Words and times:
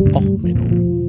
Och, 0.00 0.22
Menno. 0.22 1.08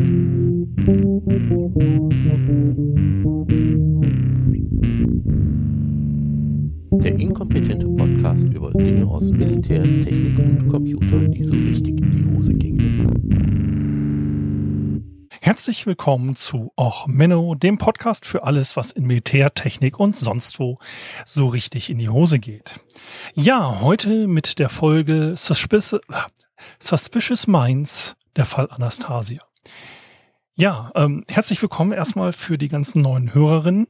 Der 6.97 7.19
inkompetente 7.19 7.87
Podcast 7.87 8.45
über 8.45 8.71
Dinge 8.71 9.05
aus 9.05 9.29
Militär, 9.31 9.83
Technik 9.83 10.39
und 10.39 10.67
Computer, 10.69 11.19
die 11.19 11.43
so 11.43 11.53
richtig 11.53 12.01
in 12.01 12.11
die 12.11 12.35
Hose 12.35 12.53
gingen. 12.53 12.79
Herzlich 15.39 15.85
willkommen 15.85 16.35
zu 16.35 16.71
Och 16.75 17.05
Menno, 17.05 17.53
dem 17.53 17.77
Podcast 17.77 18.25
für 18.25 18.41
alles, 18.41 18.75
was 18.75 18.91
in 18.91 19.05
Militär, 19.05 19.53
Technik 19.53 19.99
und 19.99 20.17
sonst 20.17 20.59
wo 20.59 20.79
so 21.25 21.45
richtig 21.45 21.91
in 21.91 21.99
die 21.99 22.09
Hose 22.09 22.39
geht. 22.39 22.83
Ja, 23.35 23.81
heute 23.81 24.27
mit 24.27 24.57
der 24.57 24.69
Folge 24.69 25.35
Suspicious, 25.37 26.01
Suspicious 26.79 27.45
Minds, 27.45 28.15
der 28.39 28.45
Fall 28.45 28.69
Anastasia. 28.71 29.41
Ja, 30.55 30.91
ähm, 30.95 31.25
herzlich 31.27 31.61
willkommen 31.61 31.91
erstmal 31.91 32.31
für 32.31 32.57
die 32.57 32.69
ganzen 32.69 33.01
neuen 33.01 33.33
Hörerinnen. 33.33 33.87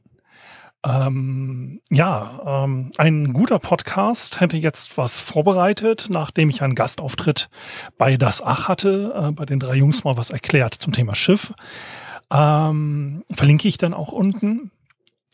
Ähm, 0.84 1.80
ja, 1.88 2.64
ähm, 2.64 2.90
ein 2.98 3.32
guter 3.32 3.60
Podcast 3.60 4.40
hätte 4.40 4.56
jetzt 4.56 4.98
was 4.98 5.20
vorbereitet, 5.20 6.08
nachdem 6.10 6.50
ich 6.50 6.62
einen 6.62 6.74
Gastauftritt 6.74 7.48
bei 7.96 8.16
Das 8.16 8.42
Ach 8.42 8.66
hatte, 8.66 9.14
äh, 9.14 9.30
bei 9.30 9.44
den 9.44 9.60
drei 9.60 9.76
Jungs 9.76 10.02
mal 10.02 10.16
was 10.16 10.30
erklärt 10.30 10.74
zum 10.74 10.92
Thema 10.92 11.14
Schiff. 11.14 11.54
Ähm, 12.32 13.22
verlinke 13.30 13.68
ich 13.68 13.78
dann 13.78 13.94
auch 13.94 14.10
unten. 14.10 14.72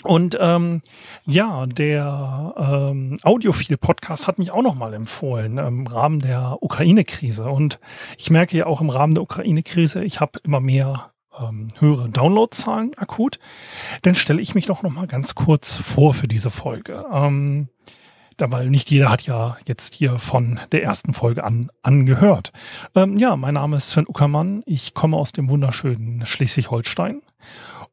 Und 0.06 0.38
ähm, 0.41 0.83
ja, 1.24 1.66
der 1.66 2.55
ähm, 2.56 3.19
Audiophil-Podcast 3.23 4.27
hat 4.27 4.38
mich 4.38 4.52
auch 4.52 4.62
nochmal 4.62 4.95
empfohlen 4.95 5.59
im 5.59 5.87
Rahmen 5.87 6.20
der 6.20 6.59
Ukraine-Krise. 6.60 7.45
Und 7.45 7.79
ich 8.16 8.30
merke 8.30 8.56
ja 8.56 8.66
auch 8.66 8.80
im 8.80 8.91
Rahmen 8.91 9.15
der 9.15 9.23
Ukraine-Krise, 9.23 10.05
ich 10.05 10.20
habe 10.20 10.38
immer 10.45 10.60
mehr 10.60 11.10
ähm, 11.38 11.69
höhere 11.79 12.09
Downloadzahlen 12.09 12.93
akut. 12.96 13.38
Dann 14.02 14.15
stelle 14.15 14.40
ich 14.40 14.54
mich 14.54 14.66
doch 14.66 14.82
nochmal 14.82 15.07
ganz 15.07 15.35
kurz 15.35 15.74
vor 15.74 16.15
für 16.15 16.29
diese 16.29 16.51
Folge. 16.51 17.04
Ähm, 17.13 17.68
da, 18.37 18.51
weil 18.51 18.68
nicht 18.68 18.91
jeder 18.91 19.10
hat 19.10 19.23
ja 19.23 19.57
jetzt 19.66 19.95
hier 19.95 20.18
von 20.18 20.60
der 20.70 20.82
ersten 20.82 21.15
Folge 21.15 21.43
an 21.43 21.70
angehört. 21.82 22.52
Ähm, 22.95 23.16
ja, 23.16 23.35
mein 23.35 23.54
Name 23.54 23.79
ist 23.79 23.91
Sven 23.91 24.07
Uckermann. 24.07 24.63
Ich 24.66 24.95
komme 24.95 25.16
aus 25.16 25.32
dem 25.32 25.48
wunderschönen 25.48 26.24
Schleswig-Holstein. 26.26 27.23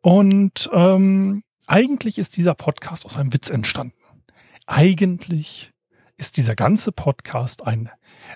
Und 0.01 0.69
ähm, 0.73 1.43
eigentlich 1.67 2.17
ist 2.17 2.37
dieser 2.37 2.55
Podcast 2.55 3.05
aus 3.05 3.17
einem 3.17 3.33
Witz 3.33 3.49
entstanden. 3.49 3.95
Eigentlich 4.67 5.71
ist 6.17 6.37
dieser 6.37 6.55
ganze 6.55 6.91
Podcast 6.91 7.65
ein 7.65 7.89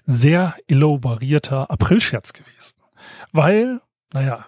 sehr 0.05 0.55
elaborierter 0.67 1.69
Aprilscherz 1.69 2.33
gewesen. 2.33 2.77
Weil, 3.31 3.81
naja, 4.13 4.47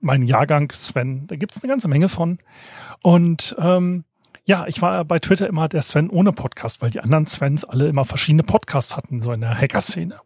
mein 0.00 0.22
Jahrgang 0.22 0.70
Sven, 0.72 1.26
da 1.26 1.36
gibt's 1.36 1.62
eine 1.62 1.70
ganze 1.70 1.88
Menge 1.88 2.08
von. 2.08 2.38
Und 3.02 3.56
ähm, 3.58 4.04
ja, 4.44 4.66
ich 4.68 4.80
war 4.82 5.04
bei 5.04 5.18
Twitter 5.18 5.48
immer 5.48 5.68
der 5.68 5.82
Sven 5.82 6.10
ohne 6.10 6.32
Podcast, 6.32 6.82
weil 6.82 6.90
die 6.90 7.00
anderen 7.00 7.26
Svens 7.26 7.64
alle 7.64 7.88
immer 7.88 8.04
verschiedene 8.04 8.44
Podcasts 8.44 8.96
hatten, 8.96 9.22
so 9.22 9.32
in 9.32 9.40
der 9.40 9.58
Hacker-Szene. 9.58 10.20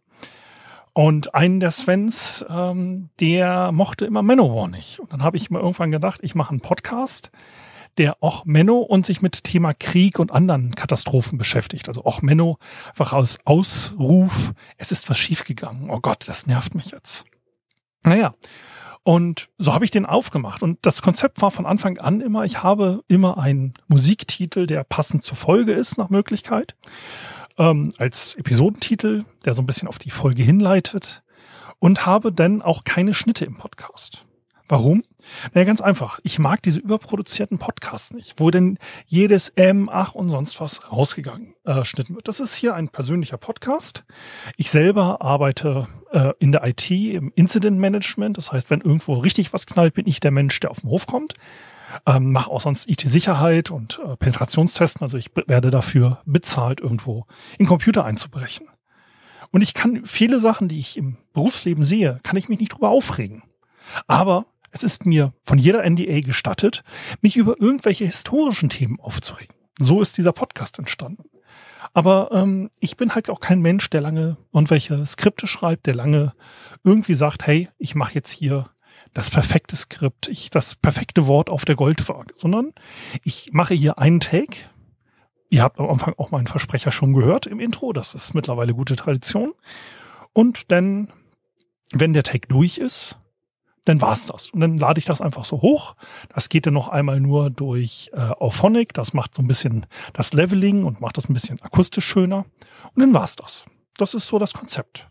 Und 0.93 1.33
einen 1.33 1.59
der 1.59 1.71
Svens, 1.71 2.45
ähm, 2.49 3.09
der 3.19 3.71
mochte 3.71 4.05
immer 4.05 4.21
Manowar 4.21 4.67
nicht. 4.67 4.99
Und 4.99 5.13
dann 5.13 5.23
habe 5.23 5.37
ich 5.37 5.49
mir 5.49 5.59
irgendwann 5.59 5.91
gedacht, 5.91 6.19
ich 6.21 6.35
mache 6.35 6.51
einen 6.51 6.59
Podcast, 6.59 7.31
der 7.97 8.21
auch 8.21 8.45
Menno 8.45 8.79
und 8.79 9.05
sich 9.05 9.21
mit 9.21 9.43
Thema 9.43 9.73
Krieg 9.73 10.19
und 10.19 10.31
anderen 10.31 10.75
Katastrophen 10.75 11.37
beschäftigt. 11.37 11.87
Also 11.87 12.05
auch 12.05 12.21
Menno 12.21 12.57
einfach 12.89 13.13
aus 13.13 13.39
Ausruf, 13.45 14.53
es 14.77 14.91
ist 14.91 15.09
was 15.09 15.17
schiefgegangen. 15.17 15.89
Oh 15.89 15.99
Gott, 15.99 16.27
das 16.27 16.47
nervt 16.47 16.75
mich 16.75 16.91
jetzt. 16.91 17.25
Naja, 18.03 18.33
und 19.03 19.49
so 19.57 19.73
habe 19.73 19.85
ich 19.85 19.91
den 19.91 20.05
aufgemacht. 20.05 20.61
Und 20.61 20.79
das 20.83 21.01
Konzept 21.01 21.41
war 21.41 21.51
von 21.51 21.65
Anfang 21.65 21.97
an 21.97 22.21
immer, 22.21 22.45
ich 22.45 22.61
habe 22.61 23.03
immer 23.07 23.37
einen 23.37 23.73
Musiktitel, 23.87 24.67
der 24.67 24.83
passend 24.83 25.23
zur 25.23 25.37
Folge 25.37 25.73
ist, 25.73 25.97
nach 25.97 26.09
Möglichkeit. 26.09 26.75
Ähm, 27.57 27.91
als 27.97 28.35
Episodentitel, 28.35 29.25
der 29.43 29.53
so 29.53 29.61
ein 29.61 29.65
bisschen 29.65 29.87
auf 29.87 29.99
die 29.99 30.11
Folge 30.11 30.43
hinleitet. 30.43 31.23
Und 31.79 32.05
habe 32.05 32.31
dann 32.31 32.61
auch 32.61 32.83
keine 32.83 33.15
Schnitte 33.15 33.45
im 33.45 33.57
Podcast. 33.57 34.25
Warum? 34.71 35.03
Naja, 35.53 35.65
ganz 35.65 35.81
einfach. 35.81 36.21
Ich 36.23 36.39
mag 36.39 36.61
diese 36.61 36.79
überproduzierten 36.79 37.57
Podcasts 37.57 38.13
nicht, 38.13 38.35
wo 38.37 38.51
denn 38.51 38.77
jedes 39.05 39.49
M, 39.49 39.89
Ach 39.91 40.15
und 40.15 40.29
sonst 40.29 40.61
was 40.61 40.89
rausgegangen 40.89 41.55
äh, 41.65 41.83
schnitten 41.83 42.15
wird. 42.15 42.29
Das 42.29 42.39
ist 42.39 42.55
hier 42.55 42.73
ein 42.73 42.87
persönlicher 42.87 43.35
Podcast. 43.35 44.05
Ich 44.55 44.71
selber 44.71 45.21
arbeite 45.21 45.89
äh, 46.13 46.31
in 46.39 46.53
der 46.53 46.65
IT 46.65 46.89
im 46.89 47.33
Incident 47.35 47.79
Management. 47.79 48.37
Das 48.37 48.53
heißt, 48.53 48.69
wenn 48.69 48.79
irgendwo 48.79 49.15
richtig 49.15 49.51
was 49.51 49.65
knallt, 49.65 49.93
bin 49.93 50.07
ich 50.07 50.21
der 50.21 50.31
Mensch, 50.31 50.57
der 50.61 50.71
auf 50.71 50.79
den 50.79 50.89
Hof 50.89 51.05
kommt. 51.05 51.33
Ähm, 52.05 52.31
mache 52.31 52.49
auch 52.49 52.61
sonst 52.61 52.89
IT-Sicherheit 52.89 53.71
und 53.71 53.99
äh, 54.05 54.15
Penetrationstesten. 54.15 55.03
Also 55.03 55.17
ich 55.17 55.31
werde 55.47 55.69
dafür 55.69 56.21
bezahlt, 56.23 56.79
irgendwo 56.79 57.25
in 57.57 57.65
Computer 57.65 58.05
einzubrechen. 58.05 58.69
Und 59.51 59.63
ich 59.63 59.73
kann 59.73 60.05
viele 60.05 60.39
Sachen, 60.39 60.69
die 60.69 60.79
ich 60.79 60.95
im 60.95 61.17
Berufsleben 61.33 61.83
sehe, 61.83 62.21
kann 62.23 62.37
ich 62.37 62.47
mich 62.47 62.59
nicht 62.59 62.71
drüber 62.71 62.89
aufregen. 62.89 63.43
Aber 64.07 64.45
es 64.71 64.83
ist 64.83 65.05
mir 65.05 65.33
von 65.43 65.57
jeder 65.57 65.87
NDA 65.87 66.21
gestattet, 66.21 66.83
mich 67.21 67.37
über 67.37 67.59
irgendwelche 67.59 68.05
historischen 68.05 68.69
Themen 68.69 68.99
aufzuregen. 68.99 69.55
So 69.79 70.01
ist 70.01 70.17
dieser 70.17 70.33
Podcast 70.33 70.79
entstanden. 70.79 71.23
Aber 71.93 72.29
ähm, 72.31 72.69
ich 72.79 72.97
bin 72.97 73.15
halt 73.15 73.29
auch 73.29 73.39
kein 73.39 73.61
Mensch, 73.61 73.89
der 73.89 74.01
lange 74.01 74.37
irgendwelche 74.53 75.05
Skripte 75.05 75.47
schreibt, 75.47 75.87
der 75.87 75.95
lange 75.95 76.33
irgendwie 76.83 77.15
sagt, 77.15 77.45
hey, 77.47 77.69
ich 77.77 77.95
mache 77.95 78.13
jetzt 78.13 78.31
hier 78.31 78.69
das 79.13 79.29
perfekte 79.29 79.75
Skript, 79.75 80.27
ich 80.27 80.49
das 80.49 80.75
perfekte 80.75 81.27
Wort 81.27 81.49
auf 81.49 81.65
der 81.65 81.75
Goldwaage, 81.75 82.33
sondern 82.35 82.73
ich 83.23 83.49
mache 83.51 83.73
hier 83.73 83.99
einen 83.99 84.19
Take. 84.19 84.57
Ihr 85.49 85.63
habt 85.63 85.79
am 85.79 85.89
Anfang 85.89 86.13
auch 86.17 86.31
meinen 86.31 86.47
Versprecher 86.47 86.93
schon 86.93 87.13
gehört 87.13 87.45
im 87.45 87.59
Intro, 87.59 87.91
das 87.91 88.13
ist 88.13 88.33
mittlerweile 88.33 88.73
gute 88.73 88.95
Tradition. 88.95 89.53
Und 90.31 90.71
dann, 90.71 91.11
wenn 91.91 92.13
der 92.13 92.23
Take 92.23 92.47
durch 92.47 92.77
ist, 92.77 93.17
dann 93.85 94.01
war's 94.01 94.27
das. 94.27 94.49
Und 94.51 94.59
dann 94.59 94.77
lade 94.77 94.99
ich 94.99 95.05
das 95.05 95.21
einfach 95.21 95.45
so 95.45 95.61
hoch. 95.61 95.95
Das 96.33 96.49
geht 96.49 96.65
dann 96.65 96.73
noch 96.73 96.87
einmal 96.87 97.19
nur 97.19 97.49
durch 97.49 98.11
äh, 98.13 98.19
Auphonic. 98.19 98.93
Das 98.93 99.13
macht 99.13 99.35
so 99.35 99.41
ein 99.41 99.47
bisschen 99.47 99.85
das 100.13 100.33
Leveling 100.33 100.83
und 100.83 101.01
macht 101.01 101.17
das 101.17 101.29
ein 101.29 101.33
bisschen 101.33 101.61
akustisch 101.61 102.05
schöner. 102.05 102.45
Und 102.93 103.01
dann 103.01 103.13
war's 103.13 103.35
das. 103.35 103.65
Das 103.97 104.13
ist 104.13 104.27
so 104.27 104.39
das 104.39 104.53
Konzept. 104.53 105.09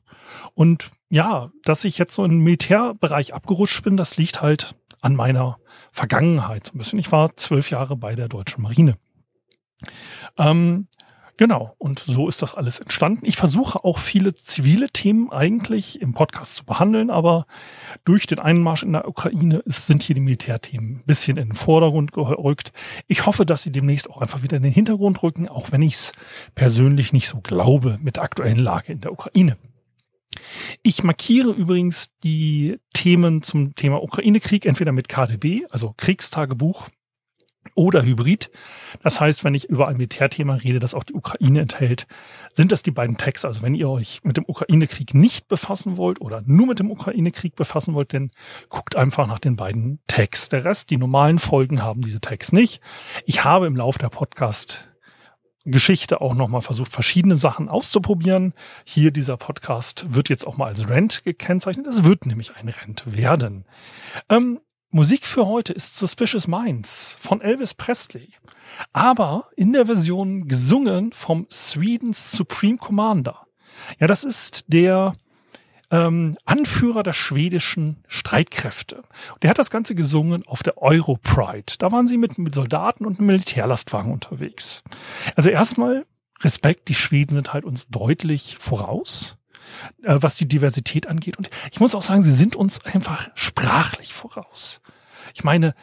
Und 0.54 0.90
ja, 1.08 1.50
dass 1.64 1.84
ich 1.84 1.98
jetzt 1.98 2.14
so 2.14 2.24
im 2.24 2.38
Militärbereich 2.38 3.34
abgerutscht 3.34 3.82
bin, 3.82 3.96
das 3.96 4.16
liegt 4.16 4.40
halt 4.40 4.76
an 5.00 5.16
meiner 5.16 5.58
Vergangenheit 5.90 6.66
so 6.66 6.74
ein 6.74 6.78
bisschen. 6.78 6.98
Ich 6.98 7.10
war 7.10 7.36
zwölf 7.36 7.70
Jahre 7.70 7.96
bei 7.96 8.14
der 8.14 8.28
deutschen 8.28 8.62
Marine. 8.62 8.96
Ähm, 10.38 10.86
Genau, 11.40 11.74
und 11.78 12.00
so 12.00 12.28
ist 12.28 12.42
das 12.42 12.54
alles 12.54 12.80
entstanden. 12.80 13.24
Ich 13.24 13.36
versuche 13.36 13.82
auch 13.82 13.98
viele 13.98 14.34
zivile 14.34 14.90
Themen 14.90 15.32
eigentlich 15.32 16.02
im 16.02 16.12
Podcast 16.12 16.54
zu 16.54 16.66
behandeln, 16.66 17.08
aber 17.08 17.46
durch 18.04 18.26
den 18.26 18.40
Einmarsch 18.40 18.82
in 18.82 18.92
der 18.92 19.08
Ukraine 19.08 19.60
ist, 19.60 19.86
sind 19.86 20.02
hier 20.02 20.14
die 20.14 20.20
Militärthemen 20.20 20.96
ein 20.96 21.04
bisschen 21.06 21.38
in 21.38 21.48
den 21.48 21.54
Vordergrund 21.54 22.12
gerückt. 22.12 22.72
Ich 23.08 23.24
hoffe, 23.24 23.46
dass 23.46 23.62
sie 23.62 23.72
demnächst 23.72 24.10
auch 24.10 24.20
einfach 24.20 24.42
wieder 24.42 24.58
in 24.58 24.62
den 24.62 24.72
Hintergrund 24.74 25.22
rücken, 25.22 25.48
auch 25.48 25.72
wenn 25.72 25.80
ich 25.80 25.94
es 25.94 26.12
persönlich 26.54 27.14
nicht 27.14 27.26
so 27.26 27.40
glaube 27.40 27.98
mit 28.02 28.16
der 28.16 28.24
aktuellen 28.24 28.58
Lage 28.58 28.92
in 28.92 29.00
der 29.00 29.10
Ukraine. 29.10 29.56
Ich 30.82 31.02
markiere 31.02 31.52
übrigens 31.52 32.10
die 32.22 32.76
Themen 32.92 33.40
zum 33.40 33.74
Thema 33.76 34.02
Ukraine-Krieg 34.02 34.66
entweder 34.66 34.92
mit 34.92 35.08
KTB, 35.08 35.64
also 35.70 35.94
Kriegstagebuch, 35.96 36.90
oder 37.74 38.02
Hybrid. 38.02 38.50
Das 39.02 39.20
heißt, 39.20 39.44
wenn 39.44 39.54
ich 39.54 39.68
über 39.68 39.88
ein 39.88 39.96
Militärthema 39.96 40.54
rede, 40.54 40.78
das 40.80 40.94
auch 40.94 41.04
die 41.04 41.14
Ukraine 41.14 41.60
enthält, 41.60 42.06
sind 42.54 42.72
das 42.72 42.82
die 42.82 42.90
beiden 42.90 43.16
Tags. 43.16 43.44
Also 43.44 43.62
wenn 43.62 43.74
ihr 43.74 43.88
euch 43.88 44.20
mit 44.22 44.36
dem 44.36 44.44
Ukraine-Krieg 44.46 45.14
nicht 45.14 45.48
befassen 45.48 45.96
wollt 45.96 46.20
oder 46.20 46.42
nur 46.46 46.66
mit 46.66 46.78
dem 46.78 46.90
Ukraine-Krieg 46.90 47.56
befassen 47.56 47.94
wollt, 47.94 48.14
dann 48.14 48.30
guckt 48.68 48.96
einfach 48.96 49.26
nach 49.26 49.38
den 49.38 49.56
beiden 49.56 50.00
Tags. 50.06 50.48
Der 50.48 50.64
Rest, 50.64 50.90
die 50.90 50.96
normalen 50.96 51.38
Folgen 51.38 51.82
haben 51.82 52.00
diese 52.00 52.20
Tags 52.20 52.52
nicht. 52.52 52.80
Ich 53.24 53.44
habe 53.44 53.66
im 53.66 53.76
Laufe 53.76 53.98
der 53.98 54.08
Podcast 54.08 54.86
Geschichte 55.64 56.22
auch 56.22 56.34
nochmal 56.34 56.62
versucht, 56.62 56.90
verschiedene 56.90 57.36
Sachen 57.36 57.68
auszuprobieren. 57.68 58.54
Hier 58.84 59.10
dieser 59.10 59.36
Podcast 59.36 60.06
wird 60.08 60.30
jetzt 60.30 60.46
auch 60.46 60.56
mal 60.56 60.66
als 60.66 60.88
Rent 60.88 61.22
gekennzeichnet. 61.24 61.86
Es 61.86 62.02
wird 62.04 62.24
nämlich 62.24 62.56
ein 62.56 62.68
Rent 62.68 63.02
werden. 63.14 63.66
Ähm, 64.30 64.60
Musik 64.92 65.24
für 65.24 65.46
heute 65.46 65.72
ist 65.72 65.94
Suspicious 65.94 66.48
Minds 66.48 67.16
von 67.20 67.40
Elvis 67.40 67.74
Presley, 67.74 68.30
aber 68.92 69.46
in 69.54 69.72
der 69.72 69.86
Version 69.86 70.48
gesungen 70.48 71.12
vom 71.12 71.46
Swedens 71.48 72.32
Supreme 72.32 72.76
Commander. 72.76 73.46
Ja, 74.00 74.08
das 74.08 74.24
ist 74.24 74.64
der 74.66 75.12
ähm, 75.92 76.36
Anführer 76.44 77.04
der 77.04 77.12
schwedischen 77.12 78.02
Streitkräfte. 78.08 79.04
Der 79.42 79.50
hat 79.50 79.60
das 79.60 79.70
Ganze 79.70 79.94
gesungen 79.94 80.44
auf 80.48 80.64
der 80.64 80.78
Europride. 80.78 81.74
Da 81.78 81.92
waren 81.92 82.08
sie 82.08 82.16
mit, 82.16 82.38
mit 82.38 82.56
Soldaten 82.56 83.06
und 83.06 83.20
einem 83.20 83.28
Militärlastwagen 83.28 84.10
unterwegs. 84.10 84.82
Also 85.36 85.50
erstmal 85.50 86.04
Respekt, 86.40 86.88
die 86.88 86.96
Schweden 86.96 87.34
sind 87.34 87.52
halt 87.52 87.64
uns 87.64 87.86
deutlich 87.86 88.56
voraus. 88.58 89.36
Äh, 90.02 90.16
was 90.20 90.36
die 90.36 90.48
Diversität 90.48 91.06
angeht. 91.06 91.38
Und 91.38 91.50
ich 91.70 91.80
muss 91.80 91.94
auch 91.94 92.02
sagen, 92.02 92.22
sie 92.22 92.32
sind 92.32 92.56
uns 92.56 92.84
einfach 92.84 93.30
sprachlich 93.34 94.12
voraus. 94.12 94.80
Ich 95.34 95.44
meine, 95.44 95.74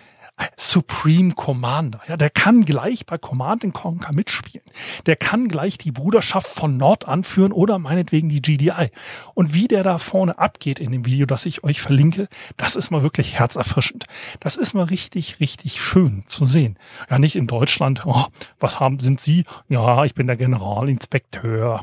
Supreme 0.55 1.33
Commander. 1.33 2.01
Ja, 2.07 2.15
der 2.15 2.29
kann 2.29 2.63
gleich 2.63 3.05
bei 3.05 3.17
Command 3.17 3.73
Conquer 3.73 4.13
mitspielen. 4.13 4.65
Der 5.07 5.15
kann 5.15 5.47
gleich 5.47 5.77
die 5.77 5.91
Bruderschaft 5.91 6.47
von 6.47 6.77
Nord 6.77 7.07
anführen 7.07 7.51
oder 7.51 7.79
meinetwegen 7.79 8.29
die 8.29 8.41
GDI. 8.41 8.91
Und 9.33 9.53
wie 9.53 9.67
der 9.67 9.83
da 9.83 9.97
vorne 9.97 10.37
abgeht 10.37 10.79
in 10.79 10.91
dem 10.91 11.05
Video, 11.05 11.25
das 11.25 11.45
ich 11.45 11.63
euch 11.63 11.81
verlinke, 11.81 12.27
das 12.55 12.75
ist 12.75 12.91
mal 12.91 13.01
wirklich 13.01 13.39
herzerfrischend. 13.39 14.05
Das 14.39 14.57
ist 14.57 14.73
mal 14.75 14.83
richtig, 14.83 15.39
richtig 15.39 15.81
schön 15.81 16.23
zu 16.27 16.45
sehen. 16.45 16.77
Ja, 17.09 17.17
nicht 17.17 17.35
in 17.35 17.47
Deutschland. 17.47 18.03
Oh, 18.05 18.25
was 18.59 18.79
haben, 18.79 18.99
sind 18.99 19.19
Sie? 19.19 19.43
Ja, 19.69 20.05
ich 20.05 20.13
bin 20.13 20.27
der 20.27 20.37
Generalinspekteur. 20.37 21.81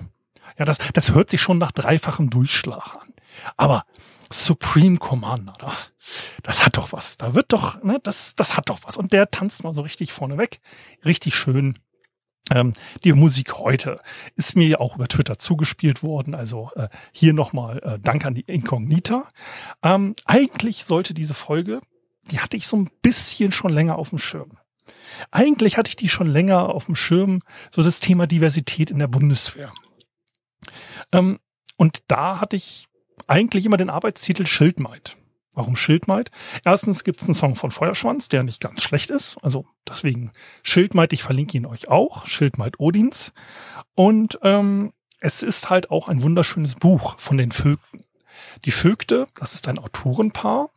Ja, 0.58 0.64
das, 0.64 0.78
das 0.92 1.12
hört 1.12 1.30
sich 1.30 1.40
schon 1.40 1.58
nach 1.58 1.72
dreifachem 1.72 2.30
Durchschlag 2.30 2.94
an. 2.96 3.12
Aber 3.56 3.84
Supreme 4.30 4.98
Commander, 4.98 5.54
da, 5.58 5.72
das 6.42 6.64
hat 6.64 6.76
doch 6.76 6.92
was. 6.92 7.16
Da 7.16 7.34
wird 7.34 7.52
doch, 7.52 7.82
ne, 7.82 7.98
das, 8.02 8.34
das 8.34 8.56
hat 8.56 8.68
doch 8.68 8.80
was. 8.84 8.96
Und 8.96 9.12
der 9.12 9.30
tanzt 9.30 9.64
mal 9.64 9.74
so 9.74 9.82
richtig 9.82 10.12
vorne 10.12 10.38
weg. 10.38 10.60
Richtig 11.04 11.34
schön. 11.34 11.78
Ähm, 12.50 12.74
die 13.04 13.12
Musik 13.12 13.54
heute 13.58 13.98
ist 14.36 14.54
mir 14.54 14.68
ja 14.68 14.78
auch 14.78 14.96
über 14.96 15.08
Twitter 15.08 15.38
zugespielt 15.38 16.02
worden. 16.02 16.34
Also 16.34 16.70
äh, 16.76 16.88
hier 17.12 17.32
nochmal 17.32 17.78
äh, 17.78 17.98
Dank 17.98 18.24
an 18.26 18.34
die 18.34 18.42
Incognita. 18.42 19.28
Ähm, 19.82 20.14
eigentlich 20.26 20.84
sollte 20.84 21.14
diese 21.14 21.34
Folge, 21.34 21.80
die 22.30 22.40
hatte 22.40 22.56
ich 22.56 22.66
so 22.66 22.76
ein 22.76 22.90
bisschen 23.02 23.52
schon 23.52 23.72
länger 23.72 23.96
auf 23.96 24.10
dem 24.10 24.18
Schirm. 24.18 24.58
Eigentlich 25.30 25.78
hatte 25.78 25.88
ich 25.88 25.96
die 25.96 26.08
schon 26.08 26.26
länger 26.26 26.68
auf 26.68 26.86
dem 26.86 26.96
Schirm, 26.96 27.40
so 27.70 27.82
das 27.82 28.00
Thema 28.00 28.26
Diversität 28.26 28.90
in 28.90 28.98
der 28.98 29.06
Bundeswehr. 29.06 29.72
Ähm, 31.12 31.38
und 31.76 32.02
da 32.08 32.40
hatte 32.40 32.56
ich 32.56 32.86
eigentlich 33.26 33.66
immer 33.66 33.76
den 33.76 33.90
Arbeitstitel 33.90 34.46
Schildmaid. 34.46 35.16
Warum 35.54 35.76
Schildmaid? 35.76 36.30
Erstens 36.64 37.04
gibt 37.04 37.22
es 37.22 37.28
einen 37.28 37.34
Song 37.34 37.54
von 37.54 37.70
Feuerschwanz, 37.70 38.28
der 38.28 38.42
nicht 38.42 38.60
ganz 38.60 38.82
schlecht 38.82 39.10
ist. 39.10 39.36
Also 39.42 39.66
deswegen 39.88 40.32
Schildmaid, 40.64 41.12
ich 41.12 41.22
verlinke 41.22 41.56
ihn 41.56 41.66
euch 41.66 41.88
auch. 41.88 42.26
Schildmaid 42.26 42.80
Odins. 42.80 43.32
Und 43.94 44.38
ähm, 44.42 44.92
es 45.20 45.42
ist 45.42 45.70
halt 45.70 45.90
auch 45.90 46.08
ein 46.08 46.22
wunderschönes 46.22 46.74
Buch 46.74 47.18
von 47.18 47.36
den 47.36 47.52
Vögten. 47.52 48.00
Die 48.64 48.72
Vögte, 48.72 49.26
das 49.36 49.54
ist 49.54 49.68
ein 49.68 49.78
Autorenpaar. 49.78 50.70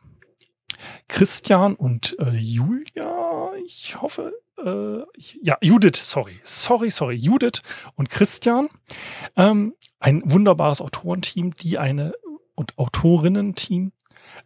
Christian 1.08 1.74
und 1.74 2.16
äh, 2.20 2.36
Julia, 2.36 3.50
ich 3.66 4.00
hoffe, 4.00 4.32
äh, 4.64 5.04
ja, 5.42 5.56
Judith, 5.60 5.96
sorry, 5.96 6.40
sorry, 6.44 6.90
sorry, 6.90 7.16
Judith 7.16 7.62
und 7.96 8.10
Christian. 8.10 8.68
Ähm, 9.36 9.74
ein 10.00 10.22
wunderbares 10.24 10.80
Autorenteam, 10.80 11.54
die 11.54 11.78
eine 11.78 12.12
und 12.54 12.76
Autorinnen-Team, 12.76 13.92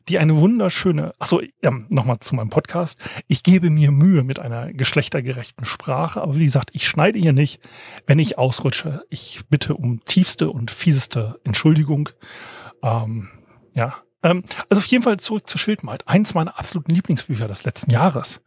die 0.09 0.19
eine 0.19 0.37
wunderschöne, 0.37 1.13
achso, 1.19 1.41
ähm, 1.63 1.87
nochmal 1.89 2.21
zu 2.21 2.35
meinem 2.35 2.51
Podcast. 2.51 2.99
Ich 3.27 3.43
gebe 3.43 3.71
mir 3.71 3.91
Mühe 3.91 4.23
mit 4.23 4.39
einer 4.39 4.73
geschlechtergerechten 4.73 5.65
Sprache, 5.65 6.21
aber 6.21 6.37
wie 6.37 6.45
gesagt, 6.45 6.71
ich 6.73 6.87
schneide 6.87 7.19
hier 7.19 7.33
nicht, 7.33 7.61
wenn 8.07 8.19
ich 8.19 8.39
ausrutsche. 8.39 9.05
Ich 9.09 9.41
bitte 9.49 9.75
um 9.75 10.05
tiefste 10.05 10.51
und 10.51 10.71
fieseste 10.71 11.41
Entschuldigung. 11.45 12.11
Ähm, 12.83 13.31
ja, 13.75 13.95
ähm, 14.23 14.45
also 14.69 14.79
auf 14.79 14.87
jeden 14.87 15.03
Fall 15.03 15.19
zurück 15.19 15.49
zu 15.49 15.59
Schildmaid. 15.59 16.07
Eins 16.07 16.35
meiner 16.35 16.59
absoluten 16.59 16.93
Lieblingsbücher 16.93 17.49
des 17.49 17.65
letzten 17.65 17.91
Jahres. 17.91 18.43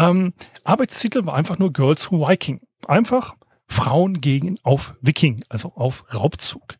Ähm, 0.00 0.32
Arbeitstitel 0.64 1.26
war 1.26 1.34
einfach 1.34 1.58
nur 1.58 1.72
Girls 1.72 2.10
Who 2.10 2.26
Viking. 2.26 2.60
Einfach 2.88 3.36
Frauen 3.68 4.20
gegen 4.20 4.58
auf 4.62 4.96
Viking, 5.00 5.44
also 5.48 5.72
auf 5.74 6.04
Raubzug 6.12 6.78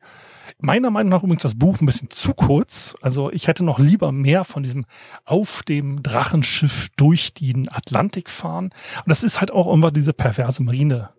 meiner 0.62 0.90
Meinung 0.90 1.10
nach 1.10 1.22
übrigens 1.22 1.42
das 1.42 1.58
Buch 1.58 1.80
ein 1.80 1.86
bisschen 1.86 2.10
zu 2.10 2.34
kurz. 2.34 2.96
Also 3.00 3.30
ich 3.30 3.48
hätte 3.48 3.64
noch 3.64 3.78
lieber 3.78 4.12
mehr 4.12 4.44
von 4.44 4.62
diesem 4.62 4.84
auf 5.24 5.62
dem 5.62 6.02
Drachenschiff 6.02 6.88
durch 6.96 7.34
den 7.34 7.72
Atlantik 7.72 8.30
fahren. 8.30 8.66
Und 8.96 9.08
das 9.08 9.24
ist 9.24 9.40
halt 9.40 9.50
auch 9.50 9.72
immer 9.72 9.90
diese 9.90 10.12
perverse 10.12 10.62
Marine 10.62 11.10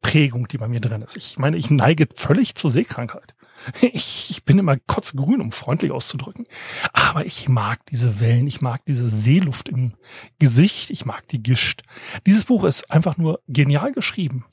Prägung, 0.00 0.48
die 0.48 0.58
bei 0.58 0.68
mir 0.68 0.80
drin 0.80 1.02
ist. 1.02 1.16
Ich 1.16 1.38
meine, 1.38 1.56
ich 1.56 1.70
neige 1.70 2.08
völlig 2.14 2.54
zur 2.54 2.70
Seekrankheit. 2.70 3.34
Ich, 3.80 4.30
ich 4.30 4.44
bin 4.44 4.58
immer 4.58 4.76
kotzgrün, 4.76 5.40
um 5.40 5.52
freundlich 5.52 5.92
auszudrücken. 5.92 6.46
Aber 6.92 7.26
ich 7.26 7.48
mag 7.48 7.84
diese 7.86 8.20
Wellen, 8.20 8.46
ich 8.46 8.60
mag 8.60 8.84
diese 8.86 9.08
Seeluft 9.08 9.68
im 9.68 9.94
Gesicht, 10.38 10.90
ich 10.90 11.04
mag 11.04 11.28
die 11.28 11.42
Gischt. 11.42 11.82
Dieses 12.26 12.44
Buch 12.44 12.64
ist 12.64 12.90
einfach 12.90 13.16
nur 13.16 13.40
genial 13.48 13.92
geschrieben. 13.92 14.44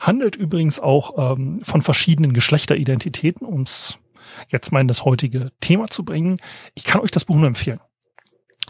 Handelt 0.00 0.36
übrigens 0.36 0.80
auch 0.80 1.32
ähm, 1.36 1.60
von 1.62 1.82
verschiedenen 1.82 2.32
Geschlechteridentitäten, 2.32 3.46
um 3.46 3.62
es 3.62 3.98
jetzt 4.48 4.72
mal 4.72 4.80
in 4.80 4.88
das 4.88 5.04
heutige 5.04 5.52
Thema 5.60 5.86
zu 5.86 6.04
bringen. 6.04 6.38
Ich 6.74 6.84
kann 6.84 7.00
euch 7.00 7.10
das 7.10 7.24
Buch 7.24 7.36
nur 7.36 7.46
empfehlen. 7.46 7.80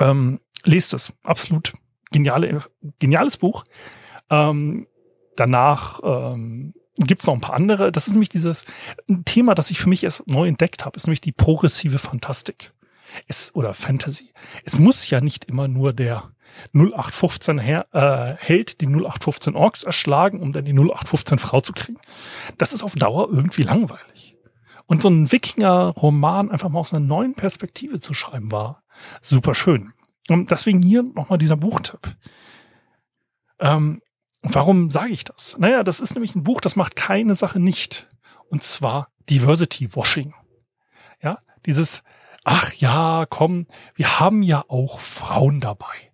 Ähm, 0.01 0.41
lest 0.65 0.95
es. 0.95 1.13
Absolut 1.23 1.73
geniale, 2.11 2.61
geniales 2.99 3.37
Buch. 3.37 3.65
Ähm, 4.31 4.87
danach 5.37 6.01
ähm, 6.03 6.75
gibt 6.99 7.23
es 7.23 7.27
noch 7.27 7.35
ein 7.35 7.41
paar 7.41 7.55
andere. 7.55 7.93
Das 7.93 8.07
ist 8.07 8.13
nämlich 8.13 8.29
dieses 8.29 8.65
Thema, 9.25 9.55
das 9.55 9.71
ich 9.71 9.79
für 9.79 9.89
mich 9.89 10.05
erst 10.05 10.27
neu 10.27 10.49
entdeckt 10.49 10.85
habe, 10.85 10.97
ist 10.97 11.07
nämlich 11.07 11.21
die 11.21 11.33
progressive 11.33 11.99
Fantastik. 11.99 12.73
Es, 13.27 13.55
oder 13.55 13.73
Fantasy. 13.73 14.33
Es 14.65 14.79
muss 14.79 15.09
ja 15.09 15.21
nicht 15.21 15.47
immer 15.47 15.67
nur 15.67 15.93
der 15.93 16.31
0815 16.75 17.59
her, 17.59 17.87
äh, 17.93 18.37
Held 18.39 18.81
die 18.81 18.87
0815 18.87 19.55
Orks 19.55 19.83
erschlagen, 19.83 20.41
um 20.41 20.53
dann 20.53 20.65
die 20.65 20.73
0815 20.73 21.39
Frau 21.39 21.61
zu 21.61 21.73
kriegen. 21.73 21.99
Das 22.59 22.73
ist 22.73 22.83
auf 22.83 22.95
Dauer 22.95 23.29
irgendwie 23.31 23.63
langweilig. 23.63 24.37
Und 24.87 25.03
so 25.03 25.09
ein 25.09 25.31
Wikinger-Roman 25.31 26.51
einfach 26.51 26.71
mal 26.71 26.81
aus 26.81 26.95
einer 26.95 27.05
neuen 27.05 27.35
Perspektive 27.35 28.01
zu 28.01 28.15
schreiben, 28.15 28.51
war 28.51 28.83
super 29.21 29.55
schön. 29.55 29.93
Und 30.29 30.51
deswegen 30.51 30.83
hier 30.83 31.03
nochmal 31.03 31.39
dieser 31.39 31.57
Buchtipp. 31.57 32.17
Ähm, 33.61 34.01
warum 34.43 34.91
sage 34.91 35.13
ich 35.13 35.25
das? 35.25 35.57
Naja, 35.59 35.83
das 35.83 36.01
ist 36.01 36.15
nämlich 36.15 36.35
ein 36.35 36.43
Buch, 36.43 36.61
das 36.61 36.77
macht 36.77 36.97
keine 36.97 37.35
Sache 37.35 37.61
nicht. 37.61 38.09
Und 38.49 38.63
zwar 38.63 39.09
Diversity 39.29 39.95
Washing. 39.95 40.35
Ja, 41.23 41.39
dieses, 41.67 42.03
ach 42.45 42.73
ja, 42.75 43.27
komm, 43.29 43.67
wir 43.95 44.21
haben 44.21 44.43
ja 44.43 44.65
auch 44.69 45.01
Frauen 45.01 45.61
dabei 45.61 46.09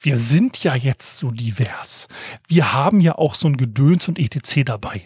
wir 0.00 0.16
sind 0.16 0.62
ja 0.62 0.74
jetzt 0.74 1.18
so 1.18 1.30
divers. 1.30 2.08
Wir 2.46 2.72
haben 2.72 3.00
ja 3.00 3.16
auch 3.16 3.34
so 3.34 3.48
ein 3.48 3.56
Gedöns 3.56 4.08
und 4.08 4.18
etc. 4.18 4.64
dabei. 4.64 5.04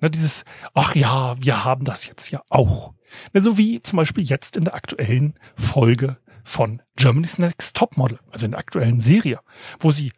Na, 0.00 0.08
dieses, 0.08 0.44
ach 0.74 0.94
ja, 0.94 1.36
wir 1.40 1.64
haben 1.64 1.84
das 1.84 2.06
jetzt 2.06 2.30
ja 2.30 2.42
auch. 2.50 2.92
Na, 3.32 3.40
so 3.40 3.56
wie 3.56 3.80
zum 3.80 3.96
Beispiel 3.96 4.24
jetzt 4.24 4.56
in 4.56 4.64
der 4.64 4.74
aktuellen 4.74 5.34
Folge 5.56 6.18
von 6.44 6.82
Germany's 6.96 7.38
Next 7.38 7.76
Topmodel, 7.76 8.18
also 8.30 8.46
in 8.46 8.52
der 8.52 8.60
aktuellen 8.60 9.00
Serie, 9.00 9.40
wo 9.78 9.90
sie 9.90 10.12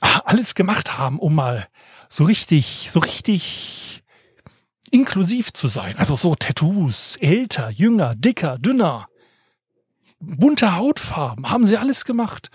alles 0.00 0.54
gemacht 0.54 0.98
haben, 0.98 1.18
um 1.18 1.34
mal 1.34 1.68
so 2.08 2.24
richtig, 2.24 2.88
so 2.90 3.00
richtig 3.00 4.02
inklusiv 4.90 5.52
zu 5.52 5.68
sein. 5.68 5.96
Also 5.96 6.16
so 6.16 6.34
Tattoos, 6.34 7.16
älter, 7.16 7.70
jünger, 7.70 8.14
dicker, 8.16 8.58
dünner, 8.58 9.08
bunte 10.18 10.76
Hautfarben, 10.76 11.50
haben 11.50 11.66
sie 11.66 11.76
alles 11.76 12.04
gemacht. 12.04 12.50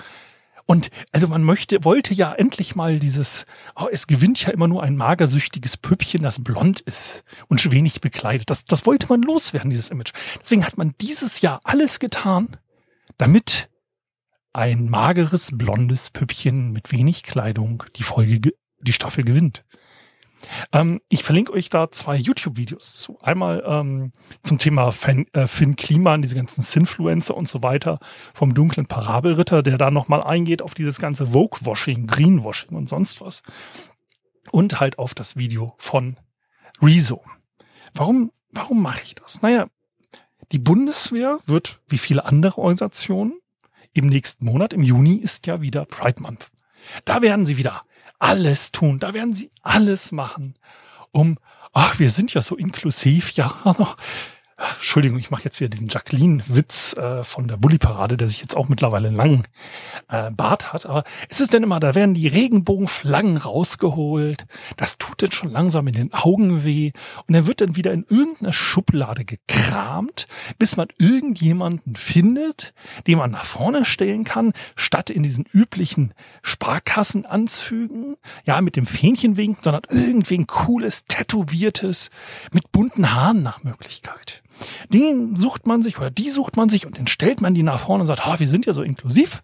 Und 0.67 0.89
also 1.11 1.27
man 1.27 1.43
möchte, 1.43 1.83
wollte 1.83 2.13
ja 2.13 2.33
endlich 2.33 2.75
mal 2.75 2.97
dieses, 2.97 3.45
oh, 3.75 3.87
es 3.91 4.07
gewinnt 4.07 4.41
ja 4.41 4.49
immer 4.49 4.67
nur 4.67 4.81
ein 4.81 4.95
magersüchtiges 4.95 5.77
Püppchen, 5.77 6.23
das 6.23 6.43
blond 6.43 6.81
ist 6.81 7.23
und 7.47 7.71
wenig 7.71 8.01
bekleidet. 8.01 8.49
Das, 8.49 8.65
das 8.65 8.85
wollte 8.85 9.07
man 9.07 9.21
loswerden, 9.21 9.69
dieses 9.69 9.91
Image. 9.91 10.11
Deswegen 10.41 10.65
hat 10.65 10.77
man 10.77 10.95
dieses 10.99 11.41
Jahr 11.41 11.59
alles 11.63 11.99
getan, 11.99 12.57
damit 13.17 13.69
ein 14.55 14.89
mageres, 14.89 15.51
blondes 15.53 16.09
Püppchen 16.09 16.71
mit 16.71 16.91
wenig 16.91 17.23
Kleidung 17.23 17.83
die 17.97 18.03
Folge, 18.03 18.53
die 18.79 18.93
Staffel 18.93 19.23
gewinnt. 19.23 19.65
Ähm, 20.71 21.01
ich 21.09 21.23
verlinke 21.23 21.51
euch 21.51 21.69
da 21.69 21.91
zwei 21.91 22.15
YouTube-Videos 22.15 22.95
zu. 22.95 23.19
Einmal 23.19 23.63
ähm, 23.65 24.11
zum 24.43 24.57
Thema 24.57 24.91
Fan, 24.91 25.25
äh, 25.33 25.47
Finn 25.47 25.75
Kliman, 25.75 26.21
diese 26.21 26.35
ganzen 26.35 26.61
Sinfluencer 26.61 27.35
und 27.35 27.49
so 27.49 27.63
weiter 27.63 27.99
vom 28.33 28.53
dunklen 28.53 28.87
Parabelritter, 28.87 29.61
der 29.61 29.77
da 29.77 29.91
nochmal 29.91 30.23
eingeht 30.23 30.61
auf 30.61 30.73
dieses 30.73 30.99
ganze 30.99 31.27
Vogue-Washing, 31.27 32.07
Greenwashing 32.07 32.77
und 32.77 32.87
sonst 32.87 33.21
was. 33.21 33.43
Und 34.51 34.79
halt 34.79 34.99
auf 34.99 35.13
das 35.13 35.35
Video 35.35 35.73
von 35.77 36.17
Rezo. 36.81 37.23
Warum, 37.93 38.31
warum 38.51 38.81
mache 38.81 39.01
ich 39.03 39.15
das? 39.15 39.41
Naja, 39.41 39.67
die 40.51 40.59
Bundeswehr 40.59 41.39
wird, 41.45 41.81
wie 41.87 41.97
viele 41.97 42.25
andere 42.25 42.59
Organisationen, 42.59 43.33
im 43.95 44.07
nächsten 44.07 44.45
Monat, 44.45 44.73
im 44.73 44.83
Juni, 44.83 45.15
ist 45.15 45.47
ja 45.47 45.61
wieder 45.61 45.85
Pride 45.85 46.21
Month. 46.21 46.51
Da 47.05 47.21
werden 47.21 47.45
sie 47.45 47.57
wieder 47.57 47.81
alles 48.19 48.71
tun, 48.71 48.99
da 48.99 49.13
werden 49.13 49.33
sie 49.33 49.49
alles 49.63 50.11
machen, 50.11 50.55
um, 51.11 51.37
ach, 51.73 51.97
wir 51.99 52.09
sind 52.09 52.33
ja 52.33 52.41
so 52.41 52.55
inklusiv, 52.55 53.31
ja, 53.35 53.95
Entschuldigung, 54.57 55.19
ich 55.19 55.31
mache 55.31 55.43
jetzt 55.43 55.59
wieder 55.59 55.69
diesen 55.69 55.89
Jacqueline-Witz 55.89 56.93
äh, 56.93 57.25
von 57.25 57.49
der 57.49 57.57
Bulli-Parade, 57.57 58.15
der 58.15 58.29
sich 58.29 58.39
jetzt 58.39 58.55
auch 58.55 58.69
mittlerweile 58.69 59.07
einen 59.07 59.17
langen 59.17 59.47
äh, 60.07 60.31
Bart 60.31 60.71
hat. 60.71 60.85
Aber 60.85 61.03
es 61.27 61.41
ist 61.41 61.51
denn 61.51 61.63
immer, 61.63 61.81
da 61.81 61.93
werden 61.93 62.13
die 62.13 62.29
Regenbogenflaggen 62.29 63.35
rausgeholt. 63.35 64.45
Das 64.77 64.97
tut 64.97 65.21
dann 65.21 65.33
schon 65.33 65.51
langsam 65.51 65.87
in 65.87 65.93
den 65.93 66.13
Augen 66.13 66.63
weh. 66.63 66.93
Und 67.27 67.35
er 67.35 67.47
wird 67.47 67.59
dann 67.59 67.75
wieder 67.75 67.91
in 67.91 68.05
irgendeiner 68.07 68.53
Schublade 68.53 69.25
gekramt, 69.25 70.27
bis 70.57 70.77
man 70.77 70.87
irgendjemanden 70.97 71.97
findet, 71.97 72.73
den 73.07 73.17
man 73.17 73.31
nach 73.31 73.45
vorne 73.45 73.83
stellen 73.83 74.23
kann, 74.23 74.53
statt 74.77 75.09
in 75.09 75.23
diesen 75.23 75.43
üblichen 75.51 76.13
Sparkassenanzügen, 76.43 78.15
ja, 78.45 78.61
mit 78.61 78.77
dem 78.77 78.85
Fähnchen 78.85 79.35
winken, 79.35 79.63
sondern 79.63 79.83
irgendwen 79.89 80.47
cooles, 80.47 81.03
tätowiertes, 81.07 82.09
mit 82.53 82.71
bunten 82.71 83.13
Haaren 83.13 83.43
nach 83.43 83.63
Möglichkeit. 83.63 84.43
Den 84.89 85.35
sucht 85.35 85.67
man 85.67 85.83
sich 85.83 85.97
oder 85.97 86.11
die 86.11 86.29
sucht 86.29 86.57
man 86.57 86.69
sich 86.69 86.85
und 86.85 86.97
dann 86.97 87.07
stellt 87.07 87.41
man 87.41 87.53
die 87.53 87.63
nach 87.63 87.79
vorne 87.79 88.01
und 88.01 88.07
sagt, 88.07 88.25
ha, 88.25 88.39
wir 88.39 88.47
sind 88.47 88.65
ja 88.65 88.73
so 88.73 88.81
inklusiv. 88.83 89.43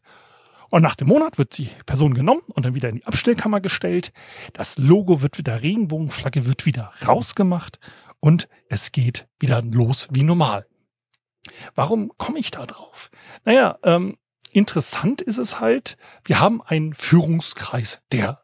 Und 0.70 0.82
nach 0.82 0.96
dem 0.96 1.10
Monat 1.10 1.38
wird 1.38 1.58
die 1.58 1.70
Person 1.86 2.14
genommen 2.14 2.42
und 2.48 2.66
dann 2.66 2.76
wieder 2.76 2.88
in 2.88 2.96
die 2.96 3.06
Abstellkammer 3.06 3.60
gestellt. 3.60 4.14
Das 4.54 4.78
Logo 4.78 5.22
wird 5.22 5.38
wieder 5.38 5.62
Regenbogenflagge 5.62 6.46
wird 6.46 6.66
wieder 6.66 6.94
rausgemacht 7.06 7.80
und 8.22 8.48
es 8.70 8.94
geht 8.94 9.28
wieder 9.40 9.62
los 9.62 10.08
wie 10.12 10.24
normal. 10.24 10.66
Warum 11.76 12.12
komme 12.18 12.40
ich 12.40 12.52
da 12.52 12.66
drauf? 12.66 13.10
Naja, 13.44 13.80
ähm, 13.84 14.18
interessant 14.54 15.22
ist 15.22 15.38
es 15.38 15.60
halt, 15.60 15.98
wir 16.24 16.40
haben 16.40 16.62
einen 16.62 16.94
Führungskreis 16.94 18.00
der 18.12 18.42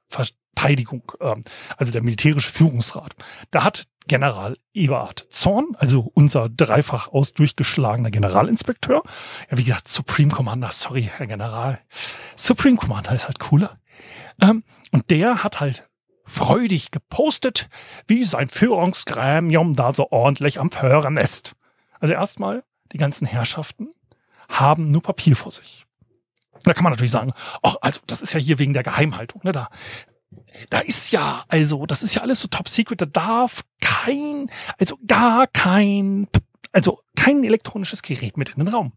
Verteidigung, 0.57 1.11
ähm, 1.21 1.43
also 1.77 1.91
der 1.91 2.01
militärische 2.01 2.51
Führungsrat. 2.51 3.15
Da 3.51 3.63
hat 3.63 3.87
General 4.07 4.55
Eberhard 4.73 5.27
Zorn, 5.29 5.75
also 5.77 6.09
unser 6.13 6.49
dreifach 6.49 7.09
aus 7.09 7.33
durchgeschlagener 7.33 8.09
Generalinspekteur. 8.09 9.03
Ja, 9.51 9.57
wie 9.57 9.63
gesagt, 9.63 9.87
Supreme 9.87 10.31
Commander, 10.31 10.71
sorry, 10.71 11.09
Herr 11.15 11.27
General. 11.27 11.79
Supreme 12.35 12.77
Commander 12.77 13.13
ist 13.13 13.27
halt 13.27 13.39
cooler. 13.39 13.77
Ähm, 14.41 14.63
und 14.91 15.09
der 15.11 15.43
hat 15.43 15.59
halt 15.59 15.87
freudig 16.23 16.91
gepostet, 16.91 17.69
wie 18.07 18.23
sein 18.23 18.49
Führungsgremium 18.49 19.75
da 19.75 19.93
so 19.93 20.11
ordentlich 20.11 20.59
am 20.59 20.71
Föhren 20.71 21.17
ist. 21.17 21.55
Also 21.99 22.13
erstmal, 22.13 22.63
die 22.93 22.97
ganzen 22.97 23.27
Herrschaften 23.27 23.89
haben 24.49 24.89
nur 24.89 25.03
Papier 25.03 25.35
vor 25.35 25.51
sich. 25.51 25.85
Da 26.63 26.73
kann 26.73 26.83
man 26.83 26.93
natürlich 26.93 27.11
sagen, 27.11 27.31
ach, 27.61 27.75
also 27.81 27.99
das 28.07 28.21
ist 28.21 28.33
ja 28.33 28.39
hier 28.39 28.59
wegen 28.59 28.73
der 28.73 28.83
Geheimhaltung. 28.83 29.41
Ne? 29.43 29.51
Da 29.51 29.69
da 30.69 30.79
ist 30.79 31.11
ja, 31.11 31.45
also, 31.47 31.85
das 31.85 32.03
ist 32.03 32.15
ja 32.15 32.21
alles 32.21 32.41
so 32.41 32.47
top 32.47 32.67
secret, 32.67 33.01
da 33.01 33.05
darf 33.05 33.63
kein, 33.79 34.49
also 34.77 34.97
gar 35.05 35.47
kein, 35.47 36.27
also 36.71 37.01
kein 37.15 37.43
elektronisches 37.43 38.01
Gerät 38.01 38.37
mit 38.37 38.49
in 38.49 38.59
den 38.59 38.67
Raum. 38.67 38.93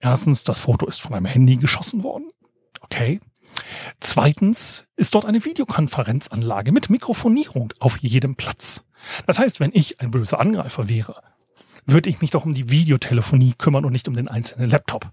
Erstens, 0.00 0.44
das 0.44 0.58
Foto 0.58 0.86
ist 0.86 1.00
von 1.00 1.14
einem 1.14 1.26
Handy 1.26 1.56
geschossen 1.56 2.02
worden. 2.02 2.28
Okay. 2.80 3.20
Zweitens 4.00 4.84
ist 4.96 5.14
dort 5.14 5.24
eine 5.24 5.44
Videokonferenzanlage 5.44 6.72
mit 6.72 6.90
Mikrofonierung 6.90 7.72
auf 7.78 7.98
jedem 7.98 8.34
Platz. 8.34 8.84
Das 9.26 9.38
heißt, 9.38 9.60
wenn 9.60 9.70
ich 9.72 10.00
ein 10.00 10.10
böser 10.10 10.40
Angreifer 10.40 10.88
wäre, 10.88 11.22
würde 11.86 12.10
ich 12.10 12.20
mich 12.20 12.30
doch 12.30 12.44
um 12.44 12.54
die 12.54 12.70
Videotelefonie 12.70 13.54
kümmern 13.56 13.84
und 13.84 13.92
nicht 13.92 14.08
um 14.08 14.14
den 14.14 14.28
einzelnen 14.28 14.70
Laptop. 14.70 15.10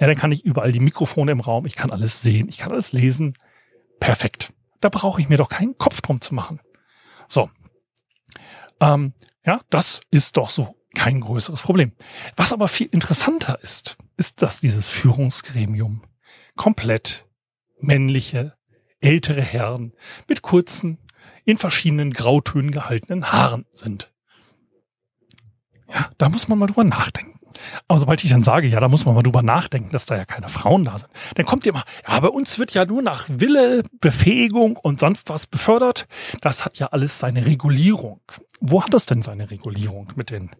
Ja, 0.00 0.06
dann 0.06 0.16
kann 0.16 0.32
ich 0.32 0.44
überall 0.44 0.72
die 0.72 0.80
Mikrofone 0.80 1.32
im 1.32 1.40
Raum, 1.40 1.66
ich 1.66 1.76
kann 1.76 1.90
alles 1.90 2.20
sehen, 2.20 2.48
ich 2.48 2.58
kann 2.58 2.72
alles 2.72 2.92
lesen. 2.92 3.34
Perfekt. 4.00 4.52
Da 4.80 4.88
brauche 4.88 5.20
ich 5.20 5.28
mir 5.28 5.36
doch 5.36 5.48
keinen 5.48 5.76
Kopf 5.78 6.00
drum 6.00 6.20
zu 6.20 6.34
machen. 6.34 6.60
So. 7.28 7.50
Ähm, 8.80 9.12
ja, 9.44 9.60
das 9.70 10.00
ist 10.10 10.36
doch 10.36 10.50
so 10.50 10.76
kein 10.94 11.20
größeres 11.20 11.62
Problem. 11.62 11.92
Was 12.36 12.52
aber 12.52 12.68
viel 12.68 12.88
interessanter 12.88 13.58
ist, 13.62 13.96
ist, 14.16 14.42
dass 14.42 14.60
dieses 14.60 14.88
Führungsgremium 14.88 16.02
komplett 16.56 17.26
männliche, 17.80 18.56
ältere 19.00 19.40
Herren 19.40 19.92
mit 20.26 20.42
kurzen, 20.42 20.98
in 21.44 21.56
verschiedenen 21.56 22.12
Grautönen 22.12 22.70
gehaltenen 22.70 23.32
Haaren 23.32 23.64
sind. 23.72 24.12
Ja, 25.88 26.10
da 26.18 26.28
muss 26.28 26.48
man 26.48 26.58
mal 26.58 26.66
drüber 26.66 26.84
nachdenken. 26.84 27.37
Aber 27.86 27.98
sobald 27.98 28.22
ich 28.24 28.30
dann 28.30 28.42
sage, 28.42 28.68
ja, 28.68 28.80
da 28.80 28.88
muss 28.88 29.04
man 29.04 29.14
mal 29.14 29.22
drüber 29.22 29.42
nachdenken, 29.42 29.90
dass 29.90 30.06
da 30.06 30.16
ja 30.16 30.24
keine 30.24 30.48
Frauen 30.48 30.84
da 30.84 30.98
sind, 30.98 31.10
dann 31.34 31.46
kommt 31.46 31.66
ihr 31.66 31.72
mal, 31.72 31.84
ja, 32.06 32.20
bei 32.20 32.28
uns 32.28 32.58
wird 32.58 32.74
ja 32.74 32.84
nur 32.84 33.02
nach 33.02 33.26
Wille, 33.28 33.82
Befähigung 34.00 34.76
und 34.76 35.00
sonst 35.00 35.28
was 35.28 35.46
befördert. 35.46 36.06
Das 36.40 36.64
hat 36.64 36.78
ja 36.78 36.88
alles 36.88 37.18
seine 37.18 37.46
Regulierung. 37.46 38.20
Wo 38.60 38.82
hat 38.82 38.92
das 38.92 39.06
denn 39.06 39.22
seine 39.22 39.50
Regulierung 39.50 40.12
mit 40.16 40.30
den 40.30 40.50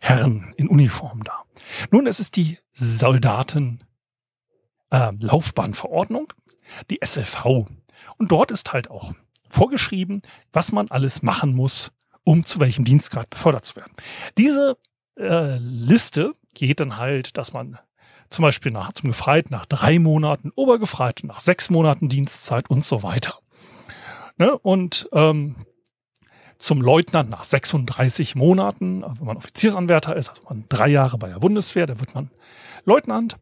Herren 0.00 0.54
in 0.56 0.68
Uniform 0.68 1.22
da? 1.24 1.42
Nun, 1.90 2.06
es 2.06 2.20
ist 2.20 2.36
die 2.36 2.58
Soldaten 2.72 3.84
äh, 4.90 5.12
Laufbahnverordnung, 5.18 6.32
die 6.90 7.00
SLV. 7.04 7.44
Und 8.18 8.30
dort 8.32 8.50
ist 8.50 8.72
halt 8.72 8.90
auch 8.90 9.12
vorgeschrieben, 9.48 10.22
was 10.52 10.72
man 10.72 10.88
alles 10.90 11.22
machen 11.22 11.54
muss, 11.54 11.92
um 12.24 12.46
zu 12.46 12.60
welchem 12.60 12.84
Dienstgrad 12.84 13.28
befördert 13.30 13.64
zu 13.66 13.76
werden. 13.76 13.92
Diese 14.38 14.76
äh, 15.16 15.58
Liste 15.58 16.32
geht 16.54 16.80
dann 16.80 16.96
halt, 16.96 17.36
dass 17.36 17.52
man 17.52 17.78
zum 18.30 18.42
Beispiel 18.42 18.72
nach, 18.72 18.92
zum 18.92 19.10
Gefreiten 19.10 19.52
nach 19.52 19.66
drei 19.66 19.98
Monaten, 19.98 20.50
Obergefreiten 20.54 21.28
nach 21.28 21.40
sechs 21.40 21.70
Monaten 21.70 22.08
Dienstzeit 22.08 22.70
und 22.70 22.84
so 22.84 23.02
weiter. 23.02 23.38
Ne? 24.38 24.56
Und 24.58 25.08
ähm, 25.12 25.56
zum 26.58 26.80
Leutnant 26.80 27.28
nach 27.28 27.44
36 27.44 28.34
Monaten, 28.36 29.02
wenn 29.02 29.26
man 29.26 29.36
Offiziersanwärter 29.36 30.16
ist, 30.16 30.30
also 30.30 30.42
man 30.48 30.64
drei 30.68 30.88
Jahre 30.88 31.18
bei 31.18 31.28
der 31.28 31.40
Bundeswehr, 31.40 31.86
dann 31.86 32.00
wird 32.00 32.14
man 32.14 32.30
Leutnant. 32.84 33.36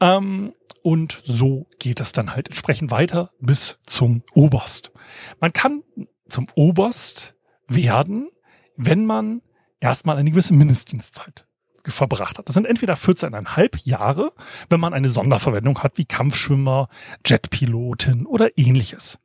Ähm, 0.00 0.52
und 0.82 1.22
so 1.24 1.66
geht 1.78 2.00
es 2.00 2.12
dann 2.12 2.34
halt 2.34 2.48
entsprechend 2.48 2.90
weiter 2.90 3.30
bis 3.38 3.78
zum 3.86 4.22
Oberst. 4.34 4.92
Man 5.38 5.52
kann 5.52 5.82
zum 6.28 6.48
Oberst 6.54 7.34
werden, 7.68 8.30
wenn 8.76 9.06
man 9.06 9.42
erstmal 9.80 10.16
eine 10.18 10.30
gewisse 10.30 10.54
Mindestdienstzeit 10.54 11.46
verbracht 11.84 12.38
hat. 12.38 12.48
Das 12.48 12.54
sind 12.54 12.66
entweder 12.66 12.94
14,5 12.94 13.80
Jahre, 13.84 14.32
wenn 14.68 14.80
man 14.80 14.92
eine 14.92 15.08
Sonderverwendung 15.08 15.78
hat, 15.82 15.96
wie 15.96 16.04
Kampfschwimmer, 16.04 16.88
Jetpilotin 17.24 18.26
oder 18.26 18.58
ähnliches. 18.58 19.18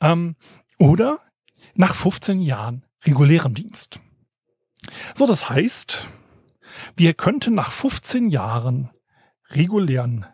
Ähm, 0.00 0.36
oder 0.78 1.18
nach 1.74 1.94
15 1.94 2.40
Jahren 2.40 2.84
regulärem 3.04 3.54
Dienst. 3.54 4.00
So, 5.14 5.26
das 5.26 5.48
heißt, 5.48 6.08
wir 6.96 7.14
könnten 7.14 7.54
nach 7.54 7.70
15 7.70 8.28
Jahren 8.28 8.90
regulären, 9.50 10.26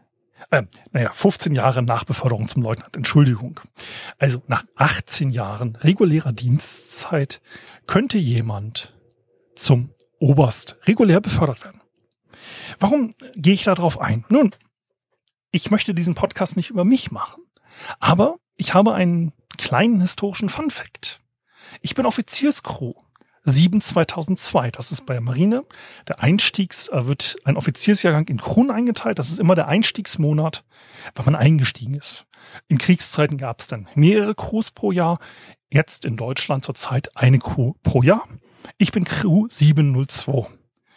äh, 0.50 0.64
naja, 0.92 1.12
15 1.12 1.54
Jahre 1.54 1.82
nach 1.82 2.04
Beförderung 2.04 2.48
zum 2.48 2.62
Leutnant, 2.62 2.96
Entschuldigung. 2.96 3.60
Also 4.18 4.42
nach 4.46 4.64
18 4.76 5.30
Jahren 5.30 5.76
regulärer 5.76 6.32
Dienstzeit 6.32 7.40
könnte 7.86 8.18
jemand 8.18 8.93
zum 9.56 9.90
Oberst 10.18 10.76
regulär 10.86 11.20
befördert 11.20 11.64
werden. 11.64 11.80
Warum 12.78 13.10
gehe 13.34 13.54
ich 13.54 13.64
darauf 13.64 14.00
ein? 14.00 14.24
Nun, 14.28 14.54
ich 15.50 15.70
möchte 15.70 15.94
diesen 15.94 16.14
Podcast 16.14 16.56
nicht 16.56 16.70
über 16.70 16.84
mich 16.84 17.10
machen, 17.10 17.42
aber 18.00 18.36
ich 18.56 18.74
habe 18.74 18.94
einen 18.94 19.32
kleinen 19.56 20.00
historischen 20.00 20.48
Fun 20.48 20.70
Fact. 20.70 21.20
Ich 21.80 21.94
bin 21.94 22.06
Offizierscrew 22.06 22.94
7 23.44 23.80
2002. 23.80 24.70
Das 24.70 24.90
ist 24.90 25.04
bei 25.06 25.14
der 25.14 25.20
Marine. 25.20 25.64
Der 26.08 26.20
Einstiegs 26.22 26.88
äh, 26.88 27.06
wird 27.06 27.36
ein 27.44 27.56
Offiziersjahrgang 27.56 28.26
in 28.28 28.38
Kronen 28.38 28.70
eingeteilt. 28.70 29.18
Das 29.18 29.30
ist 29.30 29.38
immer 29.38 29.54
der 29.54 29.68
Einstiegsmonat, 29.68 30.64
wenn 31.14 31.24
man 31.26 31.36
eingestiegen 31.36 31.94
ist. 31.94 32.26
In 32.68 32.78
Kriegszeiten 32.78 33.38
gab 33.38 33.60
es 33.60 33.66
dann 33.66 33.88
mehrere 33.94 34.34
Crews 34.34 34.70
pro 34.70 34.92
Jahr. 34.92 35.18
Jetzt 35.70 36.04
in 36.04 36.16
Deutschland 36.16 36.64
zurzeit 36.64 37.16
eine 37.16 37.38
Crew 37.38 37.74
pro 37.82 38.02
Jahr. 38.02 38.26
Ich 38.78 38.92
bin 38.92 39.04
Crew 39.04 39.46
702. 39.48 40.48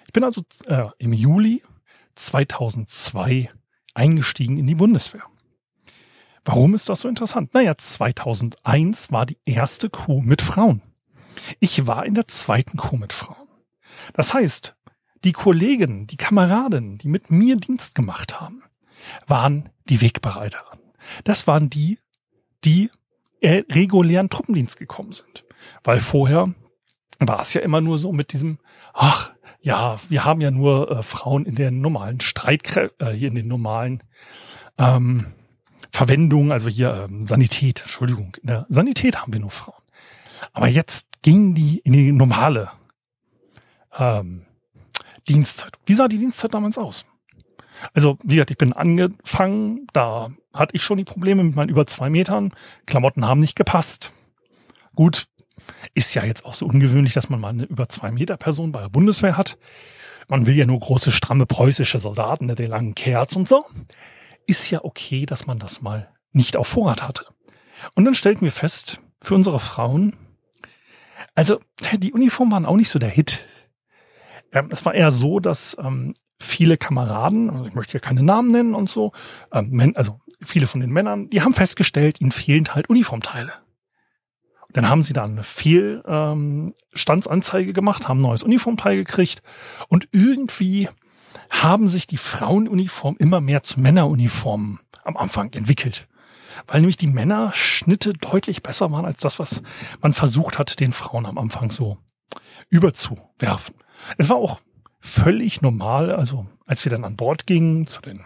Ich 0.06 0.14
bin 0.14 0.24
also 0.24 0.44
äh, 0.66 0.86
im 1.00 1.14
Juli 1.14 1.64
2002 2.16 3.50
eingestiegen 3.94 4.58
in 4.58 4.66
die 4.66 4.76
Bundeswehr. 4.76 5.24
Warum 6.46 6.74
ist 6.74 6.88
das 6.88 7.02
so 7.02 7.10
interessant? 7.10 7.54
Naja, 7.54 7.78
2001 7.78 9.12
war 9.12 9.26
die 9.26 9.38
erste 9.46 9.90
Crew 9.90 10.22
mit 10.22 10.42
Frauen. 10.42 10.82
Ich 11.60 11.88
war 11.88 12.06
in 12.06 12.14
der 12.14 12.28
zweiten 12.28 12.78
Crew 12.78 12.98
mit 12.98 13.14
Frauen. 13.14 13.48
Das 14.14 14.34
heißt, 14.34 14.76
die 15.24 15.34
Kollegen, 15.34 16.08
die 16.08 16.18
Kameraden, 16.18 16.98
die 16.98 17.10
mit 17.10 17.32
mir 17.32 17.58
Dienst 17.58 17.96
gemacht 17.96 18.40
haben, 18.40 18.64
waren 19.26 19.70
die 19.90 20.02
Wegbereiterinnen. 20.02 20.94
Das 21.24 21.48
waren 21.48 21.70
die, 21.70 22.00
die 22.64 22.90
äh, 23.42 23.64
regulären 23.70 24.30
Truppendienst 24.30 24.78
gekommen 24.78 25.14
sind. 25.14 25.46
Weil 25.84 26.00
vorher 26.00 26.54
war 27.20 27.42
es 27.42 27.54
ja 27.54 27.62
immer 27.62 27.82
nur 27.82 27.98
so 27.98 28.12
mit 28.12 28.34
diesem, 28.34 28.60
ach, 28.94 29.34
ja, 29.62 29.98
wir 30.10 30.24
haben 30.24 30.42
ja 30.42 30.52
nur 30.52 30.92
äh, 30.92 31.04
Frauen 31.04 31.46
in 31.46 31.56
den 31.56 31.82
normalen 31.82 32.20
Streitkräften, 32.20 33.08
äh, 33.08 33.12
hier 33.12 33.30
in 33.30 33.36
den 33.36 33.48
normalen 33.48 34.04
ähm, 34.78 35.34
Verwendungen, 35.92 36.52
also 36.52 36.70
hier 36.70 37.08
ähm, 37.10 37.26
Sanität, 37.26 37.82
Entschuldigung, 37.82 38.38
in 38.42 38.48
der 38.48 38.66
Sanität 38.70 39.22
haben 39.22 39.34
wir 39.34 39.40
nur 39.40 39.50
Frauen. 39.50 39.82
Aber 40.54 40.68
jetzt 40.68 41.08
gingen 41.24 41.56
die 41.56 41.80
in 41.80 41.94
die 41.94 42.12
normale 42.12 42.72
ähm, 43.98 44.46
Dienstzeit. 45.28 45.74
Wie 45.86 45.96
sah 45.96 46.08
die 46.08 46.20
Dienstzeit 46.20 46.54
damals 46.54 46.78
aus? 46.78 47.06
Also, 47.94 48.18
wie 48.24 48.36
gesagt, 48.36 48.52
ich 48.52 48.58
bin 48.58 48.74
angefangen, 48.74 49.88
da 49.94 50.32
hatte 50.54 50.76
ich 50.76 50.84
schon 50.84 50.98
die 50.98 51.04
Probleme 51.04 51.44
mit 51.44 51.56
meinen 51.56 51.70
über 51.70 51.86
zwei 51.86 52.10
Metern. 52.10 52.52
Klamotten 52.86 53.26
haben 53.26 53.40
nicht 53.40 53.56
gepasst. 53.56 54.12
Gut, 54.96 55.28
ist 55.94 56.14
ja 56.14 56.24
jetzt 56.24 56.46
auch 56.46 56.54
so 56.54 56.66
ungewöhnlich, 56.66 57.14
dass 57.14 57.30
man 57.30 57.40
mal 57.40 57.50
eine 57.50 57.64
über 57.64 57.90
zwei 57.90 58.12
Meter 58.12 58.38
Person 58.38 58.72
bei 58.72 58.82
der 58.82 58.90
Bundeswehr 58.90 59.38
hat. 59.38 59.58
Man 60.30 60.46
will 60.46 60.56
ja 60.56 60.66
nur 60.66 60.80
große, 60.80 61.12
stramme 61.12 61.46
preußische 61.46 62.00
Soldaten 62.00 62.46
mit 62.46 62.60
den 62.60 62.70
langen 62.70 62.96
Kerz 62.96 63.36
und 63.36 63.48
so. 63.48 63.66
Ist 64.46 64.70
ja 64.70 64.84
okay, 64.84 65.26
dass 65.26 65.48
man 65.48 65.60
das 65.60 65.82
mal 65.82 66.10
nicht 66.32 66.58
auf 66.58 66.68
Vorrat 66.68 67.02
hatte. 67.08 67.26
Und 67.96 68.06
dann 68.06 68.16
stellten 68.16 68.42
wir 68.42 68.52
fest, 68.52 69.02
für 69.22 69.36
unsere 69.36 69.60
Frauen, 69.60 70.14
also 71.36 71.60
die 71.94 72.14
Uniformen 72.14 72.52
waren 72.52 72.66
auch 72.66 72.76
nicht 72.76 72.90
so 72.90 73.00
der 73.00 73.10
Hit. 73.10 73.48
Ähm, 74.52 74.70
es 74.72 74.86
war 74.86 74.94
eher 74.94 75.12
so, 75.12 75.40
dass 75.40 75.78
ähm, 75.80 76.14
viele 76.40 76.78
Kameraden, 76.78 77.50
also 77.50 77.66
ich 77.66 77.74
möchte 77.74 77.92
hier 77.92 78.00
keine 78.00 78.24
Namen 78.24 78.52
nennen 78.52 78.74
und 78.74 78.90
so, 78.90 79.12
ähm, 79.52 79.94
also 79.96 80.20
viele 80.42 80.68
von 80.68 80.82
den 80.82 80.92
Männern, 80.92 81.30
die 81.30 81.42
haben 81.42 81.54
festgestellt, 81.54 82.22
ihnen 82.22 82.32
fehlen 82.32 82.74
halt 82.74 82.90
Uniformteile. 82.90 83.54
Dann 84.74 84.90
haben 84.90 85.02
sie 85.02 85.14
dann 85.14 85.32
eine 85.32 85.44
Fehlstandsanzeige 85.44 87.70
ähm, 87.70 87.74
gemacht, 87.74 88.08
haben 88.08 88.20
ein 88.20 88.24
neues 88.24 88.44
Uniformteil 88.44 88.98
gekriegt 88.98 89.42
und 89.88 90.08
irgendwie 90.12 90.88
haben 91.50 91.88
sich 91.88 92.06
die 92.08 92.18
Frauenuniformen 92.18 93.18
immer 93.20 93.40
mehr 93.42 93.62
zu 93.64 93.80
Männeruniformen 93.80 94.80
am 95.04 95.18
Anfang 95.18 95.54
entwickelt. 95.54 96.08
Weil 96.66 96.82
nämlich 96.82 96.98
die 96.98 97.08
Männerschnitte 97.08 98.14
deutlich 98.14 98.64
besser 98.64 98.92
waren 98.92 99.06
als 99.06 99.22
das, 99.22 99.40
was 99.40 99.62
man 100.02 100.14
versucht 100.14 100.60
hat, 100.60 100.80
den 100.80 100.92
Frauen 100.92 101.26
am 101.26 101.38
Anfang 101.38 101.72
so 101.72 101.98
überzuwerfen. 102.70 103.76
Es 104.18 104.30
war 104.30 104.38
auch 104.38 104.60
völlig 105.00 105.62
normal, 105.62 106.12
also 106.12 106.48
als 106.66 106.84
wir 106.84 106.90
dann 106.90 107.06
an 107.06 107.16
Bord 107.16 107.48
gingen 107.48 107.88
zu 107.88 108.02
den 108.02 108.22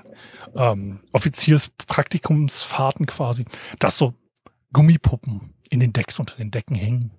ähm, 0.56 1.02
Offizierspraktikumsfahrten 1.12 3.06
quasi, 3.06 3.46
dass 3.80 3.98
so 3.98 4.16
Gummipuppen 4.74 5.54
in 5.72 5.80
den 5.80 5.94
Decks 5.94 6.20
unter 6.20 6.36
den 6.36 6.51
Decken 6.51 6.75
hingen. 6.75 7.12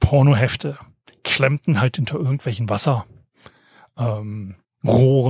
Pornohefte 0.00 0.78
klemmten 1.22 1.80
halt 1.80 1.96
hinter 1.96 2.16
irgendwelchen 2.16 2.68
Wasserrohren. 2.68 3.06
Ähm, 3.96 4.56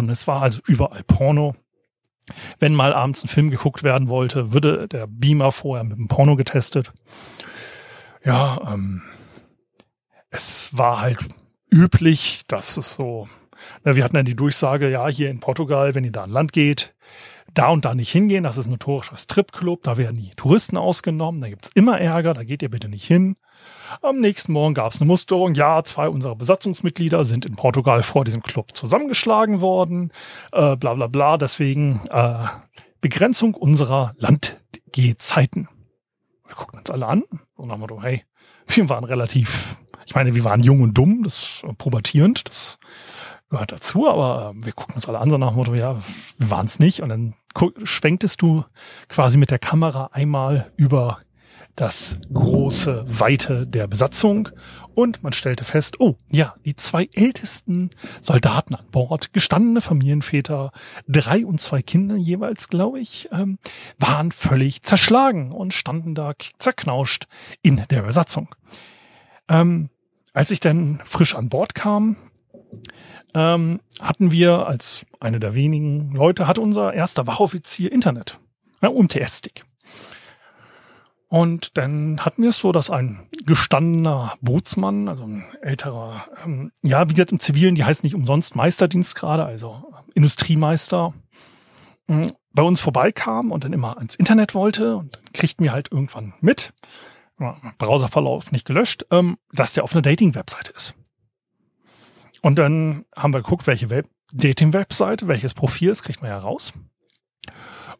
es 0.08 0.26
war 0.26 0.42
also 0.42 0.60
überall 0.66 1.02
Porno. 1.04 1.54
Wenn 2.58 2.74
mal 2.74 2.94
abends 2.94 3.24
ein 3.24 3.28
Film 3.28 3.50
geguckt 3.50 3.82
werden 3.82 4.08
wollte, 4.08 4.52
würde 4.52 4.88
der 4.88 5.06
Beamer 5.06 5.52
vorher 5.52 5.84
mit 5.84 5.98
dem 5.98 6.08
Porno 6.08 6.36
getestet. 6.36 6.92
Ja, 8.24 8.72
ähm, 8.72 9.02
es 10.30 10.76
war 10.76 11.00
halt 11.00 11.18
üblich, 11.70 12.42
dass 12.46 12.76
es 12.76 12.94
so, 12.94 13.28
na, 13.84 13.96
wir 13.96 14.04
hatten 14.04 14.16
dann 14.16 14.24
die 14.24 14.36
Durchsage, 14.36 14.88
ja, 14.88 15.08
hier 15.08 15.30
in 15.30 15.40
Portugal, 15.40 15.94
wenn 15.94 16.04
ihr 16.04 16.12
da 16.12 16.22
an 16.22 16.30
Land 16.30 16.52
geht, 16.52 16.94
da 17.54 17.68
und 17.68 17.84
da 17.84 17.94
nicht 17.94 18.10
hingehen, 18.10 18.44
das 18.44 18.56
ist 18.56 18.66
ein 18.66 18.72
notorischer 18.72 19.16
Stripclub, 19.16 19.82
da 19.82 19.96
werden 19.96 20.16
die 20.16 20.30
Touristen 20.36 20.76
ausgenommen, 20.76 21.40
da 21.40 21.48
gibt's 21.48 21.70
immer 21.74 22.00
Ärger, 22.00 22.34
da 22.34 22.44
geht 22.44 22.62
ihr 22.62 22.70
bitte 22.70 22.88
nicht 22.88 23.04
hin. 23.04 23.36
Am 24.00 24.18
nächsten 24.18 24.52
Morgen 24.52 24.74
gab's 24.74 25.00
eine 25.00 25.06
Musterung, 25.06 25.54
ja, 25.54 25.82
zwei 25.84 26.08
unserer 26.08 26.34
Besatzungsmitglieder 26.34 27.24
sind 27.24 27.44
in 27.44 27.54
Portugal 27.54 28.02
vor 28.02 28.24
diesem 28.24 28.42
Club 28.42 28.74
zusammengeschlagen 28.74 29.60
worden, 29.60 30.12
äh, 30.52 30.76
bla 30.76 30.94
bla 30.94 31.06
bla, 31.06 31.36
deswegen 31.36 32.06
äh, 32.10 32.46
Begrenzung 33.00 33.54
unserer 33.54 34.14
Landgehzeiten. 34.16 35.68
Wir 36.46 36.54
gucken 36.54 36.78
uns 36.80 36.90
alle 36.90 37.06
an 37.06 37.24
und 37.54 37.70
haben 37.70 37.80
wir 37.80 38.02
hey, 38.02 38.24
wir 38.68 38.88
waren 38.88 39.04
relativ, 39.04 39.76
ich 40.06 40.14
meine, 40.14 40.34
wir 40.34 40.44
waren 40.44 40.62
jung 40.62 40.80
und 40.80 40.94
dumm, 40.94 41.22
das 41.22 41.62
äh, 41.68 41.72
pubertierend, 41.74 42.48
das 42.48 42.78
gehört 43.52 43.70
dazu, 43.70 44.08
aber 44.08 44.54
äh, 44.56 44.64
wir 44.64 44.72
gucken 44.72 44.96
uns 44.96 45.08
alle 45.08 45.18
an, 45.18 45.30
so 45.30 45.38
nach 45.38 45.50
dem 45.50 45.56
Motto, 45.56 45.74
ja, 45.74 46.00
wir 46.38 46.50
waren 46.50 46.66
es 46.66 46.80
nicht. 46.80 47.02
Und 47.02 47.10
dann 47.10 47.34
schwenktest 47.84 48.42
du 48.42 48.64
quasi 49.08 49.38
mit 49.38 49.50
der 49.50 49.58
Kamera 49.58 50.08
einmal 50.12 50.72
über 50.76 51.18
das 51.76 52.16
große 52.32 53.04
Weite 53.06 53.66
der 53.66 53.86
Besatzung 53.86 54.50
und 54.94 55.22
man 55.22 55.32
stellte 55.32 55.64
fest, 55.64 56.00
oh 56.00 56.16
ja, 56.30 56.54
die 56.66 56.76
zwei 56.76 57.08
ältesten 57.14 57.90
Soldaten 58.20 58.74
an 58.74 58.84
Bord, 58.90 59.32
gestandene 59.32 59.80
Familienväter, 59.80 60.72
drei 61.08 61.46
und 61.46 61.60
zwei 61.60 61.80
Kinder 61.80 62.16
jeweils, 62.16 62.68
glaube 62.68 63.00
ich, 63.00 63.28
ähm, 63.32 63.58
waren 63.98 64.32
völlig 64.32 64.82
zerschlagen 64.82 65.50
und 65.50 65.72
standen 65.72 66.14
da 66.14 66.32
zerknauscht 66.58 67.26
in 67.62 67.82
der 67.90 68.02
Besatzung. 68.02 68.54
Ähm, 69.48 69.88
als 70.34 70.50
ich 70.50 70.60
dann 70.60 71.00
frisch 71.04 71.34
an 71.34 71.48
Bord 71.48 71.74
kam, 71.74 72.16
ähm, 73.34 73.80
hatten 74.00 74.30
wir 74.30 74.66
als 74.66 75.06
eine 75.20 75.40
der 75.40 75.54
wenigen 75.54 76.12
Leute, 76.12 76.46
hatte 76.46 76.60
unser 76.60 76.92
erster 76.92 77.26
Wachoffizier 77.26 77.92
Internet, 77.92 78.38
ja, 78.80 78.88
UMTS-Stick. 78.88 79.64
Und 81.28 81.78
dann 81.78 82.20
hatten 82.20 82.42
wir 82.42 82.50
es 82.50 82.58
so, 82.58 82.72
dass 82.72 82.90
ein 82.90 83.26
gestandener 83.46 84.34
Bootsmann, 84.42 85.08
also 85.08 85.24
ein 85.24 85.44
älterer, 85.62 86.26
ähm, 86.44 86.72
ja, 86.82 87.08
wie 87.08 87.14
gesagt 87.14 87.32
im 87.32 87.40
Zivilen, 87.40 87.74
die 87.74 87.84
heißt 87.84 88.04
nicht 88.04 88.14
umsonst 88.14 88.54
Meisterdienst 88.54 89.14
gerade, 89.14 89.46
also 89.46 89.90
Industriemeister, 90.14 91.14
äh, 92.08 92.30
bei 92.52 92.62
uns 92.62 92.82
vorbeikam 92.82 93.50
und 93.50 93.64
dann 93.64 93.72
immer 93.72 93.96
ans 93.96 94.14
Internet 94.14 94.54
wollte 94.54 94.96
und 94.96 95.16
dann 95.16 95.32
kriegten 95.32 95.64
wir 95.64 95.72
halt 95.72 95.90
irgendwann 95.90 96.34
mit, 96.42 96.74
Browserverlauf 97.78 98.52
nicht 98.52 98.66
gelöscht, 98.66 99.06
ähm, 99.10 99.38
dass 99.52 99.74
der 99.74 99.84
auf 99.84 99.92
einer 99.92 100.02
Dating-Webseite 100.02 100.72
ist. 100.72 100.94
Und 102.42 102.58
dann 102.58 103.06
haben 103.16 103.32
wir 103.32 103.40
geguckt, 103.40 103.66
welche 103.66 103.88
Web 103.88 104.08
Dating-Webseite, 104.34 105.28
welches 105.28 105.54
Profil, 105.54 105.88
das 105.88 106.02
kriegt 106.02 106.22
man 106.22 106.30
ja 106.30 106.38
raus. 106.38 106.72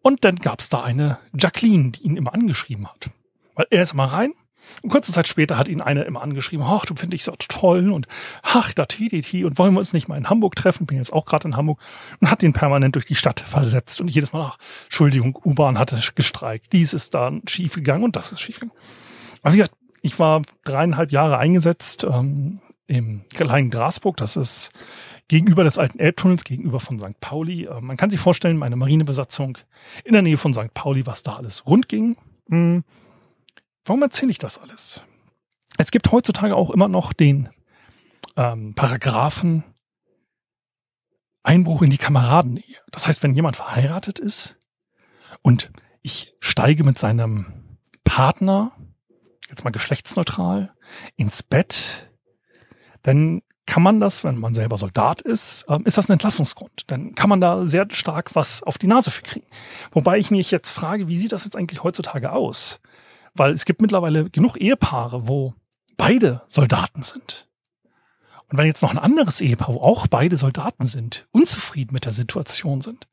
Und 0.03 0.25
dann 0.25 0.37
gab 0.37 0.61
es 0.61 0.69
da 0.69 0.83
eine 0.83 1.19
Jacqueline, 1.39 1.93
die 1.93 2.03
ihn 2.03 2.17
immer 2.17 2.35
angeschrieben 2.35 2.89
hat. 2.89 3.11
Weil 3.55 3.67
er 3.71 3.83
ist 3.83 3.93
immer 3.93 4.05
rein. 4.05 4.33
Und 4.83 4.91
kurze 4.91 5.13
Zeit 5.13 5.29
später 5.29 5.59
hat 5.59 5.69
ihn 5.69 5.81
eine 5.81 6.03
immer 6.05 6.23
angeschrieben, 6.23 6.65
ach, 6.65 6.87
du 6.87 6.95
finde 6.95 7.17
ich 7.17 7.25
so 7.25 7.33
toll 7.37 7.91
und 7.91 8.07
ach, 8.43 8.73
da 8.73 8.87
TDT 8.87 9.45
und 9.45 9.59
wollen 9.59 9.75
wir 9.75 9.81
uns 9.81 9.93
nicht 9.93 10.09
mal 10.09 10.17
in 10.17 10.31
Hamburg 10.31 10.55
treffen? 10.55 10.87
Bin 10.87 10.99
jetzt 10.99 11.13
auch 11.13 11.25
gerade 11.25 11.49
in 11.49 11.57
Hamburg 11.57 11.81
und 12.21 12.31
hat 12.31 12.43
ihn 12.43 12.53
permanent 12.53 12.95
durch 12.95 13.07
die 13.07 13.17
Stadt 13.17 13.41
versetzt 13.41 14.01
und 14.01 14.09
jedes 14.09 14.33
Mal, 14.33 14.53
ach, 14.53 14.59
Entschuldigung, 14.85 15.39
U-Bahn 15.45 15.79
hatte 15.79 15.99
gestreikt, 16.15 16.73
dies 16.73 16.93
ist 16.93 17.15
da 17.15 17.33
schief 17.49 17.75
gegangen 17.75 18.05
und 18.05 18.15
das 18.15 18.33
ist 18.33 18.41
schief 18.41 18.61
gegangen. 18.61 18.79
Aber 19.43 19.53
wie 19.53 19.59
gesagt, 19.59 19.77
ich 20.01 20.19
war 20.19 20.43
dreieinhalb 20.65 21.11
Jahre 21.13 21.39
eingesetzt 21.39 22.05
ähm, 22.05 22.61
im 22.93 23.27
kleinen 23.31 23.71
Grasburg. 23.71 24.19
Das 24.19 24.37
ist 24.37 24.71
gegenüber 25.29 25.65
des 25.65 25.79
alten 25.79 25.99
Elbtunnels, 25.99 26.45
gegenüber 26.45 26.79
von 26.79 26.99
St. 26.99 27.19
Pauli. 27.21 27.65
Äh, 27.65 27.81
man 27.81 27.97
kann 27.97 28.11
sich 28.11 28.21
vorstellen, 28.21 28.59
meine 28.59 28.77
Marinebesatzung 28.77 29.59
in 30.05 30.13
der 30.13 30.23
Nähe 30.23 30.37
von 30.37 30.53
St. 30.53 30.75
Pauli, 30.75 31.07
was 31.07 31.23
da 31.23 31.37
alles 31.37 31.67
rund 31.67 31.89
ging. 31.89 32.17
Hm. 32.51 32.85
Warum 33.85 34.03
erzähle 34.03 34.31
ich 34.31 34.39
das 34.39 34.59
alles? 34.59 35.03
Es 35.79 35.91
gibt 35.91 36.13
heutzutage 36.13 36.55
auch 36.55 36.71
immer 36.71 36.89
noch 36.89 37.13
den 37.13 37.49
ähm, 38.37 38.75
Paragraphen 38.75 39.65
Einbruch 41.43 41.83
in 41.83 41.91
die 41.91 41.99
Kameradennähe. 41.99 42.77
Das 42.91 43.09
heißt, 43.09 43.23
wenn 43.23 43.35
jemand 43.35 43.57
verheiratet 43.57 44.19
ist 44.19 44.59
und 45.41 45.73
ich 46.03 46.35
steige 46.41 46.85
mit 46.85 46.99
seinem 46.99 47.79
Partner, 48.05 48.73
jetzt 49.49 49.65
mal 49.65 49.71
geschlechtsneutral, 49.71 50.75
ins 51.17 51.43
Bett, 51.43 52.12
dann 53.03 53.43
kann 53.67 53.83
man 53.83 54.01
das, 54.01 54.25
wenn 54.25 54.39
man 54.39 54.55
selber 54.55 54.77
Soldat 54.77 55.21
ist, 55.21 55.65
ähm, 55.69 55.85
ist 55.85 55.97
das 55.97 56.09
ein 56.09 56.15
Entlassungsgrund. 56.15 56.83
Dann 56.89 57.15
kann 57.15 57.29
man 57.29 57.41
da 57.41 57.67
sehr 57.67 57.87
stark 57.91 58.35
was 58.35 58.63
auf 58.63 58.77
die 58.77 58.87
Nase 58.87 59.11
für 59.11 59.23
kriegen. 59.23 59.47
Wobei 59.93 60.19
ich 60.19 60.31
mich 60.31 60.51
jetzt 60.51 60.71
frage, 60.71 61.09
wie 61.09 61.17
sieht 61.17 61.33
das 61.33 61.45
jetzt 61.45 61.57
eigentlich 61.57 61.83
heutzutage 61.83 62.33
aus? 62.33 62.81
Weil 63.35 63.53
es 63.53 63.65
gibt 63.65 63.81
mittlerweile 63.81 64.29
genug 64.31 64.57
Ehepaare, 64.57 65.29
wo 65.29 65.55
beide 65.97 66.43
Soldaten 66.49 67.03
sind. 67.03 67.49
Und 68.51 68.59
wenn 68.59 68.67
jetzt 68.67 68.83
noch 68.83 68.91
ein 68.91 68.99
anderes 68.99 69.41
Ehepaar, 69.41 69.75
wo 69.75 69.81
auch 69.81 70.07
beide 70.07 70.37
Soldaten 70.37 70.87
sind, 70.87 71.27
unzufrieden 71.31 71.95
mit 71.95 72.05
der 72.05 72.13
Situation 72.13 72.83
sind, 72.83 73.07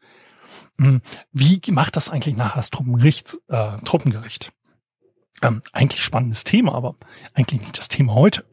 hm, 0.78 1.02
wie 1.32 1.62
macht 1.72 1.96
das 1.96 2.10
eigentlich 2.10 2.36
nachher 2.36 2.58
das 2.58 2.70
Truppengericht? 2.70 3.38
Äh, 3.48 3.78
Truppengericht? 3.86 4.52
Ähm, 5.42 5.62
eigentlich 5.72 6.04
spannendes 6.04 6.44
Thema, 6.44 6.74
aber 6.74 6.96
eigentlich 7.34 7.62
nicht 7.62 7.78
das 7.78 7.88
Thema 7.88 8.16
heute. 8.16 8.44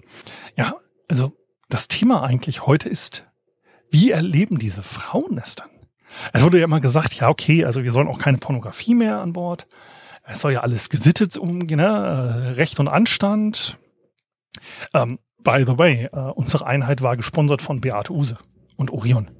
Ja, 0.56 0.76
also 1.08 1.32
das 1.68 1.88
Thema 1.88 2.22
eigentlich 2.22 2.66
heute 2.66 2.88
ist, 2.88 3.26
wie 3.90 4.10
erleben 4.10 4.58
diese 4.58 4.82
Frauen 4.82 5.38
es 5.42 5.54
dann? 5.54 5.68
Es 6.32 6.42
wurde 6.42 6.58
ja 6.58 6.64
immer 6.64 6.80
gesagt, 6.80 7.14
ja, 7.14 7.28
okay, 7.28 7.64
also 7.64 7.82
wir 7.82 7.92
sollen 7.92 8.08
auch 8.08 8.18
keine 8.18 8.38
Pornografie 8.38 8.94
mehr 8.94 9.20
an 9.20 9.32
Bord. 9.32 9.66
Es 10.24 10.40
soll 10.40 10.52
ja 10.52 10.60
alles 10.60 10.88
gesittet 10.88 11.36
um, 11.36 11.58
ne, 11.58 12.56
Recht 12.56 12.80
und 12.80 12.88
Anstand. 12.88 13.78
Ähm, 14.94 15.18
by 15.38 15.64
the 15.66 15.78
way, 15.78 16.08
äh, 16.12 16.18
unsere 16.34 16.66
Einheit 16.66 17.02
war 17.02 17.16
gesponsert 17.16 17.62
von 17.62 17.80
Beate 17.80 18.12
Use 18.12 18.38
und 18.76 18.90
Orion. 18.90 19.30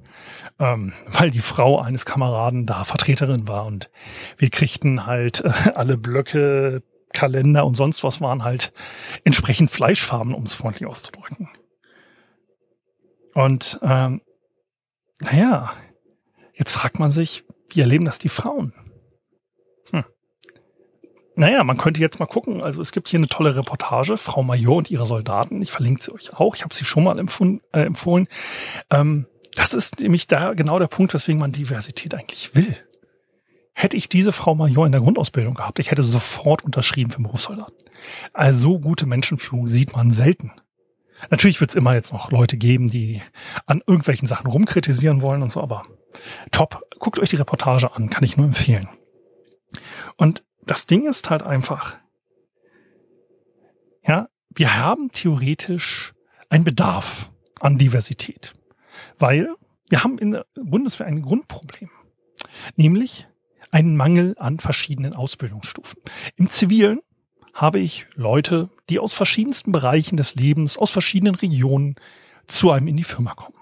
Ähm, 0.59 0.93
weil 1.05 1.29
die 1.29 1.41
Frau 1.41 1.79
eines 1.79 2.05
Kameraden 2.05 2.65
da 2.65 2.83
Vertreterin 2.83 3.47
war 3.47 3.65
und 3.65 3.91
wir 4.37 4.49
kriegten 4.49 5.05
halt 5.05 5.41
äh, 5.41 5.51
alle 5.75 5.97
Blöcke, 5.97 6.81
Kalender 7.13 7.65
und 7.65 7.75
sonst 7.75 8.03
was 8.03 8.21
waren 8.21 8.43
halt 8.43 8.73
entsprechend 9.23 9.69
Fleischfarben, 9.69 10.33
um 10.33 10.43
es 10.43 10.53
freundlich 10.53 10.87
auszudrücken. 10.87 11.49
Und 13.37 13.79
ähm, 13.83 14.21
naja, 15.19 15.71
jetzt 16.55 16.71
fragt 16.71 16.97
man 16.97 17.11
sich, 17.11 17.43
wie 17.69 17.81
erleben 17.81 18.03
das 18.03 18.17
die 18.17 18.29
Frauen? 18.29 18.73
Hm. 19.91 20.05
Naja, 21.35 21.63
man 21.63 21.77
könnte 21.77 22.01
jetzt 22.01 22.19
mal 22.19 22.25
gucken. 22.25 22.63
Also 22.63 22.81
es 22.81 22.91
gibt 22.91 23.09
hier 23.09 23.19
eine 23.19 23.27
tolle 23.27 23.55
Reportage, 23.55 24.17
Frau 24.17 24.41
Major 24.41 24.77
und 24.77 24.89
ihre 24.89 25.05
Soldaten. 25.05 25.61
Ich 25.61 25.71
verlinke 25.71 26.01
sie 26.01 26.11
euch 26.11 26.33
auch. 26.33 26.55
Ich 26.55 26.63
habe 26.63 26.73
sie 26.73 26.83
schon 26.83 27.03
mal 27.03 27.19
empfohlen. 27.19 27.61
Äh, 27.73 27.81
empfohlen. 27.81 28.27
Ähm, 28.89 29.27
das 29.53 29.75
ist 29.75 29.99
nämlich 29.99 30.25
da 30.25 30.55
genau 30.55 30.79
der 30.79 30.87
Punkt, 30.87 31.13
weswegen 31.13 31.39
man 31.39 31.51
Diversität 31.51 32.15
eigentlich 32.15 32.55
will. 32.55 32.75
Hätte 33.73 33.97
ich 33.97 34.09
diese 34.09 34.31
Frau 34.31 34.55
Major 34.55 34.87
in 34.87 34.93
der 34.93 35.01
Grundausbildung 35.01 35.53
gehabt, 35.53 35.77
ich 35.77 35.91
hätte 35.91 36.01
sofort 36.01 36.65
unterschrieben 36.65 37.11
für 37.11 37.21
Berufssoldaten. 37.21 37.87
Also 38.33 38.61
so 38.61 38.79
gute 38.79 39.05
Menschenführung 39.05 39.67
sieht 39.67 39.95
man 39.95 40.09
selten. 40.09 40.53
Natürlich 41.29 41.59
wird 41.59 41.71
es 41.71 41.75
immer 41.75 41.93
jetzt 41.93 42.13
noch 42.13 42.31
Leute 42.31 42.57
geben, 42.57 42.87
die 42.89 43.21
an 43.65 43.81
irgendwelchen 43.85 44.27
Sachen 44.27 44.47
rumkritisieren 44.47 45.21
wollen 45.21 45.41
und 45.41 45.51
so, 45.51 45.61
aber 45.61 45.83
top. 46.51 46.83
Guckt 46.99 47.19
euch 47.19 47.29
die 47.29 47.35
Reportage 47.35 47.93
an, 47.93 48.09
kann 48.09 48.23
ich 48.23 48.37
nur 48.37 48.47
empfehlen. 48.47 48.89
Und 50.15 50.43
das 50.65 50.85
Ding 50.85 51.07
ist 51.07 51.29
halt 51.29 51.43
einfach, 51.43 51.97
ja, 54.05 54.27
wir 54.49 54.77
haben 54.77 55.11
theoretisch 55.11 56.13
einen 56.49 56.63
Bedarf 56.63 57.31
an 57.59 57.77
Diversität, 57.77 58.55
weil 59.17 59.49
wir 59.89 60.03
haben 60.03 60.17
in 60.17 60.31
der 60.31 60.45
Bundeswehr 60.55 61.07
ein 61.07 61.21
Grundproblem, 61.21 61.89
nämlich 62.75 63.27
einen 63.71 63.95
Mangel 63.95 64.35
an 64.39 64.59
verschiedenen 64.59 65.13
Ausbildungsstufen. 65.13 66.01
Im 66.35 66.49
Zivilen 66.49 66.99
habe 67.57 67.79
ich 67.79 68.05
Leute, 68.13 68.69
die 68.87 68.99
aus 68.99 69.13
verschiedensten 69.13 69.71
Bereichen 69.71 70.15
des 70.15 70.35
Lebens, 70.35 70.77
aus 70.77 70.91
verschiedenen 70.91 71.33
Regionen 71.33 71.95
zu 72.45 72.69
einem 72.69 72.87
in 72.87 72.95
die 72.95 73.03
Firma 73.03 73.33
kommen. 73.33 73.55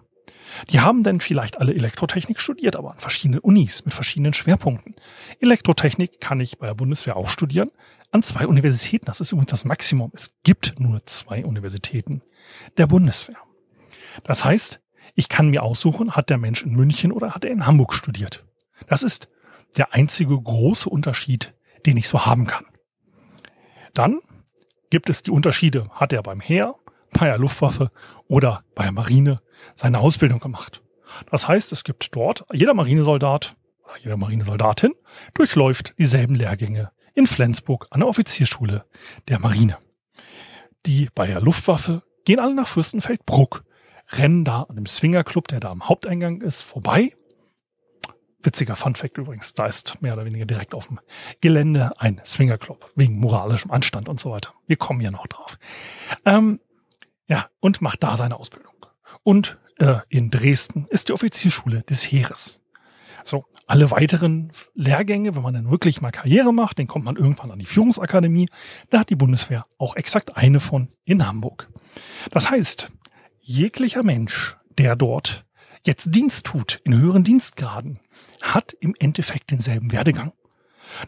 Die 0.69 0.81
haben 0.81 1.01
dann 1.01 1.21
vielleicht 1.21 1.59
alle 1.59 1.73
Elektrotechnik 1.73 2.41
studiert, 2.41 2.75
aber 2.75 2.91
an 2.91 2.97
verschiedenen 2.97 3.39
Unis 3.39 3.85
mit 3.85 3.93
verschiedenen 3.93 4.33
Schwerpunkten. 4.33 4.95
Elektrotechnik 5.39 6.19
kann 6.19 6.41
ich 6.41 6.59
bei 6.59 6.67
der 6.67 6.73
Bundeswehr 6.73 7.15
auch 7.15 7.29
studieren, 7.29 7.69
an 8.11 8.21
zwei 8.21 8.47
Universitäten. 8.47 9.05
Das 9.05 9.21
ist 9.21 9.31
übrigens 9.31 9.51
das 9.51 9.65
Maximum. 9.65 10.11
Es 10.13 10.33
gibt 10.43 10.77
nur 10.77 11.05
zwei 11.05 11.45
Universitäten 11.45 12.21
der 12.77 12.87
Bundeswehr. 12.87 13.37
Das 14.23 14.43
heißt, 14.43 14.81
ich 15.15 15.29
kann 15.29 15.49
mir 15.49 15.63
aussuchen, 15.63 16.11
hat 16.11 16.29
der 16.29 16.37
Mensch 16.37 16.63
in 16.63 16.73
München 16.73 17.13
oder 17.13 17.33
hat 17.33 17.45
er 17.45 17.51
in 17.51 17.65
Hamburg 17.65 17.93
studiert. 17.93 18.45
Das 18.87 19.03
ist 19.03 19.29
der 19.77 19.93
einzige 19.93 20.39
große 20.39 20.89
Unterschied, 20.89 21.53
den 21.85 21.95
ich 21.95 22.09
so 22.09 22.25
haben 22.25 22.45
kann. 22.45 22.65
Dann 23.95 24.19
gibt 24.91 25.09
es 25.09 25.23
die 25.23 25.31
Unterschiede, 25.31 25.87
hat 25.91 26.13
er 26.13 26.21
beim 26.21 26.41
Heer, 26.41 26.75
bei 27.11 27.25
der 27.27 27.39
Luftwaffe 27.39 27.91
oder 28.27 28.63
bei 28.75 28.83
der 28.83 28.91
Marine 28.91 29.37
seine 29.73 29.99
Ausbildung 29.99 30.39
gemacht. 30.39 30.83
Das 31.31 31.47
heißt, 31.47 31.71
es 31.71 31.83
gibt 31.83 32.13
dort, 32.15 32.45
jeder 32.51 32.73
Marinesoldat 32.73 33.55
oder 33.83 33.97
jede 33.97 34.17
Marinesoldatin 34.17 34.93
durchläuft 35.33 35.95
dieselben 35.97 36.35
Lehrgänge 36.35 36.91
in 37.13 37.25
Flensburg 37.25 37.87
an 37.89 38.01
der 38.01 38.09
Offizierschule 38.09 38.85
der 39.29 39.39
Marine. 39.39 39.77
Die 40.85 41.09
bei 41.15 41.27
der 41.27 41.39
Luftwaffe 41.39 42.03
gehen 42.25 42.39
alle 42.39 42.53
nach 42.53 42.67
Fürstenfeldbruck, 42.67 43.63
rennen 44.11 44.43
da 44.43 44.63
an 44.63 44.75
dem 44.75 44.85
Swingerclub, 44.85 45.47
der 45.47 45.61
da 45.61 45.71
am 45.71 45.87
Haupteingang 45.87 46.41
ist, 46.41 46.63
vorbei 46.63 47.13
Witziger 48.45 48.75
Funfact 48.75 49.17
übrigens, 49.17 49.53
da 49.53 49.65
ist 49.65 50.01
mehr 50.01 50.13
oder 50.13 50.25
weniger 50.25 50.45
direkt 50.45 50.73
auf 50.73 50.87
dem 50.87 50.99
Gelände 51.41 51.91
ein 51.97 52.21
Swingerclub 52.25 52.91
wegen 52.95 53.19
moralischem 53.19 53.71
Anstand 53.71 54.09
und 54.09 54.19
so 54.19 54.31
weiter. 54.31 54.53
Wir 54.67 54.77
kommen 54.77 55.01
ja 55.01 55.11
noch 55.11 55.27
drauf. 55.27 55.57
Ähm, 56.25 56.59
ja, 57.27 57.49
und 57.59 57.81
macht 57.81 58.03
da 58.03 58.15
seine 58.15 58.39
Ausbildung. 58.39 58.73
Und 59.23 59.57
äh, 59.77 59.97
in 60.09 60.29
Dresden 60.29 60.85
ist 60.89 61.09
die 61.09 61.13
Offizierschule 61.13 61.81
des 61.83 62.03
Heeres. 62.03 62.59
So, 63.23 63.45
alle 63.65 63.89
weiteren 63.89 64.51
Lehrgänge, 64.75 65.35
wenn 65.35 65.41
man 65.41 65.55
dann 65.55 65.71
wirklich 65.71 65.99
mal 65.99 66.11
Karriere 66.11 66.53
macht, 66.53 66.77
dann 66.77 66.85
kommt 66.85 67.05
man 67.05 67.15
irgendwann 67.15 67.49
an 67.49 67.57
die 67.57 67.65
Führungsakademie. 67.65 68.47
Da 68.91 68.99
hat 68.99 69.09
die 69.09 69.15
Bundeswehr 69.15 69.65
auch 69.79 69.95
exakt 69.95 70.37
eine 70.37 70.59
von 70.59 70.89
in 71.05 71.25
Hamburg. 71.25 71.67
Das 72.29 72.51
heißt, 72.51 72.91
jeglicher 73.41 74.03
Mensch, 74.03 74.57
der 74.77 74.95
dort 74.95 75.44
jetzt 75.85 76.13
Dienst 76.13 76.45
tut, 76.45 76.81
in 76.83 76.97
höheren 76.97 77.23
Dienstgraden, 77.23 77.99
hat 78.41 78.73
im 78.79 78.93
Endeffekt 78.99 79.51
denselben 79.51 79.91
Werdegang. 79.91 80.33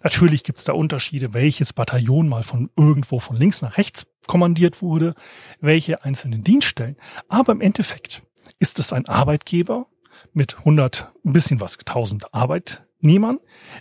Natürlich 0.03 0.43
gibt 0.43 0.59
es 0.59 0.65
da 0.65 0.73
Unterschiede, 0.73 1.33
welches 1.33 1.73
Bataillon 1.73 2.27
mal 2.27 2.43
von 2.43 2.69
irgendwo 2.75 3.19
von 3.19 3.37
links 3.37 3.61
nach 3.61 3.77
rechts 3.77 4.07
kommandiert 4.25 4.81
wurde, 4.81 5.13
welche 5.59 6.03
einzelnen 6.03 6.43
Dienststellen. 6.43 6.97
Aber 7.27 7.51
im 7.53 7.61
Endeffekt 7.61 8.23
ist 8.59 8.79
es 8.79 8.93
ein 8.93 9.07
Arbeitgeber 9.07 9.87
mit 10.33 10.57
100, 10.59 11.11
ein 11.25 11.33
bisschen 11.33 11.59
was, 11.59 11.77
1000 11.77 12.33
Arbeitnehmern, 12.33 13.37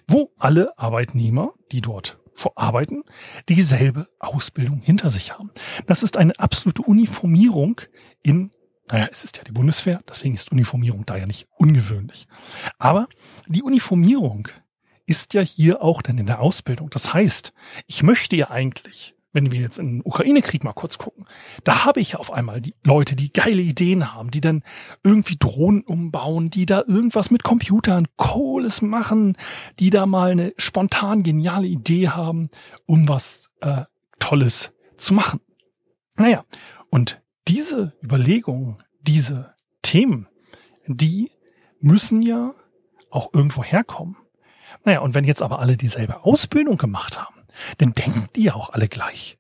wo 0.07 0.33
alle 0.39 0.79
Arbeitnehmer, 0.79 1.55
die 1.73 1.81
dort 1.81 2.19
vorarbeiten, 2.35 3.03
dieselbe 3.49 4.09
Ausbildung 4.19 4.81
hinter 4.83 5.09
sich 5.09 5.33
haben. 5.33 5.51
Das 5.87 6.03
ist 6.03 6.19
eine 6.19 6.39
absolute 6.39 6.83
Uniformierung 6.83 7.81
in 8.23 8.51
naja, 8.91 9.09
es 9.11 9.25
ist 9.25 9.37
ja 9.37 9.45
die 9.45 9.53
Bundeswehr, 9.53 10.01
deswegen 10.09 10.35
ist 10.35 10.53
Uniformierung 10.53 11.05
da 11.07 11.17
ja 11.17 11.27
nicht 11.27 11.49
ungewöhnlich. 11.57 12.29
Aber 12.79 13.09
die 13.49 13.63
Uniformierung 13.63 14.49
ist 15.07 15.35
ja 15.35 15.41
hier 15.41 15.83
auch 15.83 16.03
dann 16.03 16.19
in 16.19 16.27
der 16.27 16.41
Ausbildung. 16.41 16.91
Das 16.91 17.13
heißt, 17.13 17.53
ich 17.87 18.03
möchte 18.03 18.37
ja 18.37 18.51
eigentlich, 18.51 19.15
wenn 19.33 19.53
wir 19.53 19.61
jetzt 19.61 19.79
in 19.79 19.99
den 19.99 20.03
Ukraine-Krieg 20.05 20.65
mal 20.65 20.73
kurz 20.73 20.99
gucken, 20.99 21.27
da 21.65 21.85
habe 21.85 22.01
ich 22.01 22.13
ja 22.13 22.19
auf 22.19 22.33
einmal 22.33 22.61
die 22.61 22.75
Leute, 22.85 23.17
die 23.17 23.33
geile 23.33 23.63
Ideen 23.63 24.15
haben, 24.15 24.31
die 24.31 24.41
dann 24.41 24.63
irgendwie 25.03 25.37
Drohnen 25.37 25.83
umbauen, 25.83 26.51
die 26.51 26.67
da 26.67 26.83
irgendwas 26.87 27.31
mit 27.31 27.43
Computern, 27.43 28.07
Kohles 28.17 28.83
machen, 28.83 29.37
die 29.79 29.91
da 29.91 30.07
mal 30.07 30.31
eine 30.31 30.53
spontan 30.59 31.23
geniale 31.23 31.67
Idee 31.67 32.09
haben, 32.09 32.49
um 32.87 33.09
was 33.09 33.51
äh, 33.61 33.83
Tolles 34.19 34.73
zu 34.97 35.15
machen. 35.15 35.41
Naja, 36.17 36.45
und 36.91 37.21
diese 37.49 37.93
Überlegungen, 38.03 38.83
diese 39.01 39.55
Themen, 39.83 40.27
die 40.87 41.31
müssen 41.81 42.23
ja 42.23 42.55
auch 43.11 43.33
irgendwo 43.33 43.63
herkommen. 43.63 44.17
Naja, 44.85 45.01
und 45.01 45.15
wenn 45.15 45.25
jetzt 45.25 45.43
aber 45.43 45.61
alle 45.61 45.77
dieselbe 45.77 46.25
Ausbildung 46.25 46.77
gemacht 46.77 47.21
haben, 47.21 47.37
dann 47.79 47.93
denken 47.93 48.29
die 48.35 48.45
ja 48.45 48.55
auch 48.55 48.71
alle 48.71 48.89
gleich. 48.89 49.39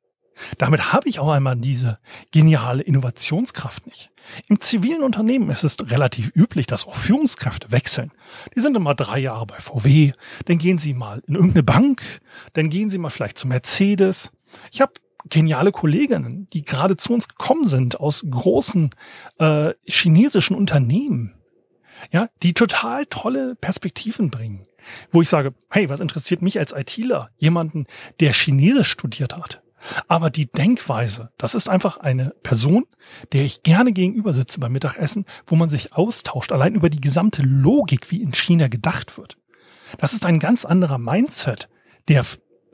Damit 0.58 0.92
habe 0.92 1.08
ich 1.08 1.18
auch 1.18 1.30
einmal 1.30 1.56
diese 1.56 1.98
geniale 2.30 2.82
Innovationskraft 2.82 3.86
nicht. 3.86 4.10
Im 4.48 4.60
zivilen 4.60 5.02
Unternehmen 5.02 5.50
ist 5.50 5.64
es 5.64 5.76
relativ 5.80 6.30
üblich, 6.34 6.66
dass 6.66 6.86
auch 6.86 6.94
Führungskräfte 6.94 7.70
wechseln. 7.70 8.12
Die 8.54 8.60
sind 8.60 8.76
immer 8.76 8.94
drei 8.94 9.18
Jahre 9.18 9.46
bei 9.46 9.58
VW, 9.58 10.12
dann 10.44 10.58
gehen 10.58 10.78
sie 10.78 10.92
mal 10.92 11.22
in 11.26 11.36
irgendeine 11.36 11.62
Bank, 11.62 12.02
dann 12.52 12.68
gehen 12.68 12.90
sie 12.90 12.98
mal 12.98 13.10
vielleicht 13.10 13.38
zu 13.38 13.48
Mercedes. 13.48 14.32
Ich 14.70 14.80
habe 14.82 14.92
geniale 15.28 15.72
Kolleginnen, 15.72 16.48
die 16.52 16.62
gerade 16.62 16.96
zu 16.96 17.12
uns 17.12 17.28
gekommen 17.28 17.66
sind 17.66 18.00
aus 18.00 18.24
großen 18.28 18.90
äh, 19.38 19.74
chinesischen 19.84 20.56
Unternehmen, 20.56 21.34
ja, 22.10 22.28
die 22.42 22.54
total 22.54 23.06
tolle 23.06 23.54
Perspektiven 23.56 24.30
bringen. 24.30 24.64
Wo 25.10 25.22
ich 25.22 25.28
sage, 25.28 25.54
hey, 25.70 25.88
was 25.88 26.00
interessiert 26.00 26.42
mich 26.42 26.58
als 26.58 26.72
ITler? 26.72 27.30
Jemanden, 27.38 27.86
der 28.20 28.32
Chinesisch 28.32 28.90
studiert 28.90 29.36
hat. 29.36 29.62
Aber 30.08 30.30
die 30.30 30.46
Denkweise, 30.46 31.30
das 31.38 31.54
ist 31.54 31.68
einfach 31.68 31.98
eine 31.98 32.30
Person, 32.42 32.86
der 33.32 33.44
ich 33.44 33.62
gerne 33.62 33.92
gegenüber 33.92 34.32
sitze 34.32 34.60
beim 34.60 34.72
Mittagessen, 34.72 35.26
wo 35.46 35.56
man 35.56 35.68
sich 35.68 35.94
austauscht, 35.94 36.52
allein 36.52 36.74
über 36.74 36.90
die 36.90 37.00
gesamte 37.00 37.42
Logik, 37.42 38.10
wie 38.10 38.22
in 38.22 38.34
China 38.34 38.68
gedacht 38.68 39.18
wird. 39.18 39.36
Das 39.98 40.12
ist 40.12 40.26
ein 40.26 40.38
ganz 40.40 40.64
anderer 40.64 40.98
Mindset, 40.98 41.68
der 42.08 42.24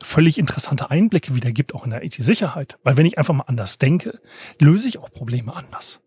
völlig 0.03 0.39
interessante 0.39 0.91
Einblicke 0.91 1.35
wiedergibt, 1.35 1.75
auch 1.75 1.85
in 1.85 1.91
der 1.91 2.05
IT-Sicherheit. 2.05 2.79
Weil 2.83 2.97
wenn 2.97 3.07
ich 3.07 3.19
einfach 3.19 3.35
mal 3.35 3.45
anders 3.47 3.79
denke, 3.79 4.21
löse 4.61 4.89
ich 4.89 4.99
auch 4.99 5.11
Probleme 5.11 5.55
anders. 5.55 6.01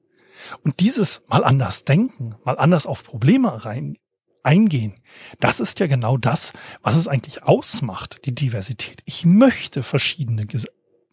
Und 0.64 0.80
dieses 0.80 1.22
mal 1.28 1.44
anders 1.44 1.86
denken, 1.86 2.36
mal 2.44 2.58
anders 2.58 2.86
auf 2.86 3.04
Probleme 3.04 3.66
rein 3.66 3.98
eingehen, 4.44 4.94
das 5.40 5.60
ist 5.60 5.80
ja 5.80 5.88
genau 5.88 6.18
das, 6.18 6.54
was 6.84 6.96
es 6.96 7.08
eigentlich 7.08 7.44
ausmacht, 7.44 8.26
die 8.26 8.36
Diversität. 8.36 9.02
Ich 9.06 9.26
möchte 9.26 9.82
verschiedene 9.82 10.46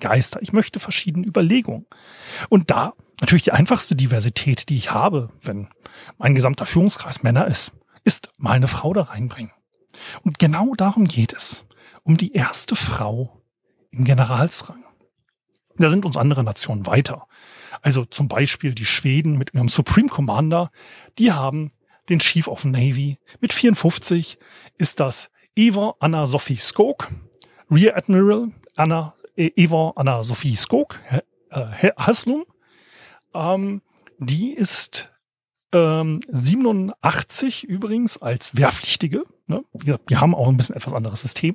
Geister, 0.01 0.43
ich 0.43 0.53
möchte 0.53 0.81
verschiedene 0.81 1.27
Überlegungen. 1.27 1.87
Und 2.51 2.71
da 2.71 2.93
natürlich 3.21 3.45
die 3.45 3.53
einfachste 3.53 3.97
Diversität, 3.97 4.69
die 4.69 4.77
ich 4.77 4.91
habe, 4.91 5.29
wenn 5.41 5.69
mein 6.19 6.35
gesamter 6.35 6.67
Führungskreis 6.67 7.23
Männer 7.23 7.47
ist, 7.47 7.73
ist 8.05 8.31
mal 8.37 8.53
eine 8.53 8.69
Frau 8.69 8.93
da 8.93 9.03
reinbringen. 9.03 9.53
Und 10.25 10.39
genau 10.39 10.75
darum 10.75 11.05
geht 11.07 11.33
es 11.33 11.65
um 12.03 12.17
die 12.17 12.33
erste 12.33 12.77
Frau 12.77 13.43
im 13.91 14.05
Generalsrang. 14.05 14.85
Da 15.77 15.91
sind 15.91 16.05
uns 16.05 16.17
andere 16.17 16.45
Nationen 16.45 16.87
weiter. 16.87 17.27
Also 17.81 18.05
zum 18.05 18.29
Beispiel 18.29 18.75
die 18.75 18.85
Schweden 18.85 19.39
mit 19.39 19.55
ihrem 19.55 19.69
Supreme 19.69 20.09
Commander, 20.09 20.71
die 21.19 21.33
haben 21.33 21.73
den 22.09 22.19
Chief 22.19 22.49
of 22.49 22.65
Navy. 22.65 23.19
Mit 23.41 23.53
54 23.53 24.39
ist 24.79 25.01
das 25.01 25.31
Eva 25.57 25.95
Anna 26.01 26.27
Sophie 26.27 26.57
Skog, 26.57 27.09
Rear 27.71 27.97
Admiral 27.97 28.49
Anna, 28.77 29.15
äh, 29.37 29.51
Eva 29.57 29.93
Anna 29.97 30.23
Sophie 30.23 30.57
Skog, 30.57 30.99
äh, 31.51 31.91
Haslum. 31.97 32.45
Ähm, 33.35 33.83
die 34.19 34.53
ist 34.53 35.12
ähm, 35.73 36.21
87 36.29 37.65
übrigens 37.65 38.19
als 38.19 38.57
Wehrpflichtige, 38.57 39.25
ne, 39.47 39.65
wir 39.73 40.21
haben 40.21 40.35
auch 40.35 40.49
ein 40.49 40.57
bisschen 40.57 40.77
etwas 40.77 40.93
anderes 40.93 41.23
System, 41.23 41.55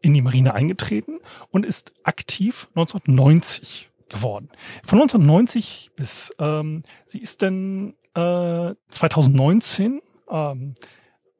in 0.00 0.14
die 0.14 0.22
Marine 0.22 0.54
eingetreten 0.54 1.18
und 1.50 1.66
ist 1.66 1.92
aktiv 2.02 2.68
1990 2.74 3.90
geworden. 4.08 4.48
Von 4.84 5.00
1990 5.00 5.90
bis, 5.96 6.32
ähm, 6.38 6.82
sie 7.06 7.20
ist 7.20 7.42
dann 7.42 7.94
äh, 8.14 8.74
2019, 8.88 10.00
ähm, 10.28 10.74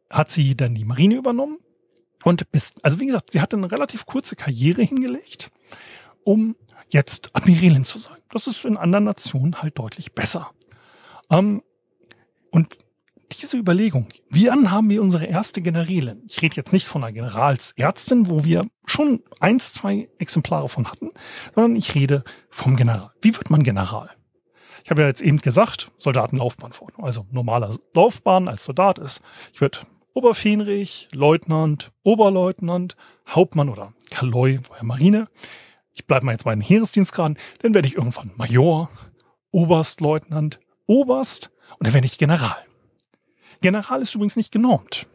hat 0.08 0.30
sie 0.30 0.56
dann 0.56 0.74
die 0.74 0.84
Marine 0.84 1.16
übernommen 1.16 1.58
und 2.24 2.50
bis, 2.50 2.74
also 2.82 3.00
wie 3.00 3.06
gesagt, 3.06 3.32
sie 3.32 3.40
hat 3.40 3.54
eine 3.54 3.70
relativ 3.70 4.06
kurze 4.06 4.36
Karriere 4.36 4.82
hingelegt, 4.82 5.50
um 6.24 6.56
jetzt 6.88 7.30
Admiralin 7.34 7.84
zu 7.84 7.98
sein. 7.98 8.16
Das 8.30 8.46
ist 8.46 8.64
in 8.64 8.76
anderen 8.76 9.04
Nationen 9.04 9.62
halt 9.62 9.78
deutlich 9.78 10.12
besser. 10.12 10.50
Ähm, 11.30 11.62
und 12.50 12.78
diese 13.32 13.56
Überlegung, 13.56 14.08
wie 14.28 14.50
an 14.50 14.70
haben 14.70 14.90
wir 14.90 15.02
unsere 15.02 15.26
erste 15.26 15.62
Generälin? 15.62 16.22
Ich 16.28 16.42
rede 16.42 16.56
jetzt 16.56 16.72
nicht 16.72 16.86
von 16.86 17.04
einer 17.04 17.12
Generalsärztin, 17.12 18.28
wo 18.28 18.44
wir 18.44 18.66
schon 18.86 19.22
eins, 19.38 19.72
zwei 19.72 20.08
Exemplare 20.18 20.68
von 20.68 20.90
hatten, 20.90 21.10
sondern 21.54 21.76
ich 21.76 21.94
rede 21.94 22.24
vom 22.48 22.76
General. 22.76 23.12
Wie 23.22 23.34
wird 23.34 23.50
man 23.50 23.62
General? 23.62 24.10
Ich 24.84 24.90
habe 24.90 25.02
ja 25.02 25.08
jetzt 25.08 25.22
eben 25.22 25.38
gesagt, 25.38 25.90
Soldatenlaufbahnverordnung. 25.98 27.04
Also 27.04 27.26
normaler 27.30 27.76
Laufbahn 27.94 28.48
als 28.48 28.64
Soldat 28.64 28.98
ist, 28.98 29.20
ich 29.52 29.60
werde 29.60 29.78
Oberfähnrich, 30.12 31.08
Leutnant, 31.12 31.92
Oberleutnant, 32.02 32.96
Hauptmann 33.28 33.68
oder 33.68 33.92
Kaloi, 34.10 34.58
vorher 34.62 34.84
Marine. 34.84 35.28
Ich 35.92 36.06
bleibe 36.06 36.26
mal 36.26 36.32
jetzt 36.32 36.44
bei 36.44 36.54
den 36.54 36.62
Heeresdienstgraden, 36.62 37.38
dann 37.62 37.74
werde 37.74 37.86
ich 37.86 37.96
irgendwann 37.96 38.32
Major, 38.36 38.90
Oberstleutnant, 39.52 40.58
Oberst 40.86 41.50
und 41.78 41.86
dann 41.86 41.94
werde 41.94 42.06
ich 42.06 42.18
General. 42.18 42.64
General 43.60 44.02
ist 44.02 44.14
übrigens 44.14 44.36
nicht 44.36 44.52
genormt. 44.52 45.06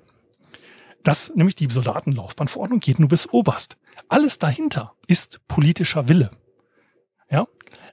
Das, 1.03 1.33
nämlich 1.35 1.55
die 1.55 1.69
Soldatenlaufbahnverordnung, 1.69 2.79
geht 2.79 2.99
nur 2.99 3.09
bis 3.09 3.29
Oberst. 3.29 3.77
Alles 4.09 4.39
dahinter 4.39 4.93
ist 5.07 5.39
politischer 5.47 6.07
Wille. 6.07 6.31
Ja, 7.29 7.43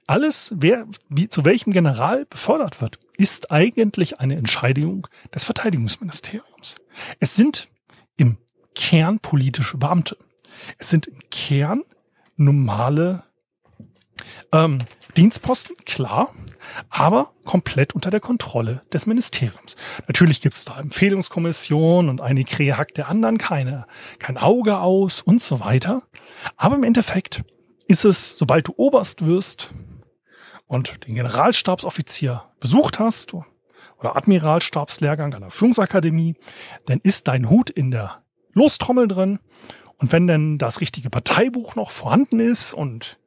alles, 0.07 0.55
wer 0.57 0.87
wie, 1.09 1.29
zu 1.29 1.44
welchem 1.44 1.72
General 1.72 2.27
befördert 2.27 2.81
wird, 2.81 2.98
ist 3.16 3.51
eigentlich 3.51 4.20
eine 4.20 4.37
Entscheidung 4.37 5.07
des 5.35 5.44
Verteidigungsministeriums. 5.44 6.77
Es 7.20 7.37
sind 7.37 7.68
im 8.16 8.38
Kern 8.75 9.20
politische 9.20 9.77
Beamte. 9.77 10.16
Es 10.79 10.90
sind 10.90 11.07
im 11.07 11.18
Kern 11.31 11.85
normale 12.37 13.25
ähm, 14.52 14.80
Dienstposten, 15.16 15.76
klar, 15.85 16.35
aber 16.88 17.32
komplett 17.44 17.94
unter 17.94 18.11
der 18.11 18.20
Kontrolle 18.20 18.82
des 18.92 19.06
Ministeriums. 19.06 19.76
Natürlich 20.06 20.40
gibt 20.40 20.54
es 20.54 20.64
da 20.64 20.78
Empfehlungskommissionen 20.78 22.08
und 22.08 22.20
eine 22.20 22.44
Krähe 22.44 22.78
hackt 22.78 22.96
der 22.96 23.08
anderen 23.08 23.38
keine, 23.38 23.87
kein 24.18 24.38
Auge 24.38 24.78
aus 24.78 25.20
und 25.20 25.42
so 25.42 25.61
weiter. 25.61 26.02
Aber 26.56 26.76
im 26.76 26.85
Endeffekt 26.85 27.44
ist 27.88 28.04
es, 28.04 28.38
sobald 28.38 28.68
du 28.68 28.74
Oberst 28.76 29.26
wirst 29.26 29.74
und 30.66 31.06
den 31.06 31.14
Generalstabsoffizier 31.14 32.44
besucht 32.58 32.98
hast 32.98 33.35
oder 33.35 34.16
Admiralstabslehrgang 34.16 35.35
an 35.35 35.42
der 35.42 35.50
Führungsakademie, 35.50 36.37
dann 36.87 37.00
ist 37.02 37.28
dein 37.28 37.50
Hut 37.50 37.68
in 37.70 37.90
der 37.90 38.22
Lostrommel 38.54 39.08
drin. 39.08 39.38
Und 39.98 40.11
wenn 40.11 40.26
denn 40.26 40.58
das 40.58 40.80
richtige 40.80 41.11
Parteibuch 41.11 41.76
noch 41.76 41.90
vorhanden 41.90 42.40
ist 42.40 42.72
und 42.72 43.20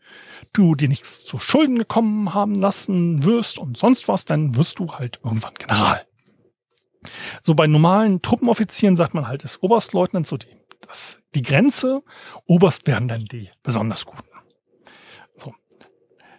du 0.53 0.75
dir 0.75 0.87
nichts 0.87 1.23
zu 1.25 1.37
Schulden 1.37 1.77
gekommen 1.77 2.33
haben 2.33 2.55
lassen 2.55 3.23
wirst 3.25 3.57
und 3.57 3.77
sonst 3.77 4.07
was, 4.07 4.25
dann 4.25 4.55
wirst 4.55 4.79
du 4.79 4.93
halt 4.93 5.19
irgendwann 5.23 5.53
General. 5.55 6.05
So 7.41 7.53
bei 7.53 7.67
normalen 7.67 8.21
Truppenoffizieren 8.21 8.95
sagt 8.95 9.13
man 9.13 9.27
halt, 9.27 9.43
ist 9.43 9.61
Oberstleutnant 9.61 10.27
so 10.27 10.37
die, 10.37 10.47
das, 10.87 11.21
die 11.35 11.41
Grenze. 11.41 12.03
Oberst 12.45 12.87
werden 12.87 13.07
dann 13.07 13.25
die 13.25 13.49
besonders 13.63 14.05
Guten. 14.05 14.27
So. 15.35 15.53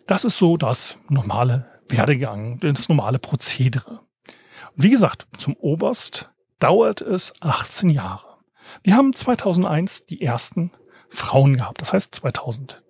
Das 0.07 0.25
ist 0.25 0.39
so 0.39 0.57
das 0.57 0.99
normale 1.09 1.81
Werdegang, 1.89 2.59
das 2.59 2.89
normale 2.89 3.19
Prozedere. 3.19 4.01
Wie 4.75 4.91
gesagt, 4.91 5.27
zum 5.39 5.55
Oberst 5.57 6.31
dauert 6.59 7.01
es 7.01 7.33
18 7.41 7.91
Jahre. 7.91 8.39
Wir 8.83 8.97
haben 8.97 9.12
2001 9.15 10.07
die 10.07 10.23
ersten 10.23 10.73
Frauen 11.09 11.57
gehabt. 11.57 11.81
Das 11.81 11.93
heißt 11.93 12.15
2000 12.15 12.83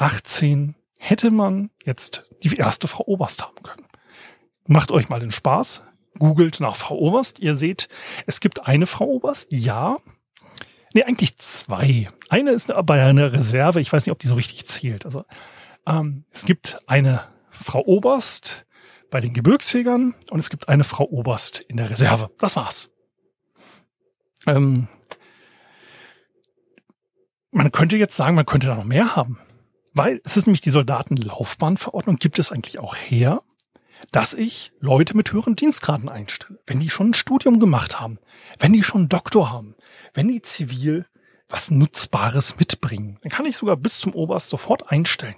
18 0.00 0.74
hätte 0.98 1.30
man 1.30 1.70
jetzt 1.84 2.24
die 2.42 2.54
erste 2.54 2.88
Frau 2.88 3.04
Oberst 3.04 3.42
haben 3.42 3.62
können. 3.62 3.86
Macht 4.66 4.92
euch 4.92 5.08
mal 5.08 5.20
den 5.20 5.30
Spaß. 5.30 5.82
Googelt 6.18 6.60
nach 6.60 6.74
Frau 6.74 6.96
Oberst. 6.96 7.38
Ihr 7.38 7.54
seht, 7.54 7.88
es 8.26 8.40
gibt 8.40 8.66
eine 8.66 8.86
Frau 8.86 9.04
Oberst. 9.04 9.52
Ja. 9.52 9.98
Nee, 10.94 11.04
eigentlich 11.04 11.36
zwei. 11.36 12.08
Eine 12.30 12.52
ist 12.52 12.72
bei 12.84 13.04
einer 13.04 13.32
Reserve. 13.32 13.80
Ich 13.80 13.92
weiß 13.92 14.06
nicht, 14.06 14.12
ob 14.12 14.18
die 14.18 14.26
so 14.26 14.34
richtig 14.34 14.66
zählt. 14.66 15.04
Also, 15.04 15.24
ähm, 15.86 16.24
es 16.30 16.46
gibt 16.46 16.78
eine 16.86 17.22
Frau 17.50 17.80
Oberst 17.80 18.66
bei 19.10 19.20
den 19.20 19.34
Gebirgsjägern 19.34 20.14
und 20.30 20.38
es 20.38 20.48
gibt 20.48 20.68
eine 20.68 20.84
Frau 20.84 21.04
Oberst 21.04 21.60
in 21.60 21.76
der 21.76 21.90
Reserve. 21.90 22.30
Das 22.38 22.56
war's. 22.56 22.90
Ähm, 24.46 24.88
man 27.50 27.70
könnte 27.70 27.96
jetzt 27.96 28.16
sagen, 28.16 28.34
man 28.34 28.46
könnte 28.46 28.66
da 28.66 28.74
noch 28.74 28.84
mehr 28.84 29.14
haben. 29.14 29.38
Weil 30.00 30.22
es 30.24 30.38
ist 30.38 30.46
nämlich 30.46 30.62
die 30.62 30.70
Soldatenlaufbahnverordnung, 30.70 32.16
gibt 32.16 32.38
es 32.38 32.50
eigentlich 32.50 32.78
auch 32.78 32.96
her, 32.96 33.42
dass 34.12 34.32
ich 34.32 34.72
Leute 34.80 35.14
mit 35.14 35.30
höheren 35.30 35.56
Dienstgraden 35.56 36.08
einstelle. 36.08 36.58
Wenn 36.66 36.80
die 36.80 36.88
schon 36.88 37.10
ein 37.10 37.14
Studium 37.14 37.60
gemacht 37.60 38.00
haben, 38.00 38.18
wenn 38.58 38.72
die 38.72 38.82
schon 38.82 39.02
einen 39.02 39.08
Doktor 39.10 39.50
haben, 39.50 39.74
wenn 40.14 40.28
die 40.28 40.40
zivil 40.40 41.04
was 41.50 41.70
Nutzbares 41.70 42.58
mitbringen, 42.58 43.18
dann 43.20 43.30
kann 43.30 43.44
ich 43.44 43.58
sogar 43.58 43.76
bis 43.76 44.00
zum 44.00 44.14
Oberst 44.14 44.48
sofort 44.48 44.90
einstellen. 44.90 45.36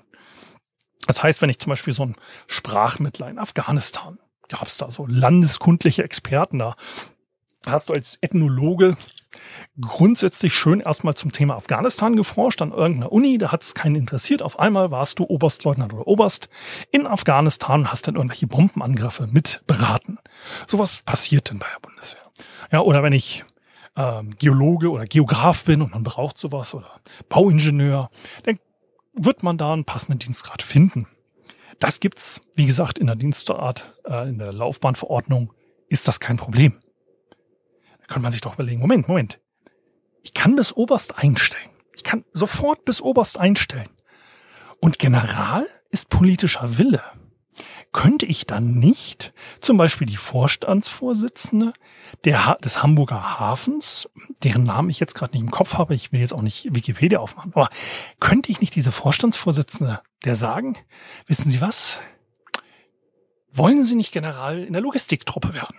Das 1.09 1.25
heißt, 1.25 1.43
wenn 1.43 1.51
ich 1.51 1.59
zum 1.59 1.71
Beispiel 1.71 1.93
so 1.93 2.05
ein 2.05 2.15
Sprachmittler 2.47 3.29
in 3.31 3.41
Afghanistan, 3.41 4.21
gab 4.47 4.69
es 4.69 4.77
da 4.77 4.93
so 4.93 5.09
landeskundliche 5.09 6.05
Experten 6.05 6.61
da, 6.61 6.77
hast 7.67 7.89
du 7.89 7.95
als 7.95 8.19
Ethnologe 8.21 8.97
grundsätzlich 9.81 10.55
schön 10.55 10.81
erstmal 10.81 11.15
zum 11.15 11.33
Thema 11.33 11.57
Afghanistan 11.57 12.17
geforscht 12.17 12.63
an 12.63 12.73
irgendeiner 12.73 13.13
Uni, 13.13 13.39
da 13.39 13.53
hat 13.53 13.63
es 13.63 13.75
keinen 13.75 13.97
interessiert. 13.97 14.43
Auf 14.43 14.59
einmal 14.59 14.91
warst 14.91 15.19
du 15.19 15.25
Oberstleutnant 15.25 15.93
oder 15.93 16.07
Oberst 16.07 16.49
in 16.91 17.07
Afghanistan 17.07 17.81
und 17.81 17.93
hast 17.93 18.07
dann 18.07 18.17
irgendwelche 18.17 18.47
Bombenangriffe 18.47 19.29
mit 19.31 19.63
beraten. 19.67 20.19
Sowas 20.67 21.03
passiert 21.03 21.51
denn 21.51 21.59
bei 21.59 21.67
der 21.73 21.81
Bundeswehr. 21.81 22.23
Ja, 22.71 22.81
oder 22.81 23.03
wenn 23.03 23.13
ich 23.13 23.45
ähm, 23.97 24.35
Geologe 24.39 24.91
oder 24.91 25.05
Geograf 25.05 25.65
bin 25.65 25.83
und 25.83 25.93
man 25.93 26.03
braucht 26.03 26.39
sowas 26.39 26.75
oder 26.75 27.01
Bauingenieur, 27.29 28.11
dann 28.45 28.59
wird 29.15 29.43
man 29.43 29.59
da 29.59 29.73
einen 29.73 29.85
passenden 29.85 30.19
Dienstgrad 30.19 30.63
finden. 30.63 31.07
Das 31.79 32.01
gibt's, 32.01 32.43
wie 32.55 32.67
gesagt, 32.67 32.99
in 32.99 33.07
der 33.07 33.17
Dienstart, 33.17 33.99
äh, 34.07 34.29
in 34.29 34.39
der 34.39 34.53
Laufbahnverordnung 34.53 35.53
ist 35.89 36.09
das 36.09 36.21
kein 36.21 36.37
Problem. 36.37 36.82
Kann 38.13 38.21
man 38.21 38.31
sich 38.31 38.43
doch 38.43 38.55
überlegen, 38.55 38.79
Moment, 38.79 39.09
Moment. 39.09 39.41
Ich 40.23 40.35
kann 40.35 40.55
bis 40.55 40.75
Oberst 40.75 41.17
einstellen. 41.17 41.71
Ich 41.97 42.05
kann 42.05 42.27
sofort 42.35 42.85
bis 42.85 43.01
Oberst 43.01 43.39
einstellen. 43.39 43.89
Und 44.81 44.99
General 44.99 45.67
ist 45.89 46.11
politischer 46.11 46.77
Wille. 46.77 47.03
Könnte 47.93 48.27
ich 48.27 48.47
dann 48.47 48.79
nicht 48.79 49.33
zum 49.61 49.79
Beispiel 49.79 50.07
die 50.07 50.19
Vorstandsvorsitzende 50.19 51.73
der, 52.27 52.59
des 52.63 52.83
Hamburger 52.83 53.41
Hafens, 53.41 54.11
deren 54.43 54.65
Namen 54.65 54.91
ich 54.91 55.01
jetzt 55.01 55.15
gerade 55.15 55.33
nicht 55.33 55.45
im 55.45 55.51
Kopf 55.51 55.79
habe, 55.79 55.95
ich 55.95 56.13
will 56.13 56.21
jetzt 56.21 56.35
auch 56.35 56.43
nicht 56.43 56.75
Wikipedia 56.75 57.19
aufmachen, 57.19 57.53
aber 57.55 57.71
könnte 58.21 58.53
ich 58.53 58.61
nicht 58.61 58.75
diese 58.75 58.93
Vorstandsvorsitzende 58.93 60.03
der 60.27 60.37
sagen, 60.37 60.77
wissen 61.27 61.51
Sie 61.51 61.63
was? 61.63 61.99
Wollen 63.51 63.85
Sie 63.85 63.97
nicht 63.97 64.13
General 64.13 64.63
in 64.63 64.75
der 64.75 64.83
Logistiktruppe 64.83 65.55
werden? 65.55 65.77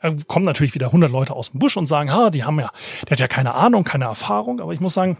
Da 0.00 0.14
kommen 0.26 0.44
natürlich 0.44 0.74
wieder 0.74 0.86
100 0.86 1.10
Leute 1.10 1.34
aus 1.34 1.50
dem 1.50 1.60
Busch 1.60 1.76
und 1.76 1.86
sagen, 1.86 2.12
ha, 2.12 2.30
die 2.30 2.44
haben 2.44 2.58
ja, 2.60 2.70
der 3.04 3.12
hat 3.12 3.20
ja 3.20 3.28
keine 3.28 3.54
Ahnung, 3.54 3.84
keine 3.84 4.04
Erfahrung. 4.06 4.60
Aber 4.60 4.72
ich 4.72 4.80
muss 4.80 4.94
sagen, 4.94 5.18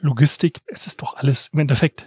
Logistik, 0.00 0.60
es 0.66 0.86
ist 0.86 1.02
doch 1.02 1.16
alles 1.16 1.48
im 1.52 1.60
Endeffekt 1.60 2.06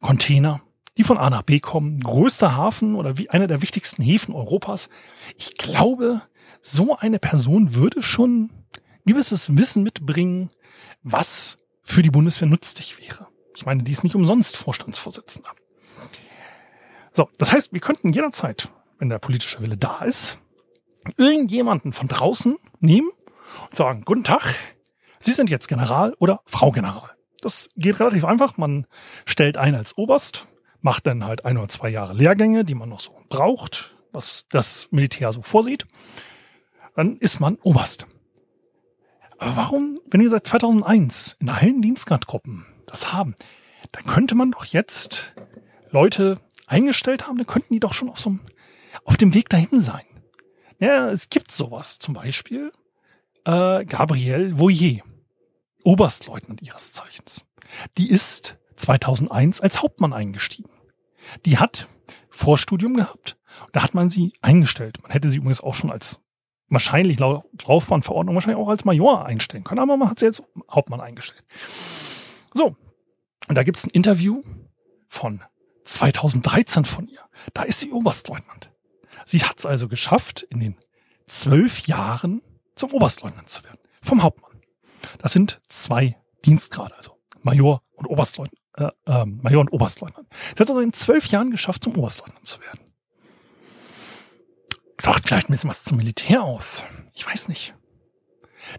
Container, 0.00 0.60
die 0.96 1.04
von 1.04 1.18
A 1.18 1.30
nach 1.30 1.42
B 1.42 1.60
kommen, 1.60 2.00
größter 2.00 2.56
Hafen 2.56 2.94
oder 2.94 3.18
wie 3.18 3.30
einer 3.30 3.46
der 3.46 3.62
wichtigsten 3.62 4.02
Häfen 4.02 4.34
Europas. 4.34 4.88
Ich 5.36 5.56
glaube, 5.56 6.22
so 6.60 6.96
eine 6.96 7.18
Person 7.18 7.74
würde 7.74 8.02
schon 8.02 8.50
gewisses 9.06 9.56
Wissen 9.56 9.82
mitbringen, 9.82 10.50
was 11.02 11.58
für 11.82 12.02
die 12.02 12.10
Bundeswehr 12.10 12.48
nützlich 12.48 13.00
wäre. 13.00 13.28
Ich 13.56 13.64
meine, 13.64 13.82
die 13.82 13.92
ist 13.92 14.04
nicht 14.04 14.14
umsonst 14.14 14.56
Vorstandsvorsitzender. 14.56 15.50
So, 17.12 17.28
das 17.38 17.52
heißt, 17.52 17.72
wir 17.72 17.80
könnten 17.80 18.12
jederzeit, 18.12 18.70
wenn 18.98 19.08
der 19.08 19.18
politische 19.18 19.60
Wille 19.62 19.76
da 19.76 20.00
ist, 20.04 20.40
irgendjemanden 21.16 21.92
von 21.92 22.08
draußen 22.08 22.56
nehmen 22.80 23.10
und 23.64 23.76
sagen, 23.76 24.02
guten 24.04 24.24
Tag, 24.24 24.54
Sie 25.20 25.32
sind 25.32 25.50
jetzt 25.50 25.68
General 25.68 26.14
oder 26.18 26.40
Frau 26.46 26.70
General. 26.70 27.10
Das 27.40 27.70
geht 27.76 27.98
relativ 28.00 28.24
einfach. 28.24 28.56
Man 28.56 28.86
stellt 29.24 29.56
ein 29.56 29.74
als 29.74 29.96
Oberst, 29.96 30.48
macht 30.80 31.06
dann 31.06 31.24
halt 31.24 31.44
ein 31.44 31.58
oder 31.58 31.68
zwei 31.68 31.88
Jahre 31.88 32.14
Lehrgänge, 32.14 32.64
die 32.64 32.74
man 32.74 32.88
noch 32.88 33.00
so 33.00 33.12
braucht. 33.28 33.94
was 34.12 34.46
das 34.48 34.88
Militär 34.90 35.32
so 35.32 35.42
vorsieht, 35.42 35.86
dann 36.96 37.18
ist 37.18 37.40
man 37.40 37.56
Oberst. 37.62 38.06
Aber 39.38 39.54
warum, 39.54 39.98
wenn 40.10 40.20
ihr 40.20 40.30
seit 40.30 40.46
2001 40.46 41.36
in 41.40 41.48
allen 41.48 41.82
Dienstgradgruppen 41.82 42.66
das 42.86 43.12
haben, 43.12 43.34
dann 43.92 44.04
könnte 44.04 44.34
man 44.34 44.50
doch 44.50 44.64
jetzt 44.64 45.34
Leute 45.90 46.40
eingestellt 46.66 47.26
haben, 47.26 47.36
dann 47.36 47.46
könnten 47.46 47.74
die 47.74 47.80
doch 47.80 47.92
schon 47.92 48.08
auf 48.08 48.18
so 48.18 48.30
einem, 48.30 48.40
auf 49.04 49.16
dem 49.16 49.34
Weg 49.34 49.48
dahin 49.48 49.78
sein. 49.78 50.07
Ja, 50.78 51.10
es 51.10 51.28
gibt 51.28 51.50
sowas. 51.50 51.98
Zum 51.98 52.14
Beispiel 52.14 52.72
äh, 53.44 53.84
Gabrielle 53.84 54.58
Voyer, 54.58 55.02
Oberstleutnant 55.84 56.62
ihres 56.62 56.92
Zeichens. 56.92 57.46
Die 57.96 58.10
ist 58.10 58.58
2001 58.76 59.60
als 59.60 59.82
Hauptmann 59.82 60.12
eingestiegen. 60.12 60.70
Die 61.44 61.58
hat 61.58 61.88
Vorstudium 62.30 62.94
gehabt. 62.94 63.36
Da 63.72 63.82
hat 63.82 63.94
man 63.94 64.10
sie 64.10 64.32
eingestellt. 64.40 65.02
Man 65.02 65.10
hätte 65.10 65.28
sie 65.28 65.38
übrigens 65.38 65.60
auch 65.60 65.74
schon 65.74 65.90
als 65.90 66.20
wahrscheinlich 66.68 67.18
laut 67.18 67.44
Laufbahnverordnung 67.66 68.34
wahrscheinlich 68.34 68.62
auch 68.62 68.68
als 68.68 68.84
Major 68.84 69.24
einstellen 69.24 69.64
können, 69.64 69.80
aber 69.80 69.96
man 69.96 70.10
hat 70.10 70.18
sie 70.18 70.26
jetzt 70.26 70.42
Hauptmann 70.70 71.00
eingestellt. 71.00 71.44
So. 72.52 72.76
Und 73.48 73.54
da 73.54 73.62
gibt's 73.62 73.86
ein 73.86 73.90
Interview 73.90 74.42
von 75.08 75.42
2013 75.84 76.84
von 76.84 77.08
ihr. 77.08 77.20
Da 77.54 77.62
ist 77.62 77.80
sie 77.80 77.90
Oberstleutnant. 77.90 78.70
Sie 79.28 79.40
hat 79.40 79.58
es 79.58 79.66
also 79.66 79.88
geschafft, 79.88 80.46
in 80.48 80.60
den 80.60 80.76
zwölf 81.26 81.86
Jahren 81.86 82.40
zum 82.76 82.94
Oberstleutnant 82.94 83.50
zu 83.50 83.62
werden. 83.62 83.78
Vom 84.00 84.22
Hauptmann. 84.22 84.62
Das 85.18 85.34
sind 85.34 85.60
zwei 85.68 86.16
Dienstgrade, 86.46 86.96
also 86.96 87.12
Major 87.42 87.82
und 87.92 88.06
Oberstleutnant. 88.06 88.58
Äh, 88.72 88.88
äh, 89.04 89.26
Major 89.26 89.60
und 89.60 89.68
Oberstleutnant. 89.68 90.28
Sie 90.30 90.52
hat 90.52 90.60
es 90.60 90.70
also 90.70 90.80
in 90.80 90.94
zwölf 90.94 91.26
Jahren 91.26 91.50
geschafft, 91.50 91.84
zum 91.84 91.94
Oberstleutnant 91.98 92.46
zu 92.46 92.58
werden. 92.62 92.80
Sagt 94.98 95.28
vielleicht 95.28 95.50
ein 95.50 95.52
bisschen 95.52 95.68
was 95.68 95.84
zum 95.84 95.98
Militär 95.98 96.42
aus. 96.42 96.86
Ich 97.12 97.26
weiß 97.26 97.48
nicht. 97.48 97.74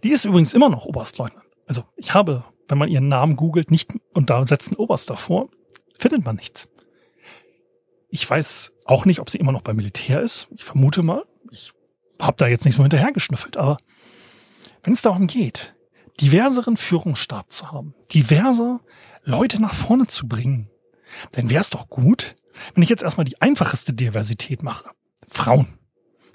Die 0.04 0.10
ist 0.10 0.26
übrigens 0.26 0.56
immer 0.56 0.70
noch 0.70 0.86
Oberstleutnant. 0.86 1.46
Also 1.68 1.84
ich 1.96 2.16
habe, 2.16 2.44
wenn 2.68 2.80
man 2.80 2.90
ihren 2.90 3.08
Namen 3.08 3.36
googelt, 3.36 3.70
nicht 3.70 3.94
und 4.16 4.32
da 4.32 4.44
setzt 4.48 4.72
ein 4.72 4.78
Oberst 4.78 5.12
davor, 5.12 5.50
findet 6.00 6.26
man 6.26 6.38
nichts. 6.38 6.70
Ich 8.10 8.28
weiß 8.28 8.74
auch 8.86 9.06
nicht, 9.06 9.20
ob 9.20 9.30
sie 9.30 9.38
immer 9.38 9.52
noch 9.52 9.62
beim 9.62 9.76
Militär 9.76 10.22
ist. 10.22 10.48
Ich 10.56 10.64
vermute 10.64 11.04
mal. 11.04 11.24
Ich 11.52 11.74
habe 12.20 12.38
da 12.38 12.48
jetzt 12.48 12.66
nicht 12.66 12.76
so 12.76 12.84
hinterhergeschnüffelt, 12.84 13.58
aber 13.58 13.78
wenn 14.84 14.94
es 14.94 15.02
darum 15.02 15.28
geht, 15.28 15.76
diverseren 16.20 16.78
Führungsstab 16.78 17.52
zu 17.52 17.72
haben, 17.72 17.94
diverser 18.14 18.82
Leute 19.24 19.62
nach 19.62 19.74
vorne 19.74 20.08
zu 20.08 20.28
bringen, 20.28 20.70
dann 21.32 21.50
wäre 21.50 21.62
es 21.62 21.70
doch 21.70 21.90
gut, 21.90 22.36
wenn 22.74 22.84
ich 22.84 22.90
jetzt 22.90 23.04
erstmal 23.04 23.26
die 23.26 23.42
einfachste 23.42 23.94
Diversität 23.94 24.64
mache. 24.64 24.90
Frauen. 25.28 25.80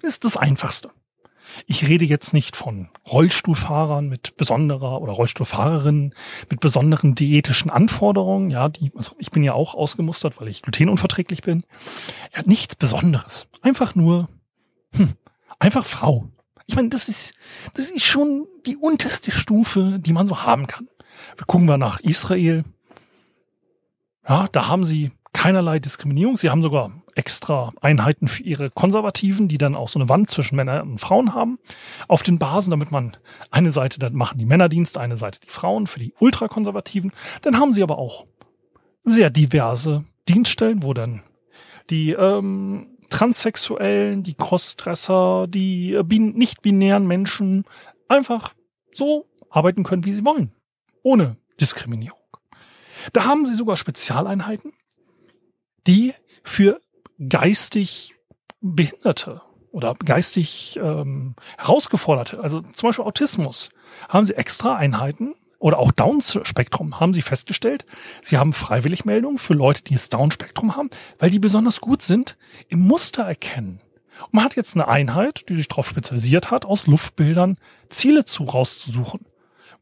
Ist 0.03 0.25
das 0.25 0.37
Einfachste. 0.37 0.91
Ich 1.67 1.87
rede 1.87 2.05
jetzt 2.05 2.33
nicht 2.33 2.57
von 2.57 2.89
Rollstuhlfahrern 3.11 4.09
mit 4.09 4.37
besonderer 4.37 5.01
oder 5.01 5.13
Rollstuhlfahrerinnen 5.13 6.15
mit 6.51 6.61
besonderen 6.61 7.15
diätischen 7.15 7.71
Anforderungen. 7.71 8.51
Ja, 8.51 8.69
die, 8.69 8.93
also 8.95 9.13
ich 9.19 9.31
bin 9.31 9.43
ja 9.43 9.53
auch 9.55 9.75
ausgemustert, 9.75 10.41
weil 10.41 10.49
ich 10.49 10.63
glutenunverträglich 10.63 11.43
bin. 11.43 11.63
Ja, 12.35 12.43
nichts 12.45 12.77
Besonderes. 12.77 13.47
Einfach 13.63 13.95
nur, 13.95 14.29
hm, 14.93 15.15
einfach 15.59 15.85
Frau. 15.85 16.29
Ich 16.67 16.77
meine, 16.77 16.89
das 16.89 17.09
ist, 17.09 17.35
das 17.75 17.91
ist 17.91 18.05
schon 18.05 18.47
die 18.67 18.77
unterste 18.77 19.31
Stufe, 19.31 19.99
die 20.01 20.13
man 20.13 20.27
so 20.27 20.43
haben 20.43 20.67
kann. 20.67 20.89
Wir 21.37 21.47
gucken 21.47 21.69
wir 21.69 21.79
nach 21.79 22.01
Israel. 22.01 22.65
Ja, 24.27 24.49
da 24.51 24.69
haben 24.69 24.85
sie 24.85 25.13
keinerlei 25.35 25.79
Diskriminierung. 25.79 26.39
Sie 26.39 26.49
haben 26.49 26.63
sogar 26.63 26.91
extra 27.15 27.73
Einheiten 27.83 28.29
für 28.29 28.43
ihre 28.43 28.71
Konservativen, 28.71 29.49
die 29.49 29.59
dann 29.59 29.75
auch 29.75 29.89
so 29.89 29.99
eine 29.99 30.09
Wand 30.09 30.31
zwischen 30.31 30.57
Männern 30.57 30.93
und 30.93 31.01
Frauen 31.01 31.35
haben, 31.35 31.59
auf 32.09 32.23
den 32.23 32.39
Basen, 32.39 32.71
damit 32.71 32.91
man 32.91 33.17
eine 33.51 33.73
Seite, 33.73 33.99
dann 33.99 34.15
machen 34.15 34.39
die 34.39 34.47
Männerdienste, 34.47 35.01
eine 35.01 35.19
Seite 35.19 35.41
die 35.41 35.51
Frauen 35.51 35.87
für 35.87 35.99
die 35.99 36.15
Ultrakonservativen. 36.19 37.13
Dann 37.43 37.59
haben 37.59 37.73
sie 37.73 37.83
aber 37.83 37.99
auch 37.99 38.25
sehr 39.03 39.29
diverse 39.29 40.05
Dienststellen, 40.29 40.83
wo 40.83 40.95
dann 40.95 41.23
die 41.91 42.13
ähm, 42.13 42.97
Transsexuellen, 43.11 44.23
die 44.23 44.35
Crossdresser, 44.35 45.47
die 45.47 45.95
äh, 45.95 46.05
nicht-binären 46.09 47.07
Menschen 47.07 47.65
einfach 48.09 48.55
so 48.95 49.27
arbeiten 49.51 49.85
können, 49.85 50.05
wie 50.05 50.13
sie 50.13 50.25
wollen. 50.25 50.53
Ohne 51.03 51.37
Diskriminierung. 51.61 52.19
Da 53.13 53.25
haben 53.25 53.45
sie 53.45 53.55
sogar 53.55 53.77
Spezialeinheiten, 53.77 54.73
die 55.87 56.15
für 56.43 56.81
geistig 57.29 58.15
Behinderte 58.61 59.43
oder 59.71 59.95
geistig 59.95 60.79
ähm, 60.83 61.35
herausgeforderte, 61.59 62.41
also 62.43 62.61
zum 62.61 62.89
Beispiel 62.89 63.05
Autismus, 63.05 63.71
haben 64.09 64.25
sie 64.25 64.37
extra 64.37 64.77
Einheiten 64.77 65.35
oder 65.59 65.79
auch 65.79 65.93
Down-Spektrum 65.93 67.01
haben 67.01 67.13
sie 67.13 67.23
festgestellt. 67.23 67.87
Sie 68.23 68.37
haben 68.39 68.53
freiwillig 68.53 69.05
Meldungen 69.05 69.39
für 69.39 69.55
Leute, 69.55 69.83
die 69.83 69.95
das 69.95 70.11
Down-Spektrum 70.11 70.77
haben, 70.77 70.91
weil 71.19 71.31
die 71.31 71.39
besonders 71.39 71.81
gut 71.81 72.03
sind 72.03 72.37
im 72.69 72.81
Muster 72.81 73.25
erkennen. 73.25 73.81
Und 74.27 74.35
man 74.35 74.45
hat 74.45 74.57
jetzt 74.57 74.77
eine 74.77 74.89
Einheit, 74.89 75.49
die 75.49 75.57
sich 75.57 75.69
darauf 75.69 75.89
spezialisiert 75.89 76.51
hat, 76.51 76.65
aus 76.65 76.87
Luftbildern 76.87 77.57
Ziele 77.89 78.25
zu 78.25 78.45
rauszusuchen, 78.45 79.27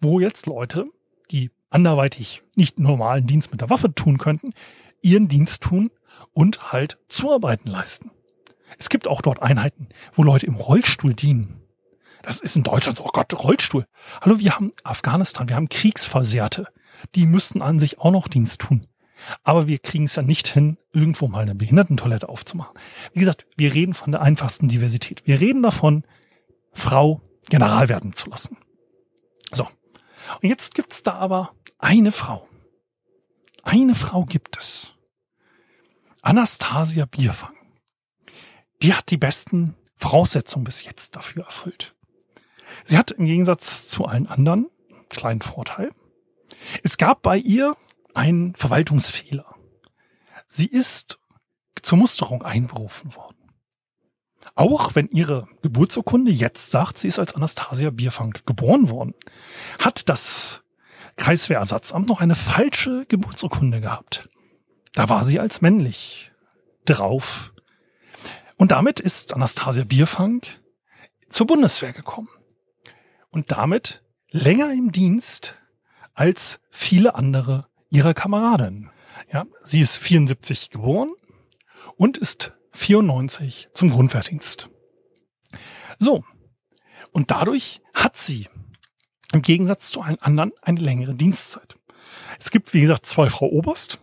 wo 0.00 0.20
jetzt 0.20 0.46
Leute, 0.46 0.86
die 1.30 1.50
anderweitig 1.68 2.42
nicht 2.54 2.78
normalen 2.78 3.26
Dienst 3.26 3.50
mit 3.50 3.60
der 3.60 3.70
Waffe 3.70 3.94
tun 3.94 4.18
könnten, 4.18 4.54
ihren 5.02 5.28
Dienst 5.28 5.62
tun 5.62 5.90
und 6.32 6.72
halt 6.72 6.98
Zuarbeiten 7.08 7.70
leisten. 7.70 8.10
Es 8.78 8.88
gibt 8.88 9.06
auch 9.06 9.20
dort 9.20 9.42
Einheiten, 9.42 9.88
wo 10.12 10.22
Leute 10.22 10.46
im 10.46 10.54
Rollstuhl 10.54 11.14
dienen. 11.14 11.62
Das 12.22 12.40
ist 12.40 12.56
in 12.56 12.62
Deutschland 12.62 12.98
so, 12.98 13.04
oh 13.04 13.10
Gott, 13.12 13.32
Rollstuhl. 13.34 13.86
Hallo, 14.20 14.38
wir 14.38 14.54
haben 14.54 14.70
Afghanistan, 14.84 15.48
wir 15.48 15.56
haben 15.56 15.68
Kriegsversehrte. 15.68 16.66
Die 17.14 17.26
müssten 17.26 17.62
an 17.62 17.78
sich 17.78 17.98
auch 17.98 18.12
noch 18.12 18.28
Dienst 18.28 18.60
tun. 18.60 18.86
Aber 19.44 19.68
wir 19.68 19.78
kriegen 19.78 20.04
es 20.04 20.16
ja 20.16 20.22
nicht 20.22 20.48
hin, 20.48 20.78
irgendwo 20.92 21.28
mal 21.28 21.40
eine 21.40 21.54
Behindertentoilette 21.54 22.28
aufzumachen. 22.28 22.76
Wie 23.12 23.20
gesagt, 23.20 23.46
wir 23.56 23.74
reden 23.74 23.94
von 23.94 24.12
der 24.12 24.20
einfachsten 24.20 24.68
Diversität. 24.68 25.22
Wir 25.26 25.40
reden 25.40 25.62
davon, 25.62 26.04
Frau 26.72 27.20
General 27.48 27.88
werden 27.88 28.14
zu 28.14 28.30
lassen. 28.30 28.56
So. 29.52 29.64
Und 29.64 30.48
jetzt 30.48 30.74
gibt's 30.74 31.02
da 31.02 31.14
aber 31.14 31.52
eine 31.78 32.12
Frau. 32.12 32.48
Eine 33.62 33.94
Frau 33.94 34.24
gibt 34.24 34.58
es. 34.58 34.91
Anastasia 36.24 37.04
Bierfang. 37.04 37.52
Die 38.80 38.94
hat 38.94 39.10
die 39.10 39.16
besten 39.16 39.74
Voraussetzungen 39.96 40.64
bis 40.64 40.84
jetzt 40.84 41.16
dafür 41.16 41.44
erfüllt. 41.44 41.96
Sie 42.84 42.96
hat 42.96 43.10
im 43.10 43.26
Gegensatz 43.26 43.88
zu 43.88 44.06
allen 44.06 44.28
anderen 44.28 44.70
einen 44.88 45.08
kleinen 45.08 45.40
Vorteil. 45.40 45.90
Es 46.84 46.96
gab 46.96 47.22
bei 47.22 47.38
ihr 47.38 47.76
einen 48.14 48.54
Verwaltungsfehler. 48.54 49.56
Sie 50.46 50.66
ist 50.66 51.18
zur 51.82 51.98
Musterung 51.98 52.42
einberufen 52.44 53.16
worden. 53.16 53.36
Auch 54.54 54.94
wenn 54.94 55.08
ihre 55.08 55.48
Geburtsurkunde 55.62 56.30
jetzt 56.30 56.70
sagt, 56.70 56.98
sie 56.98 57.08
ist 57.08 57.18
als 57.18 57.34
Anastasia 57.34 57.90
Bierfang 57.90 58.32
geboren 58.46 58.90
worden, 58.90 59.14
hat 59.80 60.08
das 60.08 60.62
Kreiswehrersatzamt 61.16 62.06
noch 62.06 62.20
eine 62.20 62.36
falsche 62.36 63.06
Geburtsurkunde 63.08 63.80
gehabt. 63.80 64.28
Da 64.92 65.08
war 65.08 65.24
sie 65.24 65.40
als 65.40 65.60
männlich 65.60 66.32
drauf. 66.84 67.52
Und 68.56 68.72
damit 68.72 69.00
ist 69.00 69.34
Anastasia 69.34 69.84
Bierfang 69.84 70.42
zur 71.28 71.46
Bundeswehr 71.46 71.92
gekommen. 71.92 72.28
Und 73.30 73.50
damit 73.50 74.02
länger 74.30 74.72
im 74.72 74.92
Dienst 74.92 75.58
als 76.14 76.60
viele 76.70 77.14
andere 77.14 77.68
ihrer 77.90 78.14
Kameraden. 78.14 78.90
Ja, 79.32 79.46
sie 79.62 79.80
ist 79.80 79.96
74 79.98 80.70
geboren 80.70 81.12
und 81.96 82.18
ist 82.18 82.52
94 82.72 83.70
zum 83.72 83.90
Grundwehrdienst. 83.90 84.68
So. 85.98 86.24
Und 87.12 87.30
dadurch 87.30 87.80
hat 87.94 88.16
sie 88.16 88.48
im 89.32 89.42
Gegensatz 89.42 89.90
zu 89.90 90.00
allen 90.02 90.20
anderen 90.20 90.52
eine 90.62 90.80
längere 90.80 91.14
Dienstzeit. 91.14 91.76
Es 92.38 92.50
gibt, 92.50 92.74
wie 92.74 92.82
gesagt, 92.82 93.06
zwei 93.06 93.28
Frau 93.28 93.46
Oberst 93.46 94.01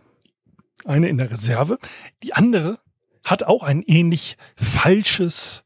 eine 0.84 1.08
in 1.08 1.18
der 1.18 1.30
Reserve. 1.30 1.78
Die 2.22 2.34
andere 2.34 2.78
hat 3.24 3.44
auch 3.44 3.62
ein 3.62 3.82
ähnlich 3.82 4.36
falsches 4.56 5.64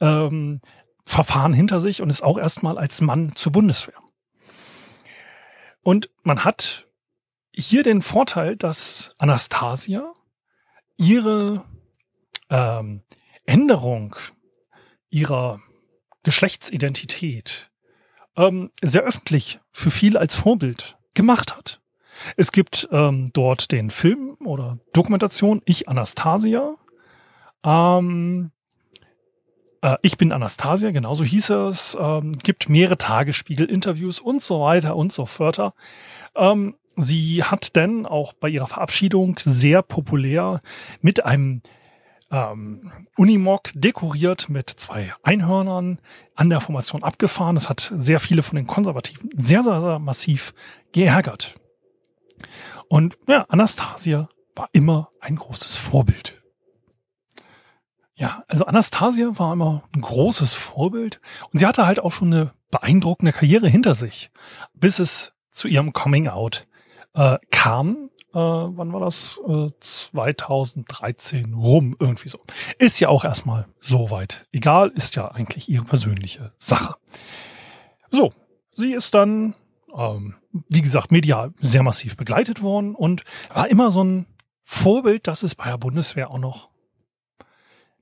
ähm, 0.00 0.60
Verfahren 1.06 1.52
hinter 1.52 1.80
sich 1.80 2.02
und 2.02 2.10
ist 2.10 2.22
auch 2.22 2.38
erstmal 2.38 2.78
als 2.78 3.00
Mann 3.00 3.34
zur 3.34 3.52
Bundeswehr. 3.52 3.94
Und 5.82 6.10
man 6.22 6.44
hat 6.44 6.86
hier 7.54 7.82
den 7.82 8.02
Vorteil, 8.02 8.56
dass 8.56 9.12
Anastasia 9.18 10.12
ihre 10.96 11.64
ähm, 12.50 13.02
Änderung 13.44 14.16
ihrer 15.10 15.60
Geschlechtsidentität 16.22 17.70
ähm, 18.36 18.70
sehr 18.82 19.02
öffentlich 19.02 19.60
für 19.72 19.90
viele 19.90 20.18
als 20.18 20.34
Vorbild 20.34 20.98
gemacht 21.14 21.56
hat. 21.56 21.77
Es 22.36 22.52
gibt 22.52 22.88
ähm, 22.92 23.30
dort 23.32 23.72
den 23.72 23.90
Film 23.90 24.36
oder 24.44 24.78
Dokumentation 24.92 25.62
Ich 25.64 25.88
Anastasia. 25.88 26.74
Ähm, 27.64 28.50
äh, 29.82 29.96
ich 30.02 30.16
bin 30.16 30.32
Anastasia, 30.32 30.90
genauso 30.90 31.24
hieß 31.24 31.50
es, 31.50 31.96
ähm, 32.00 32.38
gibt 32.38 32.68
mehrere 32.68 32.98
Tagesspiegel-Interviews 32.98 34.20
und 34.20 34.42
so 34.42 34.60
weiter 34.60 34.96
und 34.96 35.12
so 35.12 35.26
fort. 35.26 35.72
Ähm, 36.36 36.76
sie 36.96 37.44
hat 37.44 37.76
denn 37.76 38.06
auch 38.06 38.32
bei 38.32 38.48
ihrer 38.48 38.66
Verabschiedung 38.66 39.38
sehr 39.40 39.82
populär 39.82 40.60
mit 41.00 41.24
einem 41.24 41.62
ähm, 42.30 42.92
Unimog 43.16 43.70
dekoriert 43.74 44.48
mit 44.48 44.68
zwei 44.68 45.10
Einhörnern 45.22 45.98
an 46.34 46.50
der 46.50 46.60
Formation 46.60 47.02
abgefahren. 47.02 47.54
Das 47.54 47.68
hat 47.68 47.92
sehr 47.94 48.20
viele 48.20 48.42
von 48.42 48.56
den 48.56 48.66
Konservativen 48.66 49.30
sehr, 49.36 49.62
sehr, 49.62 49.80
sehr 49.80 49.98
massiv 49.98 50.54
geärgert. 50.92 51.54
Und 52.88 53.16
ja, 53.26 53.44
Anastasia 53.48 54.28
war 54.54 54.68
immer 54.72 55.10
ein 55.20 55.36
großes 55.36 55.76
Vorbild. 55.76 56.42
Ja, 58.14 58.42
also 58.48 58.66
Anastasia 58.66 59.38
war 59.38 59.52
immer 59.52 59.84
ein 59.94 60.00
großes 60.00 60.54
Vorbild 60.54 61.20
und 61.52 61.58
sie 61.58 61.66
hatte 61.66 61.86
halt 61.86 62.00
auch 62.00 62.12
schon 62.12 62.32
eine 62.32 62.52
beeindruckende 62.70 63.32
Karriere 63.32 63.68
hinter 63.68 63.94
sich, 63.94 64.30
bis 64.74 64.98
es 64.98 65.32
zu 65.52 65.68
ihrem 65.68 65.92
Coming 65.92 66.28
Out 66.28 66.66
äh, 67.14 67.38
kam. 67.50 68.10
Äh, 68.34 68.38
wann 68.38 68.92
war 68.92 69.00
das? 69.00 69.40
Äh, 69.46 69.68
2013 69.80 71.54
rum, 71.54 71.96
irgendwie 71.98 72.28
so. 72.28 72.38
Ist 72.78 73.00
ja 73.00 73.08
auch 73.08 73.24
erstmal 73.24 73.66
so 73.80 74.10
weit. 74.10 74.46
Egal, 74.52 74.88
ist 74.94 75.16
ja 75.16 75.30
eigentlich 75.30 75.68
ihre 75.68 75.84
persönliche 75.84 76.52
Sache. 76.58 76.96
So, 78.10 78.32
sie 78.74 78.94
ist 78.94 79.14
dann, 79.14 79.54
ähm, 79.96 80.34
wie 80.68 80.82
gesagt, 80.82 81.10
medial 81.12 81.52
sehr 81.60 81.82
massiv 81.82 82.16
begleitet 82.16 82.62
worden 82.62 82.94
und 82.94 83.24
war 83.54 83.68
immer 83.68 83.90
so 83.90 84.02
ein 84.04 84.26
Vorbild, 84.62 85.26
dass 85.26 85.42
es 85.42 85.54
bei 85.54 85.64
der 85.64 85.78
Bundeswehr 85.78 86.30
auch 86.30 86.38
noch 86.38 86.68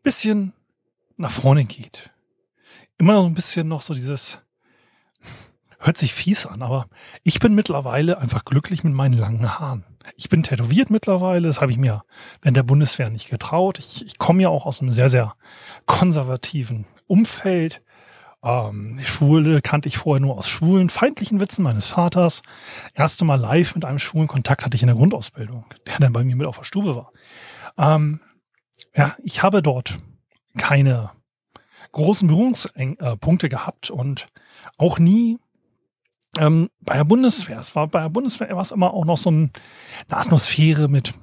bisschen 0.02 0.52
nach 1.16 1.30
vorne 1.30 1.64
geht. 1.64 2.10
Immer 2.96 3.20
so 3.20 3.26
ein 3.26 3.34
bisschen 3.34 3.66
noch 3.66 3.82
so 3.82 3.92
dieses, 3.92 4.40
hört 5.80 5.96
sich 5.96 6.14
fies 6.14 6.46
an, 6.46 6.62
aber 6.62 6.88
ich 7.24 7.40
bin 7.40 7.54
mittlerweile 7.54 8.18
einfach 8.18 8.44
glücklich 8.44 8.84
mit 8.84 8.94
meinen 8.94 9.14
langen 9.14 9.58
Haaren. 9.58 9.84
Ich 10.16 10.28
bin 10.28 10.44
tätowiert 10.44 10.90
mittlerweile, 10.90 11.48
das 11.48 11.60
habe 11.60 11.72
ich 11.72 11.78
mir 11.78 12.04
während 12.40 12.56
der 12.56 12.62
Bundeswehr 12.62 13.10
nicht 13.10 13.30
getraut. 13.30 13.80
Ich, 13.80 14.06
ich 14.06 14.18
komme 14.18 14.42
ja 14.42 14.48
auch 14.48 14.64
aus 14.64 14.80
einem 14.80 14.92
sehr, 14.92 15.08
sehr 15.08 15.34
konservativen 15.86 16.86
Umfeld. 17.08 17.82
Ähm, 18.46 19.00
Schwule 19.04 19.60
kannte 19.60 19.88
ich 19.88 19.98
vorher 19.98 20.20
nur 20.20 20.38
aus 20.38 20.48
schwulen, 20.48 20.88
feindlichen 20.88 21.40
Witzen 21.40 21.64
meines 21.64 21.88
Vaters. 21.88 22.42
Erste 22.94 23.24
Mal 23.24 23.40
live 23.40 23.74
mit 23.74 23.84
einem 23.84 23.98
schwulen 23.98 24.28
Kontakt 24.28 24.64
hatte 24.64 24.76
ich 24.76 24.82
in 24.82 24.86
der 24.86 24.94
Grundausbildung, 24.94 25.64
der 25.86 25.98
dann 25.98 26.12
bei 26.12 26.22
mir 26.22 26.36
mit 26.36 26.46
auf 26.46 26.58
der 26.58 26.64
Stube 26.64 26.94
war. 26.94 27.12
Ähm, 27.76 28.20
ja, 28.94 29.16
ich 29.24 29.42
habe 29.42 29.62
dort 29.62 29.98
keine 30.56 31.10
großen 31.90 32.28
Berührungspunkte 32.28 33.48
gehabt 33.48 33.90
und 33.90 34.26
auch 34.78 35.00
nie 35.00 35.38
ähm, 36.38 36.70
bei 36.80 36.94
der 36.94 37.04
Bundeswehr. 37.04 37.58
Es 37.58 37.74
war 37.74 37.88
bei 37.88 38.02
der 38.02 38.10
Bundeswehr 38.10 38.54
war 38.54 38.62
es 38.62 38.70
immer 38.70 38.94
auch 38.94 39.04
noch 39.04 39.16
so 39.16 39.30
ein, 39.30 39.50
eine 40.08 40.20
Atmosphäre 40.20 40.86
mit, 40.88 41.14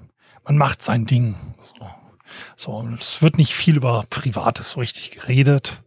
man 0.43 0.57
macht 0.57 0.81
sein 0.81 1.05
Ding. 1.05 1.35
So, 1.61 1.87
so 2.57 2.89
es 2.93 3.21
wird 3.21 3.37
nicht 3.37 3.53
viel 3.53 3.77
über 3.77 4.03
Privates 4.09 4.71
so 4.71 4.81
richtig 4.81 5.11
geredet. 5.11 5.82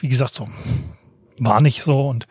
Wie 0.00 0.08
gesagt, 0.08 0.34
so 0.34 0.48
war 1.38 1.60
nicht 1.60 1.82
so 1.82 2.08
und 2.08 2.26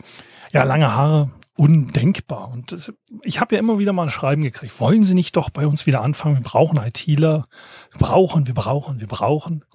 ja, 0.53 0.63
lange 0.63 0.93
Haare 0.93 1.31
undenkbar. 1.55 2.49
Und 2.49 2.71
das, 2.71 2.93
ich 3.23 3.41
habe 3.41 3.55
ja 3.55 3.59
immer 3.59 3.79
wieder 3.79 3.93
mal 3.93 4.03
ein 4.03 4.09
Schreiben 4.09 4.43
gekriegt. 4.43 4.79
Wollen 4.79 5.03
Sie 5.03 5.15
nicht 5.15 5.35
doch 5.35 5.49
bei 5.49 5.65
uns 5.67 5.85
wieder 5.85 6.01
anfangen? 6.01 6.37
Wir 6.37 6.43
brauchen 6.43 6.77
ITler. 6.77 7.47
Wir 7.91 7.99
brauchen, 7.99 8.47
wir 8.47 8.53
brauchen, 8.53 8.99
wir 8.99 9.07
brauchen. 9.07 9.65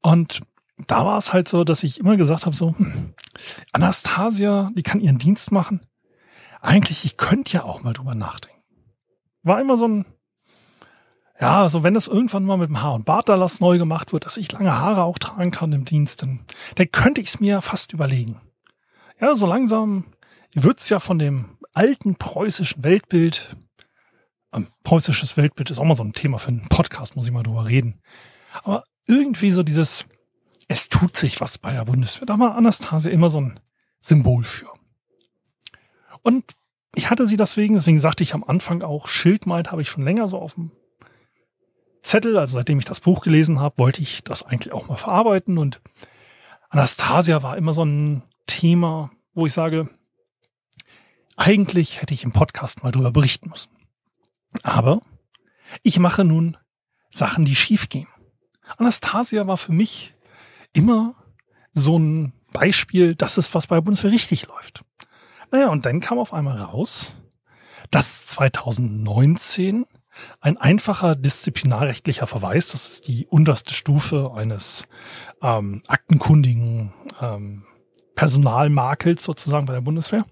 Und 0.00 0.40
da 0.86 1.04
war 1.04 1.18
es 1.18 1.32
halt 1.32 1.48
so, 1.48 1.64
dass 1.64 1.82
ich 1.82 2.00
immer 2.00 2.16
gesagt 2.16 2.46
habe, 2.46 2.54
so, 2.54 2.76
hm, 2.76 3.14
Anastasia, 3.72 4.70
die 4.76 4.82
kann 4.82 5.00
ihren 5.00 5.18
Dienst 5.18 5.50
machen. 5.50 5.80
Eigentlich, 6.60 7.04
ich 7.04 7.16
könnte 7.16 7.54
ja 7.54 7.64
auch 7.64 7.82
mal 7.82 7.92
drüber 7.92 8.14
nachdenken. 8.14 8.62
War 9.42 9.60
immer 9.60 9.76
so 9.76 9.88
ein, 9.88 10.06
ja, 11.40 11.68
so 11.68 11.82
wenn 11.82 11.94
das 11.94 12.08
irgendwann 12.08 12.44
mal 12.44 12.56
mit 12.56 12.68
dem 12.68 12.80
Haar- 12.80 12.94
und 12.94 13.04
Barterlass 13.04 13.60
neu 13.60 13.78
gemacht 13.78 14.12
wird, 14.12 14.24
dass 14.24 14.36
ich 14.36 14.52
lange 14.52 14.74
Haare 14.74 15.02
auch 15.02 15.18
tragen 15.18 15.50
kann 15.50 15.72
im 15.72 15.84
Dienst, 15.84 16.22
dann, 16.22 16.40
könnte 16.92 17.20
ich 17.20 17.28
es 17.28 17.40
mir 17.40 17.60
fast 17.60 17.92
überlegen. 17.92 18.40
Ja, 19.20 19.34
so 19.34 19.46
langsam 19.46 20.04
wird's 20.54 20.88
ja 20.88 20.98
von 20.98 21.18
dem 21.18 21.58
alten 21.74 22.16
preußischen 22.16 22.82
Weltbild, 22.82 23.56
ähm, 24.52 24.68
preußisches 24.82 25.36
Weltbild 25.36 25.70
ist 25.70 25.78
auch 25.78 25.84
mal 25.84 25.94
so 25.94 26.04
ein 26.04 26.14
Thema 26.14 26.38
für 26.38 26.48
einen 26.48 26.68
Podcast, 26.68 27.16
muss 27.16 27.26
ich 27.26 27.32
mal 27.32 27.42
drüber 27.42 27.68
reden. 27.68 28.00
Aber 28.62 28.84
irgendwie 29.06 29.50
so 29.50 29.62
dieses, 29.62 30.06
es 30.68 30.88
tut 30.88 31.16
sich 31.16 31.40
was 31.40 31.58
bei 31.58 31.72
der 31.72 31.84
Bundeswehr. 31.84 32.26
Da 32.26 32.38
war 32.38 32.56
Anastasia 32.56 33.12
immer 33.12 33.28
so 33.28 33.38
ein 33.38 33.60
Symbol 34.00 34.44
für. 34.44 34.70
Und 36.22 36.44
ich 36.94 37.10
hatte 37.10 37.26
sie 37.26 37.36
deswegen, 37.36 37.74
deswegen 37.74 37.98
sagte 37.98 38.22
ich 38.22 38.32
am 38.32 38.42
Anfang 38.42 38.82
auch, 38.82 39.06
Schildmeid 39.06 39.70
habe 39.70 39.82
ich 39.82 39.90
schon 39.90 40.04
länger 40.04 40.28
so 40.28 40.38
auf 40.38 40.54
dem 40.54 40.72
Zettel, 42.06 42.38
also 42.38 42.54
seitdem 42.54 42.78
ich 42.78 42.84
das 42.84 43.00
Buch 43.00 43.22
gelesen 43.22 43.60
habe, 43.60 43.78
wollte 43.78 44.00
ich 44.00 44.22
das 44.22 44.42
eigentlich 44.42 44.72
auch 44.72 44.88
mal 44.88 44.96
verarbeiten 44.96 45.58
und 45.58 45.80
Anastasia 46.68 47.42
war 47.42 47.56
immer 47.56 47.72
so 47.72 47.84
ein 47.84 48.22
Thema, 48.46 49.10
wo 49.34 49.46
ich 49.46 49.52
sage, 49.52 49.88
eigentlich 51.36 52.00
hätte 52.00 52.14
ich 52.14 52.24
im 52.24 52.32
Podcast 52.32 52.82
mal 52.82 52.92
drüber 52.92 53.10
berichten 53.10 53.50
müssen. 53.50 53.70
Aber 54.62 55.00
ich 55.82 55.98
mache 55.98 56.24
nun 56.24 56.56
Sachen, 57.10 57.44
die 57.44 57.56
schief 57.56 57.88
gehen. 57.88 58.08
Anastasia 58.78 59.46
war 59.46 59.56
für 59.56 59.72
mich 59.72 60.14
immer 60.72 61.14
so 61.72 61.98
ein 61.98 62.32
Beispiel, 62.52 63.14
dass 63.14 63.36
es 63.36 63.52
was 63.54 63.66
bei 63.66 63.80
Bundeswehr 63.80 64.12
richtig 64.12 64.46
läuft. 64.46 64.84
Naja, 65.50 65.68
und 65.68 65.86
dann 65.86 66.00
kam 66.00 66.18
auf 66.18 66.32
einmal 66.32 66.56
raus, 66.56 67.14
dass 67.90 68.26
2019 68.26 69.84
ein 70.40 70.56
einfacher 70.56 71.16
disziplinarrechtlicher 71.16 72.26
Verweis, 72.26 72.68
das 72.68 72.88
ist 72.88 73.08
die 73.08 73.26
unterste 73.26 73.74
Stufe 73.74 74.32
eines 74.34 74.84
ähm, 75.42 75.82
aktenkundigen 75.86 76.92
ähm, 77.20 77.64
Personalmakels 78.14 79.22
sozusagen 79.22 79.66
bei 79.66 79.74
der 79.74 79.80
Bundeswehr, 79.80 80.24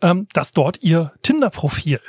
ähm, 0.00 0.26
dass 0.32 0.52
dort 0.52 0.82
ihr 0.82 1.12
Tinder-Profil 1.22 2.00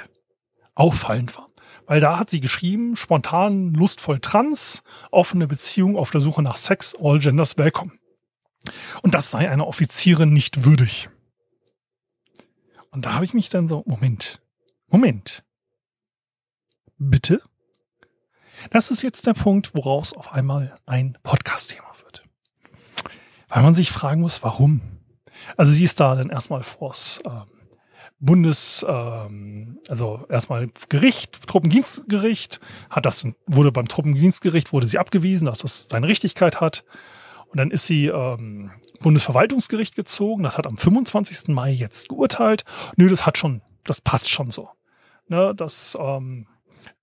auffallend 0.75 1.37
war. 1.37 1.49
Weil 1.87 1.99
da 1.99 2.17
hat 2.17 2.29
sie 2.29 2.39
geschrieben, 2.39 2.95
spontan, 2.95 3.73
lustvoll 3.73 4.19
trans, 4.19 4.83
offene 5.11 5.47
Beziehung 5.47 5.97
auf 5.97 6.09
der 6.09 6.21
Suche 6.21 6.41
nach 6.41 6.55
Sex, 6.55 6.95
all 6.99 7.19
genders 7.19 7.57
welcome. 7.57 7.91
Und 9.03 9.13
das 9.13 9.29
sei 9.29 9.49
einer 9.49 9.67
Offizierin 9.67 10.33
nicht 10.33 10.65
würdig. 10.65 11.09
Und 12.89 13.05
da 13.05 13.13
habe 13.13 13.25
ich 13.25 13.33
mich 13.33 13.49
dann 13.49 13.67
so, 13.67 13.83
Moment, 13.85 14.41
Moment. 14.87 15.43
Bitte? 16.97 17.41
Das 18.71 18.89
ist 18.89 19.01
jetzt 19.01 19.27
der 19.27 19.33
Punkt, 19.33 19.75
woraus 19.75 20.13
auf 20.13 20.33
einmal 20.33 20.77
ein 20.85 21.17
Podcast-Thema 21.23 21.91
wird. 22.03 22.23
Weil 23.49 23.63
man 23.63 23.73
sich 23.73 23.91
fragen 23.91 24.21
muss, 24.21 24.43
warum? 24.43 24.81
Also 25.57 25.71
sie 25.71 25.83
ist 25.83 25.99
da 25.99 26.15
dann 26.15 26.29
erstmal 26.29 26.63
vors 26.63 27.19
ähm, 27.25 27.43
Bundes, 28.19 28.85
ähm, 28.87 29.79
also 29.89 30.25
erstmal 30.29 30.69
Gericht, 30.89 31.47
Truppendienstgericht, 31.47 32.59
hat 32.89 33.05
das, 33.05 33.27
wurde 33.45 33.71
beim 33.71 33.87
Truppendienstgericht, 33.87 34.71
wurde 34.73 34.87
sie 34.87 34.97
abgewiesen, 34.97 35.45
dass 35.45 35.59
das 35.59 35.87
seine 35.89 36.07
Richtigkeit 36.07 36.61
hat. 36.61 36.85
Und 37.47 37.57
dann 37.57 37.71
ist 37.71 37.85
sie 37.85 38.07
ähm, 38.07 38.71
Bundesverwaltungsgericht 39.01 39.95
gezogen, 39.95 40.43
das 40.43 40.57
hat 40.57 40.65
am 40.65 40.77
25. 40.77 41.49
Mai 41.49 41.71
jetzt 41.71 42.09
geurteilt. 42.09 42.63
Nö, 42.95 43.09
das 43.09 43.25
hat 43.25 43.37
schon, 43.37 43.61
das 43.83 44.01
passt 44.01 44.29
schon 44.29 44.49
so. 44.49 44.69
Ne, 45.27 45.53
das, 45.55 45.97
ähm, 45.99 46.47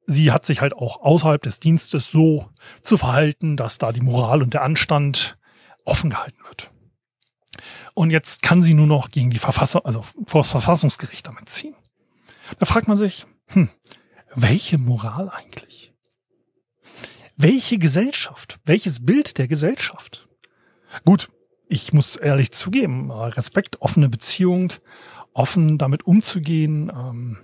sie 0.06 0.32
hat 0.32 0.46
sich 0.46 0.60
halt 0.60 0.74
auch 0.74 1.00
außerhalb 1.00 1.42
des 1.42 1.60
Dienstes 1.60 2.10
so 2.10 2.48
zu 2.80 2.96
verhalten, 2.98 3.56
dass 3.56 3.78
da 3.78 3.92
die 3.92 4.00
Moral 4.00 4.42
und 4.42 4.54
der 4.54 4.62
Anstand 4.62 5.38
offen 5.84 6.10
gehalten 6.10 6.38
wird. 6.44 6.70
Und 7.94 8.10
jetzt 8.10 8.42
kann 8.42 8.62
sie 8.62 8.74
nur 8.74 8.86
noch 8.86 9.10
gegen 9.10 9.30
die 9.30 9.38
Verfassung, 9.38 9.84
also 9.84 10.02
vor 10.02 10.40
das 10.42 10.50
Verfassungsgericht 10.50 11.26
damit 11.26 11.48
ziehen. 11.48 11.74
Da 12.58 12.66
fragt 12.66 12.88
man 12.88 12.96
sich, 12.96 13.26
hm, 13.48 13.68
welche 14.34 14.78
Moral 14.78 15.30
eigentlich? 15.30 15.92
Welche 17.36 17.78
Gesellschaft? 17.78 18.60
Welches 18.64 19.04
Bild 19.04 19.38
der 19.38 19.48
Gesellschaft? 19.48 20.28
Gut, 21.04 21.28
ich 21.68 21.92
muss 21.92 22.16
ehrlich 22.16 22.52
zugeben, 22.52 23.10
Respekt, 23.10 23.80
offene 23.80 24.08
Beziehung, 24.08 24.72
offen 25.32 25.78
damit 25.78 26.06
umzugehen. 26.06 26.92
Ähm, 26.94 27.38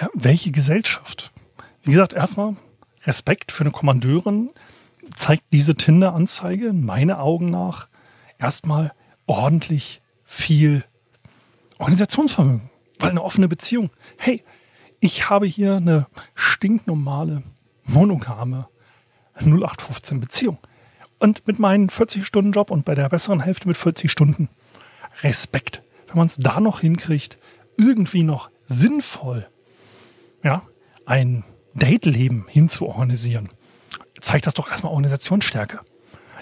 ja, 0.00 0.08
welche 0.14 0.50
Gesellschaft? 0.50 1.32
Wie 1.82 1.92
gesagt, 1.92 2.12
erstmal 2.12 2.56
Respekt 3.04 3.52
für 3.52 3.64
eine 3.64 3.72
Kommandeurin 3.72 4.50
zeigt 5.16 5.44
diese 5.52 5.74
Tinder-Anzeige 5.74 6.68
in 6.68 6.84
meine 6.84 7.20
Augen 7.20 7.46
nach 7.46 7.88
erstmal 8.38 8.92
ordentlich 9.26 10.00
viel 10.24 10.84
Organisationsvermögen, 11.78 12.70
weil 12.98 13.10
eine 13.10 13.22
offene 13.22 13.48
Beziehung. 13.48 13.90
Hey, 14.16 14.44
ich 15.00 15.28
habe 15.28 15.46
hier 15.46 15.76
eine 15.76 16.06
stinknormale, 16.34 17.42
monogame 17.84 18.68
0815 19.40 20.20
Beziehung. 20.20 20.58
Und 21.18 21.46
mit 21.46 21.58
meinen 21.58 21.88
40-Stunden-Job 21.88 22.70
und 22.70 22.84
bei 22.84 22.94
der 22.94 23.08
besseren 23.08 23.40
Hälfte 23.40 23.68
mit 23.68 23.76
40 23.76 24.10
Stunden. 24.10 24.48
Respekt. 25.22 25.82
Wenn 26.08 26.16
man 26.16 26.26
es 26.26 26.36
da 26.36 26.60
noch 26.60 26.80
hinkriegt, 26.80 27.38
irgendwie 27.76 28.22
noch 28.22 28.50
sinnvoll, 28.66 29.46
ja, 30.42 30.62
ein 31.06 31.44
Date-Leben 31.74 32.46
hinzuorganisieren, 32.48 33.48
zeigt 34.20 34.46
das 34.46 34.54
doch 34.54 34.70
erstmal 34.70 34.92
Organisationsstärke. 34.92 35.80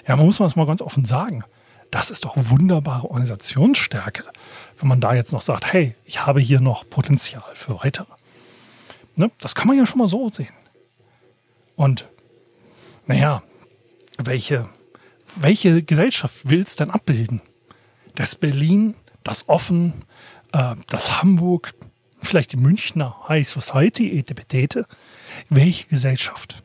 Ja, 0.07 0.15
man 0.15 0.25
muss 0.25 0.37
das 0.37 0.55
mal 0.55 0.65
ganz 0.65 0.81
offen 0.81 1.05
sagen. 1.05 1.43
Das 1.89 2.09
ist 2.09 2.23
doch 2.23 2.35
wunderbare 2.37 3.09
Organisationsstärke, 3.09 4.23
wenn 4.77 4.87
man 4.87 5.01
da 5.01 5.13
jetzt 5.13 5.33
noch 5.33 5.41
sagt, 5.41 5.73
hey, 5.73 5.95
ich 6.05 6.25
habe 6.25 6.39
hier 6.39 6.61
noch 6.61 6.89
Potenzial 6.89 7.43
für 7.53 7.83
weitere. 7.83 8.05
Ne? 9.15 9.29
Das 9.39 9.55
kann 9.55 9.67
man 9.67 9.77
ja 9.77 9.85
schon 9.85 9.99
mal 9.99 10.07
so 10.07 10.29
sehen. 10.29 10.53
Und 11.75 12.07
naja, 13.07 13.43
welche, 14.17 14.69
welche 15.35 15.83
Gesellschaft 15.83 16.49
will 16.49 16.61
es 16.61 16.77
denn 16.77 16.91
abbilden? 16.91 17.41
Das 18.15 18.35
Berlin, 18.35 18.95
das 19.23 19.49
Offen, 19.49 19.93
äh, 20.53 20.75
das 20.87 21.21
Hamburg, 21.21 21.73
vielleicht 22.21 22.53
die 22.53 22.57
Münchner 22.57 23.15
High 23.27 23.47
Society, 23.47 24.17
Etepetete. 24.17 24.85
Welche 25.49 25.87
Gesellschaft? 25.87 26.63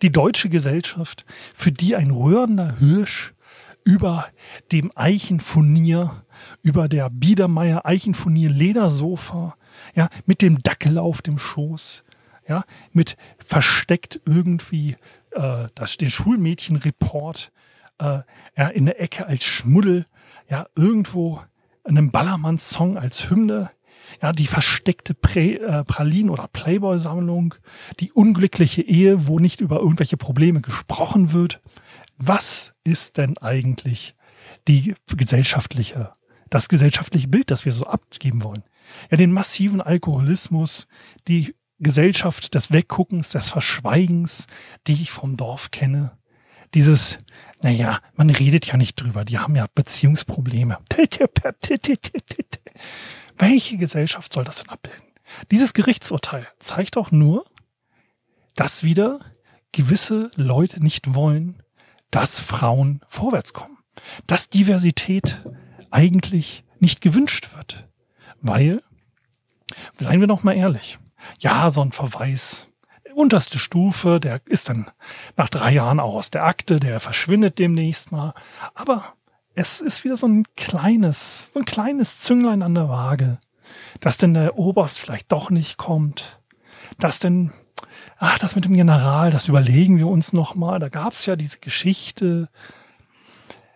Die 0.00 0.10
deutsche 0.10 0.48
Gesellschaft, 0.48 1.24
für 1.54 1.72
die 1.72 1.96
ein 1.96 2.10
rührender 2.10 2.78
Hirsch 2.78 3.34
über 3.84 4.26
dem 4.70 4.90
Eichenfurnier, 4.94 6.22
über 6.62 6.88
der 6.88 7.10
Biedermeier 7.10 7.84
Eichenfurnier 7.84 8.50
Ledersofa, 8.50 9.56
ja, 9.94 10.08
mit 10.26 10.42
dem 10.42 10.62
Dackel 10.62 10.98
auf 10.98 11.22
dem 11.22 11.38
Schoß, 11.38 12.04
ja, 12.48 12.64
mit 12.92 13.16
versteckt 13.38 14.20
irgendwie 14.24 14.96
äh, 15.32 15.68
das, 15.74 15.96
den 15.96 16.10
Schulmädchenreport 16.10 17.52
äh, 17.98 18.20
ja, 18.56 18.68
in 18.68 18.86
der 18.86 19.00
Ecke 19.00 19.26
als 19.26 19.44
Schmuddel, 19.44 20.06
ja, 20.48 20.66
irgendwo 20.76 21.40
einem 21.84 22.10
Ballermann-Song 22.10 22.96
als 22.96 23.30
Hymne, 23.30 23.70
ja, 24.20 24.32
die 24.32 24.46
versteckte 24.46 25.14
Prä, 25.14 25.56
äh, 25.56 25.84
Pralin- 25.84 26.30
oder 26.30 26.48
Playboy-Sammlung, 26.48 27.54
die 28.00 28.12
unglückliche 28.12 28.82
Ehe, 28.82 29.26
wo 29.26 29.38
nicht 29.38 29.60
über 29.60 29.80
irgendwelche 29.80 30.16
Probleme 30.16 30.60
gesprochen 30.60 31.32
wird. 31.32 31.60
Was 32.18 32.74
ist 32.84 33.18
denn 33.18 33.38
eigentlich 33.38 34.14
die 34.68 34.94
gesellschaftliche, 35.06 36.12
das 36.50 36.68
gesellschaftliche 36.68 37.28
Bild, 37.28 37.50
das 37.50 37.64
wir 37.64 37.72
so 37.72 37.86
abgeben 37.86 38.42
wollen? 38.42 38.64
Ja, 39.10 39.16
den 39.16 39.32
massiven 39.32 39.80
Alkoholismus, 39.80 40.86
die 41.28 41.54
Gesellschaft 41.78 42.54
des 42.54 42.70
Wegguckens, 42.70 43.30
des 43.30 43.50
Verschweigens, 43.50 44.46
die 44.86 44.92
ich 44.94 45.10
vom 45.10 45.36
Dorf 45.36 45.70
kenne. 45.70 46.12
Dieses, 46.74 47.18
naja, 47.62 47.98
man 48.14 48.30
redet 48.30 48.66
ja 48.66 48.76
nicht 48.76 48.94
drüber, 48.96 49.24
die 49.24 49.38
haben 49.38 49.56
ja 49.56 49.66
Beziehungsprobleme. 49.74 50.78
Welche 53.42 53.76
Gesellschaft 53.76 54.32
soll 54.32 54.44
das 54.44 54.58
denn 54.58 54.68
abbilden? 54.68 55.02
Dieses 55.50 55.74
Gerichtsurteil 55.74 56.46
zeigt 56.60 56.96
auch 56.96 57.10
nur, 57.10 57.44
dass 58.54 58.84
wieder 58.84 59.18
gewisse 59.72 60.30
Leute 60.36 60.80
nicht 60.80 61.16
wollen, 61.16 61.60
dass 62.12 62.38
Frauen 62.38 63.00
vorwärts 63.08 63.52
kommen. 63.52 63.78
Dass 64.28 64.48
Diversität 64.48 65.44
eigentlich 65.90 66.62
nicht 66.78 67.00
gewünscht 67.00 67.48
wird. 67.56 67.88
Weil, 68.40 68.80
seien 69.98 70.20
wir 70.20 70.28
noch 70.28 70.44
mal 70.44 70.56
ehrlich, 70.56 71.00
ja, 71.40 71.72
so 71.72 71.80
ein 71.82 71.90
Verweis, 71.90 72.66
unterste 73.12 73.58
Stufe, 73.58 74.20
der 74.20 74.40
ist 74.46 74.68
dann 74.68 74.88
nach 75.36 75.48
drei 75.48 75.72
Jahren 75.72 75.98
auch 75.98 76.14
aus 76.14 76.30
der 76.30 76.44
Akte, 76.44 76.78
der 76.78 77.00
verschwindet 77.00 77.58
demnächst 77.58 78.12
mal. 78.12 78.34
Aber 78.76 79.14
es 79.54 79.80
ist 79.80 80.04
wieder 80.04 80.16
so 80.16 80.26
ein 80.26 80.44
kleines, 80.56 81.50
so 81.52 81.60
ein 81.60 81.64
kleines 81.64 82.18
Zünglein 82.18 82.62
an 82.62 82.74
der 82.74 82.88
Waage, 82.88 83.38
dass 84.00 84.18
denn 84.18 84.34
der 84.34 84.58
Oberst 84.58 84.98
vielleicht 84.98 85.30
doch 85.30 85.50
nicht 85.50 85.76
kommt, 85.76 86.40
dass 86.98 87.18
denn, 87.18 87.52
ach, 88.18 88.38
das 88.38 88.54
mit 88.54 88.64
dem 88.64 88.74
General, 88.74 89.30
das 89.30 89.48
überlegen 89.48 89.98
wir 89.98 90.08
uns 90.08 90.32
noch 90.32 90.54
mal. 90.54 90.78
Da 90.78 90.88
gab 90.88 91.12
es 91.12 91.26
ja 91.26 91.36
diese 91.36 91.58
Geschichte. 91.58 92.48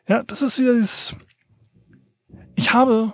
Ja, 0.09 0.23
das 0.23 0.43
ist 0.43 0.59
wieder 0.59 0.75
dieses, 0.75 1.15
ich 2.55 2.73
habe 2.73 3.13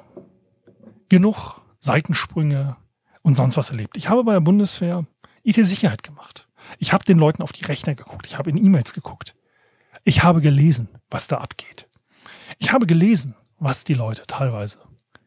genug 1.08 1.60
Seitensprünge 1.80 2.76
und 3.22 3.36
sonst 3.36 3.56
was 3.56 3.70
erlebt. 3.70 3.96
Ich 3.96 4.08
habe 4.08 4.24
bei 4.24 4.32
der 4.32 4.40
Bundeswehr 4.40 5.04
IT-Sicherheit 5.42 6.02
gemacht. 6.02 6.48
Ich 6.78 6.92
habe 6.92 7.04
den 7.04 7.18
Leuten 7.18 7.42
auf 7.42 7.52
die 7.52 7.64
Rechner 7.64 7.94
geguckt. 7.94 8.26
Ich 8.26 8.38
habe 8.38 8.50
in 8.50 8.56
E-Mails 8.56 8.94
geguckt. 8.94 9.34
Ich 10.04 10.22
habe 10.22 10.40
gelesen, 10.40 10.88
was 11.10 11.26
da 11.26 11.38
abgeht. 11.38 11.88
Ich 12.58 12.72
habe 12.72 12.86
gelesen, 12.86 13.34
was 13.58 13.84
die 13.84 13.94
Leute 13.94 14.26
teilweise 14.26 14.78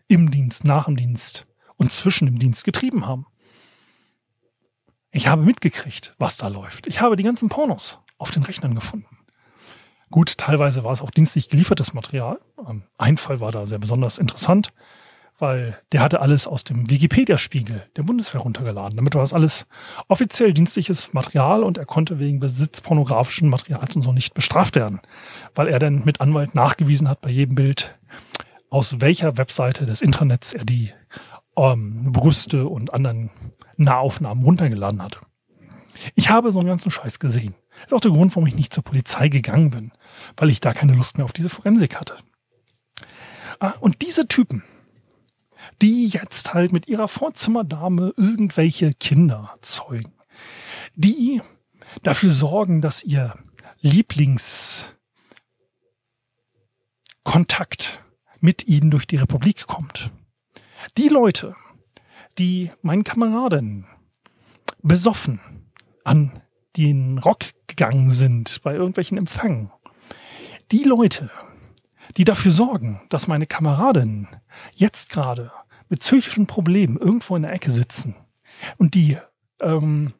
im 0.07 0.31
Dienst, 0.31 0.65
nach 0.65 0.85
dem 0.85 0.95
Dienst 0.95 1.47
und 1.77 1.91
zwischen 1.91 2.25
dem 2.25 2.39
Dienst 2.39 2.63
getrieben 2.63 3.07
haben. 3.07 3.25
Ich 5.11 5.27
habe 5.27 5.41
mitgekriegt, 5.41 6.13
was 6.17 6.37
da 6.37 6.47
läuft. 6.47 6.87
Ich 6.87 7.01
habe 7.01 7.15
die 7.15 7.23
ganzen 7.23 7.49
Pornos 7.49 7.99
auf 8.17 8.31
den 8.31 8.43
Rechnern 8.43 8.75
gefunden. 8.75 9.17
Gut, 10.11 10.37
teilweise 10.37 10.83
war 10.83 10.91
es 10.91 11.01
auch 11.01 11.11
dienstlich 11.11 11.49
geliefertes 11.49 11.93
Material. 11.93 12.39
Ein 12.97 13.17
Fall 13.17 13.39
war 13.39 13.51
da 13.51 13.65
sehr 13.65 13.79
besonders 13.79 14.17
interessant 14.17 14.69
weil 15.37 15.77
der 15.91 16.01
hatte 16.01 16.21
alles 16.21 16.47
aus 16.47 16.63
dem 16.63 16.89
Wikipedia-Spiegel 16.89 17.83
der 17.95 18.03
Bundeswehr 18.03 18.41
runtergeladen. 18.41 18.95
Damit 18.95 19.15
war 19.15 19.21
das 19.21 19.33
alles 19.33 19.67
offiziell 20.07 20.53
dienstliches 20.53 21.13
Material 21.13 21.63
und 21.63 21.77
er 21.77 21.85
konnte 21.85 22.19
wegen 22.19 22.39
Besitz 22.39 22.81
pornografischen 22.81 23.49
Materials 23.49 23.95
und 23.95 24.01
so 24.01 24.13
nicht 24.13 24.33
bestraft 24.33 24.75
werden, 24.75 25.01
weil 25.53 25.67
er 25.67 25.79
dann 25.79 26.05
mit 26.05 26.21
Anwalt 26.21 26.55
nachgewiesen 26.55 27.09
hat 27.09 27.21
bei 27.21 27.29
jedem 27.29 27.55
Bild, 27.55 27.95
aus 28.69 29.01
welcher 29.01 29.37
Webseite 29.37 29.85
des 29.85 30.01
Intranets 30.01 30.53
er 30.53 30.65
die 30.65 30.91
ähm, 31.57 32.11
Brüste 32.11 32.67
und 32.67 32.93
anderen 32.93 33.29
Nahaufnahmen 33.77 34.43
runtergeladen 34.43 35.01
hatte. 35.01 35.19
Ich 36.15 36.29
habe 36.29 36.51
so 36.51 36.59
einen 36.59 36.67
ganzen 36.67 36.91
Scheiß 36.91 37.19
gesehen. 37.19 37.55
Das 37.83 37.87
ist 37.87 37.93
auch 37.93 38.01
der 38.01 38.11
Grund, 38.11 38.35
warum 38.35 38.47
ich 38.47 38.55
nicht 38.55 38.73
zur 38.73 38.83
Polizei 38.83 39.29
gegangen 39.29 39.71
bin, 39.71 39.91
weil 40.37 40.49
ich 40.49 40.59
da 40.59 40.73
keine 40.73 40.93
Lust 40.93 41.17
mehr 41.17 41.25
auf 41.25 41.33
diese 41.33 41.49
Forensik 41.49 41.99
hatte. 41.99 42.15
Ah, 43.59 43.73
und 43.79 44.01
diese 44.01 44.27
Typen, 44.27 44.63
die 45.81 46.07
jetzt 46.07 46.53
halt 46.53 46.71
mit 46.71 46.87
ihrer 46.87 47.07
Vorzimmerdame 47.07 48.13
irgendwelche 48.17 48.93
Kinder 48.93 49.55
zeugen, 49.61 50.13
die 50.95 51.41
dafür 52.03 52.31
sorgen, 52.31 52.81
dass 52.81 53.03
ihr 53.03 53.33
Lieblingskontakt 53.81 54.95
mit 58.39 58.67
ihnen 58.67 58.91
durch 58.91 59.07
die 59.07 59.17
Republik 59.17 59.67
kommt. 59.67 60.11
Die 60.97 61.09
Leute, 61.09 61.55
die 62.37 62.71
meinen 62.81 63.03
Kameraden 63.03 63.85
besoffen 64.81 65.39
an 66.03 66.41
den 66.77 67.17
Rock 67.17 67.45
gegangen 67.67 68.11
sind 68.11 68.61
bei 68.63 68.73
irgendwelchen 68.73 69.17
Empfangen. 69.17 69.71
Die 70.71 70.83
Leute, 70.83 71.31
die 72.17 72.23
dafür 72.23 72.51
sorgen, 72.51 73.01
dass 73.09 73.27
meine 73.27 73.47
Kameraden 73.47 74.27
jetzt 74.73 75.09
gerade 75.09 75.51
mit 75.89 75.99
psychischen 75.99 76.47
Problemen 76.47 76.97
irgendwo 76.97 77.35
in 77.35 77.43
der 77.43 77.53
Ecke 77.53 77.71
sitzen 77.71 78.15
und 78.77 78.93
die, 78.93 79.17
ähm, 79.61 80.13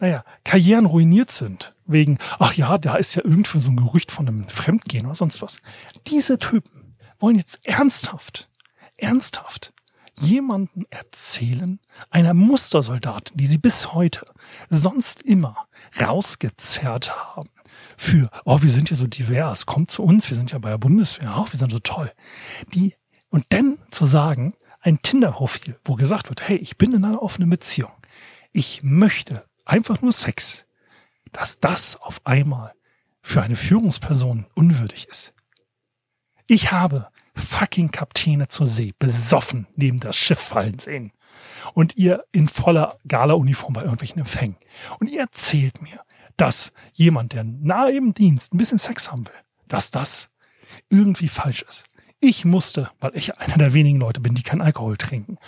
naja, 0.00 0.24
Karrieren 0.44 0.86
ruiniert 0.86 1.30
sind, 1.30 1.74
wegen, 1.86 2.18
ach 2.38 2.54
ja, 2.54 2.78
da 2.78 2.96
ist 2.96 3.14
ja 3.14 3.24
irgendwo 3.24 3.58
so 3.58 3.70
ein 3.70 3.76
Gerücht 3.76 4.12
von 4.12 4.28
einem 4.28 4.48
Fremdgehen 4.48 5.06
oder 5.06 5.14
sonst 5.14 5.42
was. 5.42 5.58
Diese 6.06 6.38
Typen 6.38 6.96
wollen 7.18 7.36
jetzt 7.36 7.60
ernsthaft, 7.64 8.50
ernsthaft 8.96 9.72
jemanden 10.18 10.84
erzählen, 10.90 11.80
einer 12.10 12.34
Mustersoldatin, 12.34 13.36
die 13.36 13.46
sie 13.46 13.58
bis 13.58 13.92
heute 13.92 14.26
sonst 14.68 15.22
immer 15.22 15.56
rausgezerrt 16.00 17.34
haben. 17.34 17.50
Für, 17.96 18.30
oh, 18.44 18.62
wir 18.62 18.70
sind 18.70 18.90
ja 18.90 18.96
so 18.96 19.06
divers, 19.06 19.66
kommt 19.66 19.90
zu 19.90 20.02
uns, 20.02 20.28
wir 20.30 20.36
sind 20.36 20.52
ja 20.52 20.58
bei 20.58 20.70
der 20.70 20.78
Bundeswehr, 20.78 21.36
auch 21.36 21.52
wir 21.52 21.58
sind 21.58 21.72
so 21.72 21.78
toll. 21.78 22.12
Die, 22.74 22.94
und 23.30 23.46
dann 23.50 23.78
zu 23.90 24.06
sagen, 24.06 24.54
ein 24.82 25.00
Tinder-Profil, 25.00 25.78
wo 25.84 25.94
gesagt 25.94 26.28
wird, 26.28 26.46
hey, 26.46 26.56
ich 26.56 26.76
bin 26.76 26.92
in 26.92 27.04
einer 27.04 27.22
offenen 27.22 27.48
Beziehung. 27.48 27.92
Ich 28.52 28.82
möchte 28.82 29.46
einfach 29.64 30.02
nur 30.02 30.12
Sex. 30.12 30.66
Dass 31.32 31.60
das 31.60 31.96
auf 31.96 32.20
einmal 32.24 32.74
für 33.22 33.40
eine 33.40 33.56
Führungsperson 33.56 34.46
unwürdig 34.54 35.08
ist. 35.08 35.32
Ich 36.46 36.72
habe 36.72 37.08
fucking 37.34 37.90
Kapitäne 37.90 38.48
zur 38.48 38.66
See 38.66 38.90
besoffen 38.98 39.66
neben 39.74 40.00
das 40.00 40.16
Schiff 40.16 40.40
fallen 40.40 40.78
sehen. 40.78 41.12
Und 41.72 41.96
ihr 41.96 42.24
in 42.32 42.48
voller 42.48 42.98
Gala-Uniform 43.08 43.72
bei 43.72 43.82
irgendwelchen 43.82 44.18
Empfängen. 44.18 44.58
Und 44.98 45.08
ihr 45.08 45.20
erzählt 45.20 45.80
mir, 45.80 46.00
dass 46.36 46.72
jemand, 46.92 47.32
der 47.32 47.44
nahe 47.44 47.92
im 47.92 48.12
Dienst 48.12 48.52
ein 48.52 48.58
bisschen 48.58 48.78
Sex 48.78 49.10
haben 49.10 49.26
will, 49.26 49.34
dass 49.68 49.90
das 49.90 50.28
irgendwie 50.90 51.28
falsch 51.28 51.62
ist. 51.62 51.84
Ich 52.24 52.44
musste, 52.44 52.88
weil 53.00 53.16
ich 53.16 53.36
einer 53.38 53.58
der 53.58 53.74
wenigen 53.74 53.98
Leute 53.98 54.20
bin, 54.20 54.36
die 54.36 54.44
kein 54.44 54.62
Alkohol 54.62 54.96
trinken, 54.96 55.38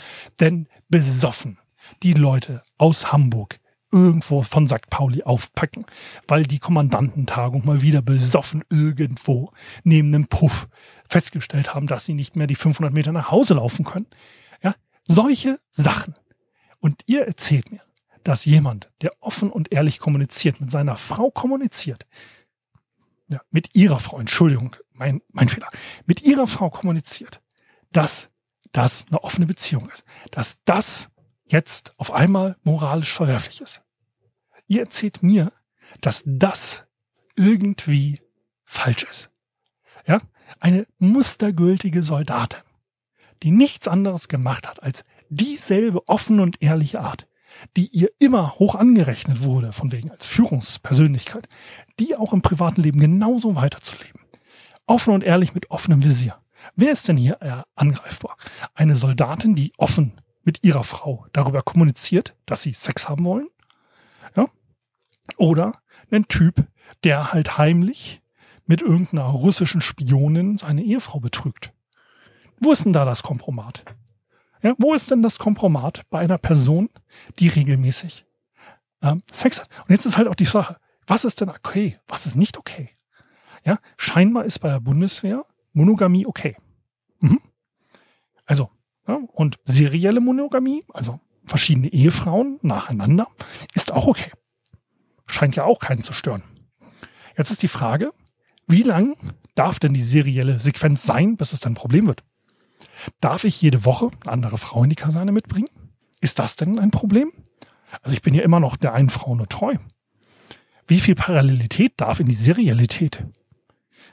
denn 0.41 0.67
besoffen 0.89 1.59
die 2.03 2.15
Leute 2.15 2.63
aus 2.79 3.13
Hamburg 3.13 3.61
irgendwo 3.93 4.43
von 4.43 4.67
St. 4.67 4.91
Pauli 4.91 5.23
aufpacken, 5.23 5.87
weil 6.27 6.43
die 6.43 6.59
Kommandantentagung 6.59 7.65
mal 7.65 7.81
wieder 7.81 8.03
besoffen 8.03 8.65
irgendwo 8.71 9.53
neben 9.85 10.09
einem 10.09 10.27
Puff 10.27 10.69
festgestellt 11.09 11.77
haben, 11.77 11.87
dass 11.87 12.07
sie 12.07 12.15
nicht 12.15 12.35
mehr 12.35 12.49
die 12.49 12.57
500 12.57 12.93
Meter 12.93 13.13
nach 13.13 13.31
Hause 13.31 13.55
laufen 13.55 13.85
können. 13.85 14.09
Ja, 14.61 14.75
solche 15.07 15.61
Sachen. 15.71 16.17
Und 16.81 17.03
ihr 17.07 17.25
erzählt 17.25 17.71
mir, 17.71 17.83
dass 18.25 18.47
jemand, 18.47 18.91
der 19.01 19.13
offen 19.21 19.49
und 19.49 19.71
ehrlich 19.71 20.01
kommuniziert, 20.01 20.61
mit 20.61 20.73
seiner 20.73 20.97
Frau 20.97 21.31
kommuniziert, 21.31 22.05
ja, 23.29 23.41
mit 23.53 23.77
ihrer 23.77 24.01
Frau, 24.01 24.19
Entschuldigung, 24.19 24.75
mein, 24.95 25.21
mein 25.29 25.49
Fehler, 25.49 25.69
mit 26.07 26.23
ihrer 26.23 26.47
Frau 26.47 26.71
kommuniziert, 26.71 27.43
dass 27.93 28.31
das 28.73 29.07
eine 29.09 29.23
offene 29.23 29.47
Beziehung 29.47 29.89
ist, 29.91 30.05
dass 30.31 30.59
das 30.65 31.11
jetzt 31.47 31.99
auf 31.99 32.13
einmal 32.13 32.57
moralisch 32.63 33.13
verwerflich 33.13 33.61
ist. 33.61 33.83
Ihr 34.67 34.81
erzählt 34.81 35.23
mir, 35.23 35.53
dass 36.01 36.23
das 36.27 36.85
irgendwie 37.37 38.21
falsch 38.65 39.05
ist. 39.05 39.31
Ja, 40.07 40.21
eine 40.61 40.87
mustergültige 40.99 42.03
Soldatin, 42.03 42.63
die 43.43 43.51
nichts 43.51 43.89
anderes 43.89 44.29
gemacht 44.29 44.69
hat 44.69 44.83
als 44.83 45.05
dieselbe 45.29 46.07
offene 46.09 46.43
und 46.43 46.63
ehrliche 46.63 47.01
Art, 47.01 47.29
die 47.77 47.89
ihr 47.89 48.11
immer 48.19 48.59
hoch 48.59 48.75
angerechnet 48.75 49.43
wurde, 49.43 49.73
von 49.73 49.93
wegen 49.93 50.11
als 50.11 50.27
Führungspersönlichkeit, 50.27 51.49
die 51.99 52.17
auch 52.17 52.33
im 52.33 52.43
privaten 52.43 52.83
Leben 52.83 53.01
genauso 53.01 53.55
weiterzuleben. 53.55 54.24
Offen 54.87 55.15
und 55.15 55.25
ehrlich 55.25 55.55
mit 55.55 55.71
offenem 55.71 56.05
Visier. 56.05 56.37
Wer 56.77 56.93
ist 56.93 57.09
denn 57.09 57.17
hier 57.17 57.41
äh, 57.41 57.63
angreifbar? 57.75 58.37
Eine 58.75 58.97
Soldatin, 58.97 59.55
die 59.55 59.73
offen 59.77 60.13
mit 60.43 60.65
ihrer 60.65 60.85
Frau 60.85 61.27
darüber 61.33 61.63
kommuniziert, 61.63 62.35
dass 62.47 62.63
sie 62.63 62.73
Sex 62.73 63.09
haben 63.09 63.25
wollen? 63.25 63.47
Ja? 64.37 64.47
Oder 65.37 65.73
ein 66.11 66.29
Typ, 66.29 66.67
der 67.03 67.33
halt 67.33 67.59
heimlich 67.59 68.23
mit 68.67 68.83
irgendeiner 68.83 69.25
russischen 69.25 69.81
Spionin 69.81 70.59
seine 70.59 70.83
Ehefrau 70.83 71.21
betrügt. 71.21 71.73
Wo 72.61 72.73
ist 72.73 72.85
denn 72.85 72.93
da 72.93 73.05
das 73.05 73.23
Kompromat? 73.23 73.85
Ja, 74.63 74.75
wo 74.79 74.95
ist 74.95 75.11
denn 75.11 75.23
das 75.23 75.39
Kompromat 75.39 76.03
bei 76.09 76.21
einer 76.21 76.39
Person, 76.39 76.89
die 77.39 77.49
regelmäßig 77.49 78.25
ähm, 79.03 79.21
Sex 79.31 79.61
hat? 79.61 79.69
Und 79.83 79.91
jetzt 79.91 80.07
ist 80.07 80.17
halt 80.17 80.29
auch 80.29 80.35
die 80.35 80.47
Sache, 80.47 80.79
was 81.07 81.27
ist 81.27 81.43
denn 81.43 81.51
okay, 81.51 81.99
was 82.09 82.25
ist 82.25 82.37
nicht 82.37 82.57
okay? 82.57 82.91
Ja, 83.65 83.79
scheinbar 83.97 84.45
ist 84.45 84.59
bei 84.59 84.69
der 84.69 84.81
Bundeswehr 84.81 85.45
Monogamie 85.73 86.27
okay. 86.27 86.57
Mhm. 87.21 87.41
Also, 88.47 88.71
ja, 89.09 89.19
und 89.33 89.59
serielle 89.65 90.21
Monogamie, 90.21 90.85
also 90.93 91.21
verschiedene 91.47 91.89
Ehefrauen 91.89 92.59
nacheinander, 92.63 93.27
ist 93.75 93.93
auch 93.93 94.07
okay. 94.07 94.31
Scheint 95.27 95.57
ja 95.57 95.65
auch 95.65 95.81
keinen 95.81 96.03
zu 96.03 96.13
stören. 96.13 96.43
Jetzt 97.37 97.51
ist 97.51 97.63
die 97.63 97.69
Frage, 97.69 98.13
wie 98.67 98.83
lang 98.83 99.17
darf 99.55 99.79
denn 99.79 99.95
die 99.95 100.03
serielle 100.03 100.61
Sequenz 100.61 101.03
sein, 101.05 101.37
bis 101.37 101.53
es 101.53 101.61
dann 101.61 101.73
ein 101.73 101.77
Problem 101.77 102.07
wird? 102.07 102.23
Darf 103.21 103.45
ich 103.45 103.61
jede 103.61 103.85
Woche 103.85 104.11
eine 104.23 104.33
andere 104.33 104.59
Frau 104.59 104.85
in 104.85 104.91
die 104.91 104.97
Kaserne 104.97 105.33
mitbringen? 105.33 105.69
Ist 106.21 106.39
das 106.39 106.57
denn 106.57 106.79
ein 106.79 106.91
Problem? 106.91 107.33
Also 108.03 108.15
ich 108.15 108.23
bin 108.23 108.35
ja 108.35 108.43
immer 108.43 108.61
noch 108.61 108.77
der 108.77 108.95
einen 108.95 109.11
Frau 109.11 109.35
nur 109.35 109.49
treu. 109.49 109.77
Wie 110.87 111.01
viel 111.01 111.15
Parallelität 111.15 111.95
darf 111.97 112.21
in 112.21 112.27
die 112.27 112.35
Serialität? 112.35 113.25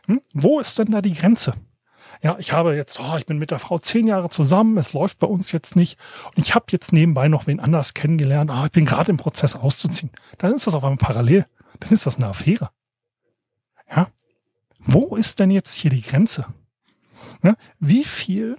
Hm? 0.07 0.21
Wo 0.33 0.59
ist 0.59 0.77
denn 0.79 0.91
da 0.91 1.01
die 1.01 1.13
Grenze? 1.13 1.53
Ja, 2.21 2.37
ich 2.37 2.51
habe 2.53 2.75
jetzt, 2.75 2.99
oh, 2.99 3.17
ich 3.17 3.25
bin 3.25 3.39
mit 3.39 3.49
der 3.49 3.59
Frau 3.59 3.79
zehn 3.79 4.05
Jahre 4.05 4.29
zusammen, 4.29 4.77
es 4.77 4.93
läuft 4.93 5.19
bei 5.19 5.27
uns 5.27 5.51
jetzt 5.51 5.75
nicht 5.75 5.97
und 6.35 6.37
ich 6.37 6.53
habe 6.53 6.65
jetzt 6.69 6.93
nebenbei 6.93 7.27
noch 7.27 7.47
wen 7.47 7.59
anders 7.59 7.93
kennengelernt, 7.95 8.51
oh, 8.53 8.65
ich 8.65 8.71
bin 8.71 8.85
gerade 8.85 9.09
im 9.09 9.17
Prozess 9.17 9.55
auszuziehen. 9.55 10.11
Dann 10.37 10.53
ist 10.53 10.67
das 10.67 10.75
auf 10.75 10.83
einmal 10.83 10.97
parallel. 10.97 11.47
Dann 11.79 11.91
ist 11.91 12.05
das 12.05 12.17
eine 12.17 12.27
Affäre. 12.27 12.69
Ja, 13.89 14.09
wo 14.79 15.15
ist 15.15 15.39
denn 15.39 15.51
jetzt 15.51 15.73
hier 15.73 15.91
die 15.91 16.01
Grenze? 16.01 16.45
Ja, 17.43 17.55
wie 17.79 18.03
viel 18.03 18.57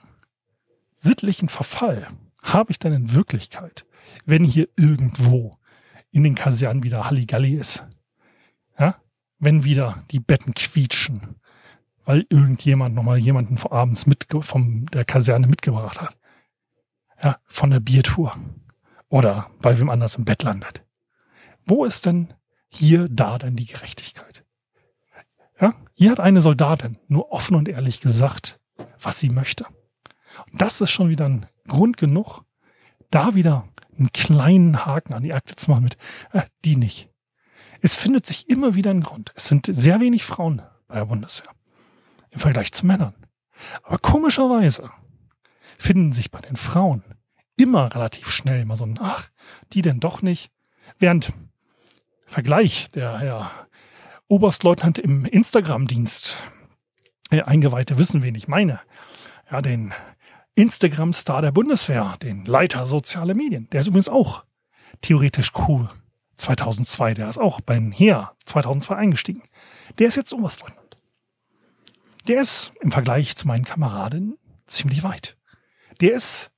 sittlichen 0.95 1.49
Verfall 1.49 2.09
habe 2.43 2.73
ich 2.73 2.79
denn 2.79 2.93
in 2.93 3.15
Wirklichkeit, 3.15 3.87
wenn 4.25 4.45
hier 4.45 4.69
irgendwo 4.77 5.57
in 6.11 6.25
den 6.25 6.35
Kasernen 6.35 6.83
wieder 6.83 7.09
Halligalli 7.09 7.55
ist? 7.55 7.87
Ja? 8.79 8.97
Wenn 9.43 9.65
wieder 9.65 10.05
die 10.13 10.21
Betten 10.21 10.55
quietschen, 10.55 11.41
weil 12.05 12.25
irgendjemand 12.29 12.95
nochmal 12.95 13.19
jemanden 13.19 13.57
vor 13.57 13.73
abends 13.73 14.07
mit, 14.07 14.29
von 14.41 14.87
der 14.87 15.05
Kaserne 15.05 15.49
mitgebracht 15.49 16.01
hat. 16.01 16.17
Ja, 17.21 17.39
von 17.47 17.71
der 17.73 17.81
Biertour. 17.81 18.37
Oder 19.09 19.51
bei 19.61 19.81
wem 19.81 19.91
anders 19.91 20.15
im 20.15 20.25
Bett 20.25 20.45
landet. 20.45 20.85
Wo 21.67 21.85
ist 21.85 22.07
denn 22.07 22.33
hier 22.69 23.09
da 23.09 23.37
denn 23.37 23.57
die 23.57 23.67
Gerechtigkeit? 23.67 24.45
Ja, 25.61 25.75
hier 25.93 26.13
hat 26.13 26.21
eine 26.21 26.41
Soldatin 26.41 26.99
nur 27.09 27.33
offen 27.33 27.57
und 27.57 27.69
ehrlich 27.69 28.01
gesagt, 28.01 28.61
was 29.01 29.19
sie 29.19 29.29
möchte. 29.29 29.67
Und 30.53 30.63
das 30.63 30.81
ist 30.81 30.93
schon 30.93 31.09
wieder 31.09 31.29
ein 31.29 31.47
Grund 31.67 31.97
genug, 31.97 32.43
da 33.11 33.35
wieder 33.35 33.67
einen 33.99 34.13
kleinen 34.13 34.87
Haken 34.87 35.15
an 35.15 35.25
die 35.25 35.35
Akte 35.35 35.57
zu 35.57 35.69
machen 35.69 35.83
mit, 35.83 35.97
äh, 36.33 36.43
die 36.65 36.77
nicht. 36.77 37.12
Es 37.85 37.97
findet 37.97 38.25
sich 38.25 38.49
immer 38.49 38.77
wieder 38.77 38.93
ein 38.93 39.03
Grund. 39.03 39.33
Es 39.35 39.49
sind 39.49 39.67
sehr 39.67 39.99
wenig 39.99 40.25
Frauen 40.25 40.63
bei 40.87 40.95
der 40.95 41.07
Bundeswehr 41.07 41.51
im 42.31 42.39
Vergleich 42.39 42.73
zu 42.73 42.87
Männern. 42.87 43.15
Aber 43.83 43.99
komischerweise 43.99 44.91
finden 45.79 46.13
sich 46.13 46.31
bei 46.31 46.41
den 46.41 46.55
Frauen 46.55 47.03
immer 47.57 47.93
relativ 47.93 48.31
schnell 48.31 48.65
mal 48.65 48.77
so 48.77 48.85
ein, 48.85 48.99
ach, 49.01 49.29
die 49.73 49.83
denn 49.83 49.99
doch 49.99 50.23
nicht. 50.23 50.51
Während 50.99 51.33
Vergleich, 52.25 52.89
der 52.93 53.19
Herr 53.19 53.51
Oberstleutnant 54.29 54.99
im 54.99 55.25
Instagram-Dienst, 55.25 56.43
äh, 57.31 57.43
Eingeweihte 57.43 57.99
wissen, 57.99 58.23
wen 58.23 58.37
ich 58.37 58.47
meine, 58.47 58.81
ja, 59.51 59.61
den 59.61 59.93
Instagram-Star 60.55 61.43
der 61.43 61.51
Bundeswehr, 61.53 62.15
den 62.23 62.45
Leiter 62.45 62.87
soziale 62.87 63.35
Medien, 63.35 63.69
der 63.71 63.81
ist 63.81 63.89
übrigens 63.89 64.09
auch 64.09 64.45
theoretisch 65.01 65.51
cool. 65.67 65.89
2002, 66.43 67.15
der 67.15 67.29
ist 67.29 67.39
auch 67.39 67.61
beim 67.61 67.93
Heer 67.93 68.33
2002 68.45 68.95
eingestiegen. 68.97 69.43
Der 69.99 70.09
ist 70.09 70.17
jetzt 70.17 70.33
Oberstleutnant 70.33 70.83
der 72.29 72.41
ist 72.41 72.73
im 72.81 72.91
Vergleich 72.91 73.37
zu 73.37 73.47
meinen 73.47 73.65
Kameraden 73.65 74.39
ziemlich 74.67 75.03
weit. 75.03 75.37
Der 76.01 76.13
ist, 76.13 76.51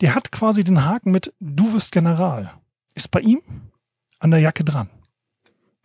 der 0.00 0.14
hat 0.14 0.32
quasi 0.32 0.64
den 0.64 0.84
Haken 0.84 1.10
mit 1.10 1.32
Du 1.40 1.72
wirst 1.72 1.92
General. 1.92 2.52
Ist 2.94 3.10
bei 3.10 3.20
ihm 3.20 3.40
an 4.18 4.30
der 4.30 4.40
Jacke 4.40 4.64
dran. 4.64 4.90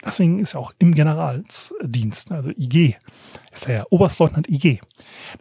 Deswegen 0.06 0.38
ist 0.40 0.54
er 0.54 0.60
auch 0.60 0.74
im 0.78 0.94
Generalsdienst, 0.94 2.32
also 2.32 2.50
IG. 2.50 2.98
Ist 3.52 3.68
er 3.68 3.76
ja 3.76 3.86
Oberstleutnant 3.90 4.48
IG. 4.48 4.80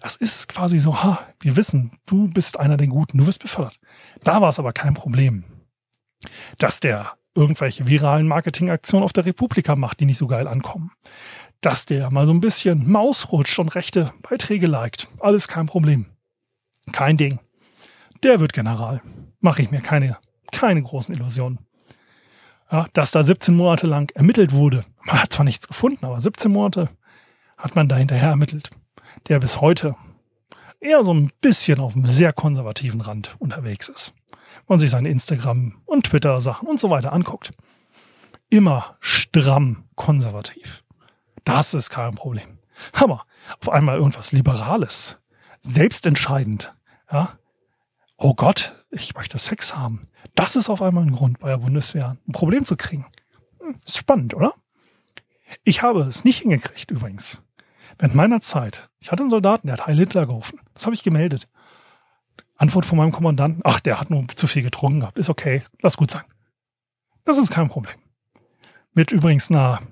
Das 0.01 0.16
ist 0.16 0.49
quasi 0.49 0.79
so, 0.79 1.03
ha, 1.03 1.27
wir 1.41 1.57
wissen, 1.57 1.99
du 2.07 2.29
bist 2.29 2.59
einer 2.59 2.79
der 2.79 2.87
Guten, 2.87 3.18
du 3.18 3.27
wirst 3.27 3.41
befördert. 3.41 3.79
Da 4.24 4.41
war 4.41 4.49
es 4.49 4.59
aber 4.59 4.72
kein 4.72 4.95
Problem, 4.95 5.45
dass 6.59 6.81
der 6.81 7.16
irgendwelche 7.37 7.87
viralen 7.87 8.26
Marketingaktionen 8.26 9.05
auf 9.05 9.12
der 9.12 9.26
Republika 9.26 9.76
macht, 9.76 10.01
die 10.01 10.07
nicht 10.07 10.18
so 10.18 10.26
geil 10.26 10.49
ankommen 10.49 10.91
dass 11.61 11.87
der 11.87 12.11
mal 12.11 12.26
so 12.26 12.32
ein 12.32 12.41
bisschen 12.41 12.91
Maus 12.91 13.32
rutscht 13.32 13.59
und 13.59 13.74
rechte 13.74 14.12
Beiträge 14.22 14.66
liked. 14.66 15.09
Alles 15.20 15.49
kein 15.49 15.66
Problem. 15.66 16.07
Kein 16.93 17.16
Ding. 17.16 17.41
Der 18.22 18.41
wird 18.41 18.53
General. 18.53 19.03
Mache 19.41 19.62
ich 19.62 19.70
mir 19.70 19.80
keine, 19.80 20.18
keine 20.53 20.82
großen 20.82 21.14
Illusionen. 21.14 21.59
Ja, 22.70 22.87
dass 22.93 23.12
da 23.12 23.22
17 23.22 23.55
Monate 23.55 23.87
lang 23.87 24.11
ermittelt 24.14 24.53
wurde. 24.53 24.84
Man 25.05 25.22
hat 25.22 25.32
zwar 25.32 25.45
nichts 25.45 25.68
gefunden, 25.68 26.05
aber 26.05 26.20
17 26.20 26.53
Monate 26.53 26.89
hat 27.57 27.76
man 27.76 27.89
da 27.89 27.97
hinterher 27.97 28.30
ermittelt. 28.30 28.70
Der 29.28 29.39
bis 29.39 29.61
heute 29.61 29.95
eher 30.80 31.05
so 31.05 31.14
ein 31.14 31.30
bisschen 31.41 31.80
auf 31.80 31.95
einem 31.95 32.05
sehr 32.05 32.32
konservativen 32.32 33.01
Rand 33.01 33.37
unterwegs 33.39 33.89
ist. 33.89 34.14
Man 34.68 34.79
sich 34.79 34.91
seine 34.91 35.09
Instagram- 35.09 35.81
und 35.85 36.07
Twitter-Sachen 36.07 36.66
und 36.66 36.81
so 36.81 36.91
weiter 36.91 37.12
anguckt. 37.12 37.53
Immer 38.51 38.97
stramm 39.01 39.85
konservativ. 39.95 40.85
Das 41.45 41.74
ist 41.74 41.91
kein 41.91 42.14
Problem. 42.14 42.59
Aber 42.93 43.27
auf 43.61 43.68
einmal 43.68 43.97
irgendwas 43.97 44.33
Liberales, 44.33 45.18
selbstentscheidend, 45.61 46.74
ja. 47.11 47.39
Oh 48.18 48.35
Gott, 48.35 48.85
ich 48.91 49.14
möchte 49.14 49.39
Sex 49.39 49.77
haben. 49.77 50.09
Das 50.35 50.57
ist 50.57 50.68
auf 50.68 50.83
einmal 50.83 51.05
ein 51.05 51.12
Grund 51.12 51.39
bei 51.39 51.49
der 51.49 51.59
Bundeswehr, 51.59 52.16
ein 52.27 52.33
Problem 52.33 52.64
zu 52.64 52.77
kriegen. 52.77 53.07
Hm, 53.61 53.74
ist 53.85 53.99
spannend, 53.99 54.35
oder? 54.35 54.55
Ich 55.64 55.83
habe 55.83 56.03
es 56.03 56.24
nicht 56.24 56.41
hingekriegt, 56.43 56.91
übrigens. 56.91 57.43
Während 57.99 58.14
meiner 58.14 58.41
Zeit. 58.41 58.91
Ich 59.01 59.11
hatte 59.11 59.22
einen 59.22 59.31
Soldaten, 59.31 59.68
der 59.68 59.74
hat 59.74 59.87
Heil 59.87 59.97
Hitler 59.97 60.27
gerufen. 60.27 60.61
Das 60.74 60.87
habe 60.87 60.95
ich 60.95 61.03
gemeldet. 61.03 61.49
Antwort 62.57 62.86
von 62.86 62.98
meinem 62.98 63.12
Kommandanten. 63.12 63.61
Ach, 63.64 63.80
der 63.80 64.00
hat 64.00 64.11
nur 64.11 64.26
zu 64.28 64.46
viel 64.46 64.62
getrunken 64.62 65.00
gehabt. 65.00 65.18
Ist 65.18 65.30
okay. 65.30 65.62
Lass 65.82 65.96
gut 65.96 66.11
sein. 66.11 66.24
Das 67.24 67.38
ist 67.38 67.50
kein 67.50 67.68
Problem. 67.68 67.96
Mit 68.94 69.12
übrigens 69.12 69.50
einer 69.50 69.82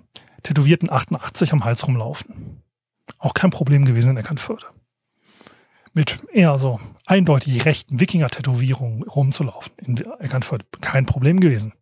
tätowierten 0.42 0.90
88 0.90 1.52
am 1.52 1.64
Hals 1.64 1.86
rumlaufen. 1.86 2.62
Auch 3.18 3.34
kein 3.34 3.50
Problem 3.50 3.84
gewesen 3.84 4.10
in 4.10 4.16
Eckernförde. 4.16 4.66
Mit 5.92 6.18
eher 6.32 6.58
so 6.58 6.80
eindeutig 7.06 7.64
rechten 7.64 8.00
Wikinger-Tätowierungen 8.00 9.02
rumzulaufen 9.02 9.72
in 9.78 9.96
Eckernförde. 10.20 10.64
Kein 10.80 11.06
Problem 11.06 11.38
gewesen. 11.38 11.74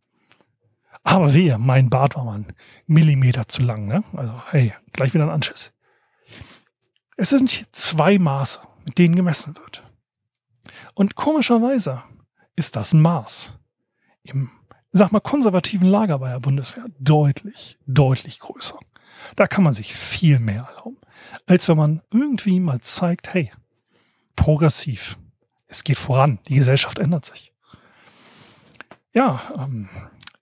Aber 1.05 1.35
wehe, 1.35 1.59
mein 1.59 1.91
Bart 1.91 2.17
war 2.17 2.25
mal 2.25 2.39
ein 2.39 2.53
Millimeter 2.87 3.49
zu 3.49 3.63
lang, 3.63 3.87
ne? 3.87 4.05
Also, 4.15 4.35
hey, 4.51 4.73
gleich 4.93 5.15
wieder 5.15 5.25
ein 5.25 5.31
Anschiss. 5.31 5.73
Es 7.17 7.31
sind 7.31 7.67
zwei 7.73 8.19
Maße, 8.19 8.61
mit 8.85 8.99
denen 8.99 9.17
gemessen 9.17 9.57
wird. 9.57 9.83
Und 10.95 11.15
komischerweise 11.15 12.03
ist 12.57 12.77
das 12.77 12.93
ein 12.93 13.01
Maß 13.01 13.59
im, 14.23 14.51
sag 14.93 15.13
mal, 15.13 15.21
konservativen 15.21 15.89
Lager 15.89 16.19
bei 16.19 16.31
der 16.31 16.41
Bundeswehr 16.41 16.87
deutlich, 16.99 17.79
deutlich 17.87 18.41
größer. 18.41 18.79
Da 19.37 19.47
kann 19.47 19.65
man 19.65 19.73
sich 19.73 19.95
viel 19.95 20.39
mehr 20.39 20.69
erlauben, 20.71 20.99
als 21.47 21.69
wenn 21.69 21.77
man 21.77 22.03
irgendwie 22.11 22.61
mal 22.61 22.81
zeigt, 22.81 23.33
hey, 23.33 23.51
progressiv, 24.37 25.19
es 25.69 25.85
geht 25.85 25.99
voran, 25.99 26.39
die 26.49 26.57
Gesellschaft 26.57 26.99
ändert 26.99 27.25
sich. 27.25 27.53
Ja, 29.15 29.43
ähm, 29.57 29.89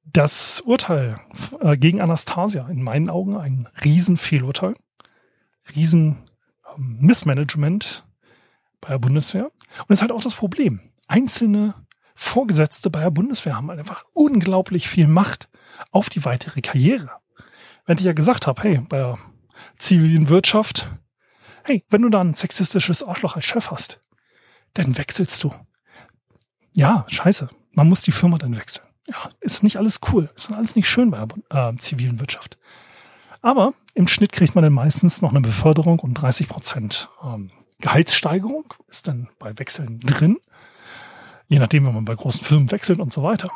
das 0.04 0.60
Urteil 0.60 1.20
äh, 1.60 1.76
gegen 1.76 2.00
Anastasia, 2.00 2.68
in 2.68 2.82
meinen 2.82 3.10
Augen 3.10 3.36
ein 3.36 3.68
Riesenfehlurteil, 3.84 4.74
riesen 5.74 6.28
ähm, 6.76 6.98
bei 8.80 8.88
der 8.90 8.98
Bundeswehr. 8.98 9.46
Und 9.46 9.88
das 9.88 9.98
ist 9.98 10.02
halt 10.02 10.12
auch 10.12 10.22
das 10.22 10.34
Problem. 10.34 10.80
Einzelne 11.06 11.74
Vorgesetzte 12.14 12.90
bei 12.90 13.00
der 13.00 13.10
Bundeswehr 13.10 13.56
haben 13.56 13.70
einfach 13.70 14.04
unglaublich 14.12 14.88
viel 14.88 15.06
Macht 15.06 15.48
auf 15.90 16.10
die 16.10 16.24
weitere 16.24 16.60
Karriere. 16.60 17.10
Wenn 17.86 17.98
ich 17.98 18.04
ja 18.04 18.12
gesagt 18.12 18.46
habe, 18.46 18.62
hey, 18.62 18.78
bei 18.88 18.98
der 18.98 19.18
zivilen 19.78 20.28
Wirtschaft, 20.28 20.90
hey, 21.64 21.84
wenn 21.88 22.02
du 22.02 22.10
da 22.10 22.20
ein 22.20 22.34
sexistisches 22.34 23.02
Arschloch 23.02 23.36
als 23.36 23.46
Chef 23.46 23.70
hast, 23.70 24.00
dann 24.74 24.98
wechselst 24.98 25.42
du. 25.42 25.52
Ja, 26.74 27.04
scheiße. 27.08 27.48
Man 27.72 27.88
muss 27.88 28.02
die 28.02 28.12
Firma 28.12 28.38
dann 28.38 28.56
wechseln. 28.56 28.86
Ja, 29.06 29.30
ist 29.40 29.62
nicht 29.62 29.76
alles 29.78 30.00
cool. 30.12 30.28
Ist 30.36 30.52
alles 30.52 30.76
nicht 30.76 30.88
schön 30.88 31.10
bei 31.10 31.26
der 31.50 31.70
äh, 31.70 31.76
zivilen 31.78 32.20
Wirtschaft. 32.20 32.58
Aber 33.42 33.72
im 33.94 34.06
Schnitt 34.06 34.32
kriegt 34.32 34.54
man 34.54 34.62
dann 34.62 34.72
meistens 34.72 35.22
noch 35.22 35.30
eine 35.30 35.40
Beförderung 35.40 35.98
und 36.00 36.14
30 36.14 36.48
Prozent 36.48 37.08
ähm, 37.24 37.50
Gehaltssteigerung 37.80 38.72
ist 38.88 39.08
dann 39.08 39.28
bei 39.38 39.58
Wechseln 39.58 40.00
drin. 40.00 40.38
Je 41.48 41.58
nachdem, 41.58 41.86
wenn 41.86 41.94
man 41.94 42.04
bei 42.04 42.14
großen 42.14 42.42
Firmen 42.42 42.70
wechselt 42.70 43.00
und 43.00 43.12
so 43.12 43.22
weiter. 43.22 43.50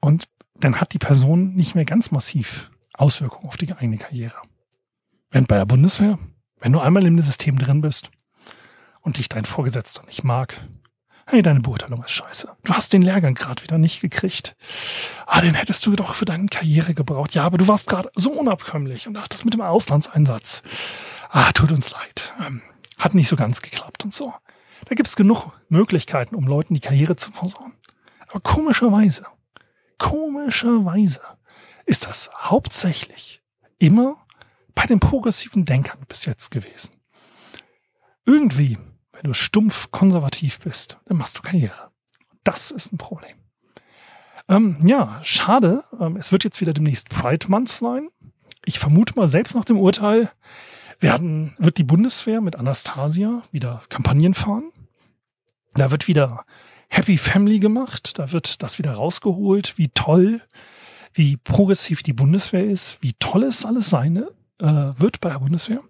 Und 0.00 0.28
dann 0.56 0.80
hat 0.80 0.92
die 0.92 0.98
Person 0.98 1.54
nicht 1.54 1.74
mehr 1.74 1.84
ganz 1.84 2.10
massiv 2.10 2.70
Auswirkungen 2.94 3.46
auf 3.46 3.56
die 3.56 3.72
eigene 3.72 3.98
Karriere. 3.98 4.36
Wenn 5.30 5.46
bei 5.46 5.56
der 5.56 5.66
Bundeswehr, 5.66 6.18
wenn 6.58 6.72
du 6.72 6.80
einmal 6.80 7.06
im 7.06 7.20
System 7.20 7.58
drin 7.58 7.80
bist 7.80 8.10
und 9.00 9.18
dich 9.18 9.28
dein 9.28 9.44
Vorgesetzter 9.44 10.04
nicht 10.06 10.24
mag, 10.24 10.60
hey, 11.26 11.42
deine 11.42 11.60
Beurteilung 11.60 12.02
ist 12.02 12.10
scheiße. 12.10 12.48
Du 12.64 12.72
hast 12.72 12.92
den 12.92 13.02
Lehrgang 13.02 13.34
gerade 13.34 13.62
wieder 13.62 13.78
nicht 13.78 14.00
gekriegt. 14.00 14.56
Ah, 15.26 15.40
den 15.40 15.54
hättest 15.54 15.86
du 15.86 15.92
doch 15.92 16.14
für 16.14 16.24
deine 16.24 16.46
Karriere 16.46 16.92
gebraucht. 16.92 17.34
Ja, 17.34 17.44
aber 17.44 17.56
du 17.56 17.68
warst 17.68 17.88
gerade 17.88 18.10
so 18.16 18.32
unabkömmlich 18.32 19.06
und 19.06 19.14
dachtest 19.14 19.44
mit 19.44 19.54
dem 19.54 19.60
Auslandseinsatz. 19.60 20.62
Ah, 21.30 21.52
tut 21.52 21.72
uns 21.72 21.90
leid. 21.90 22.34
Ähm, 22.40 22.62
hat 22.98 23.14
nicht 23.14 23.28
so 23.28 23.36
ganz 23.36 23.62
geklappt 23.62 24.04
und 24.04 24.12
so. 24.14 24.34
Da 24.86 24.94
gibt 24.94 25.08
es 25.08 25.16
genug 25.16 25.52
Möglichkeiten, 25.68 26.34
um 26.34 26.46
Leuten 26.46 26.74
die 26.74 26.80
Karriere 26.80 27.16
zu 27.16 27.30
versorgen. 27.32 27.74
Aber 28.28 28.40
komischerweise, 28.40 29.26
komischerweise 29.98 31.20
ist 31.86 32.06
das 32.06 32.30
hauptsächlich 32.36 33.42
immer 33.78 34.16
bei 34.74 34.86
den 34.86 35.00
progressiven 35.00 35.64
Denkern 35.64 35.98
bis 36.08 36.24
jetzt 36.24 36.50
gewesen. 36.50 36.96
Irgendwie 38.24 38.78
wenn 39.20 39.30
du 39.30 39.34
stumpf 39.34 39.90
konservativ 39.90 40.60
bist, 40.60 40.98
dann 41.04 41.18
machst 41.18 41.36
du 41.36 41.42
Karriere. 41.42 41.90
Das 42.42 42.70
ist 42.70 42.90
ein 42.90 42.96
Problem. 42.96 43.36
Ähm, 44.48 44.78
ja, 44.82 45.20
schade. 45.22 45.84
Ähm, 46.00 46.16
es 46.16 46.32
wird 46.32 46.42
jetzt 46.42 46.62
wieder 46.62 46.72
demnächst 46.72 47.10
Pride 47.10 47.46
Month 47.48 47.68
sein. 47.68 48.08
Ich 48.64 48.78
vermute 48.78 49.14
mal, 49.16 49.28
selbst 49.28 49.54
nach 49.54 49.66
dem 49.66 49.78
Urteil 49.78 50.30
werden, 51.00 51.54
wird 51.58 51.78
die 51.78 51.84
Bundeswehr 51.84 52.40
mit 52.40 52.56
Anastasia 52.56 53.42
wieder 53.52 53.82
Kampagnen 53.88 54.34
fahren. 54.34 54.70
Da 55.74 55.90
wird 55.90 56.08
wieder 56.08 56.44
Happy 56.88 57.18
Family 57.18 57.58
gemacht. 57.58 58.18
Da 58.18 58.32
wird 58.32 58.62
das 58.62 58.78
wieder 58.78 58.92
rausgeholt, 58.92 59.78
wie 59.78 59.88
toll, 59.88 60.42
wie 61.12 61.36
progressiv 61.36 62.02
die 62.02 62.12
Bundeswehr 62.12 62.64
ist, 62.64 63.02
wie 63.02 63.14
toll 63.14 63.44
es 63.44 63.64
alles 63.64 63.88
sein 63.88 64.24
äh, 64.58 64.64
wird 64.64 65.20
bei 65.20 65.30
der 65.30 65.38
Bundeswehr. 65.38 65.80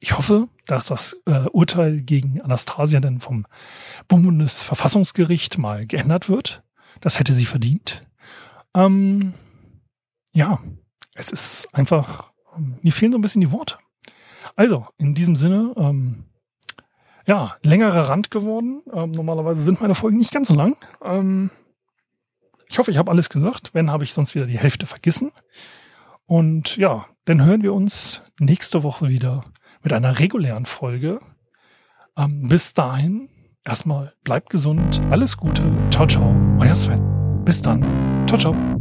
Ich 0.00 0.16
hoffe, 0.16 0.48
dass 0.66 0.86
das 0.86 1.16
äh, 1.26 1.46
Urteil 1.52 2.00
gegen 2.00 2.40
Anastasia 2.40 3.00
dann 3.00 3.20
vom 3.20 3.46
Bundesverfassungsgericht 4.08 5.58
mal 5.58 5.86
geändert 5.86 6.28
wird. 6.28 6.62
Das 7.00 7.18
hätte 7.18 7.32
sie 7.32 7.46
verdient. 7.46 8.00
Ähm, 8.74 9.34
ja, 10.32 10.60
es 11.14 11.30
ist 11.30 11.68
einfach, 11.72 12.32
mir 12.82 12.92
fehlen 12.92 13.12
so 13.12 13.18
ein 13.18 13.22
bisschen 13.22 13.40
die 13.40 13.52
Worte. 13.52 13.78
Also, 14.56 14.86
in 14.96 15.14
diesem 15.14 15.36
Sinne, 15.36 15.74
ähm, 15.76 16.24
ja, 17.26 17.56
längerer 17.62 18.08
Rand 18.08 18.30
geworden. 18.30 18.82
Ähm, 18.92 19.10
normalerweise 19.10 19.62
sind 19.62 19.80
meine 19.80 19.94
Folgen 19.94 20.16
nicht 20.16 20.32
ganz 20.32 20.48
so 20.48 20.54
lang. 20.54 20.76
Ähm, 21.02 21.50
ich 22.68 22.78
hoffe, 22.78 22.90
ich 22.90 22.98
habe 22.98 23.10
alles 23.10 23.28
gesagt. 23.28 23.74
Wenn, 23.74 23.90
habe 23.90 24.04
ich 24.04 24.14
sonst 24.14 24.34
wieder 24.34 24.46
die 24.46 24.58
Hälfte 24.58 24.86
vergessen. 24.86 25.30
Und 26.24 26.76
ja, 26.76 27.06
dann 27.24 27.44
hören 27.44 27.62
wir 27.62 27.74
uns 27.74 28.22
nächste 28.40 28.82
Woche 28.82 29.08
wieder 29.08 29.44
mit 29.82 29.92
einer 29.92 30.18
regulären 30.18 30.66
Folge. 30.66 31.20
Ähm, 32.16 32.48
bis 32.48 32.74
dahin, 32.74 33.28
erstmal 33.64 34.14
bleibt 34.24 34.50
gesund, 34.50 35.00
alles 35.10 35.36
Gute, 35.36 35.62
ciao, 35.90 36.06
ciao, 36.06 36.34
euer 36.58 36.74
Sven. 36.74 37.44
Bis 37.44 37.62
dann, 37.62 37.82
ciao, 38.26 38.38
ciao. 38.38 38.75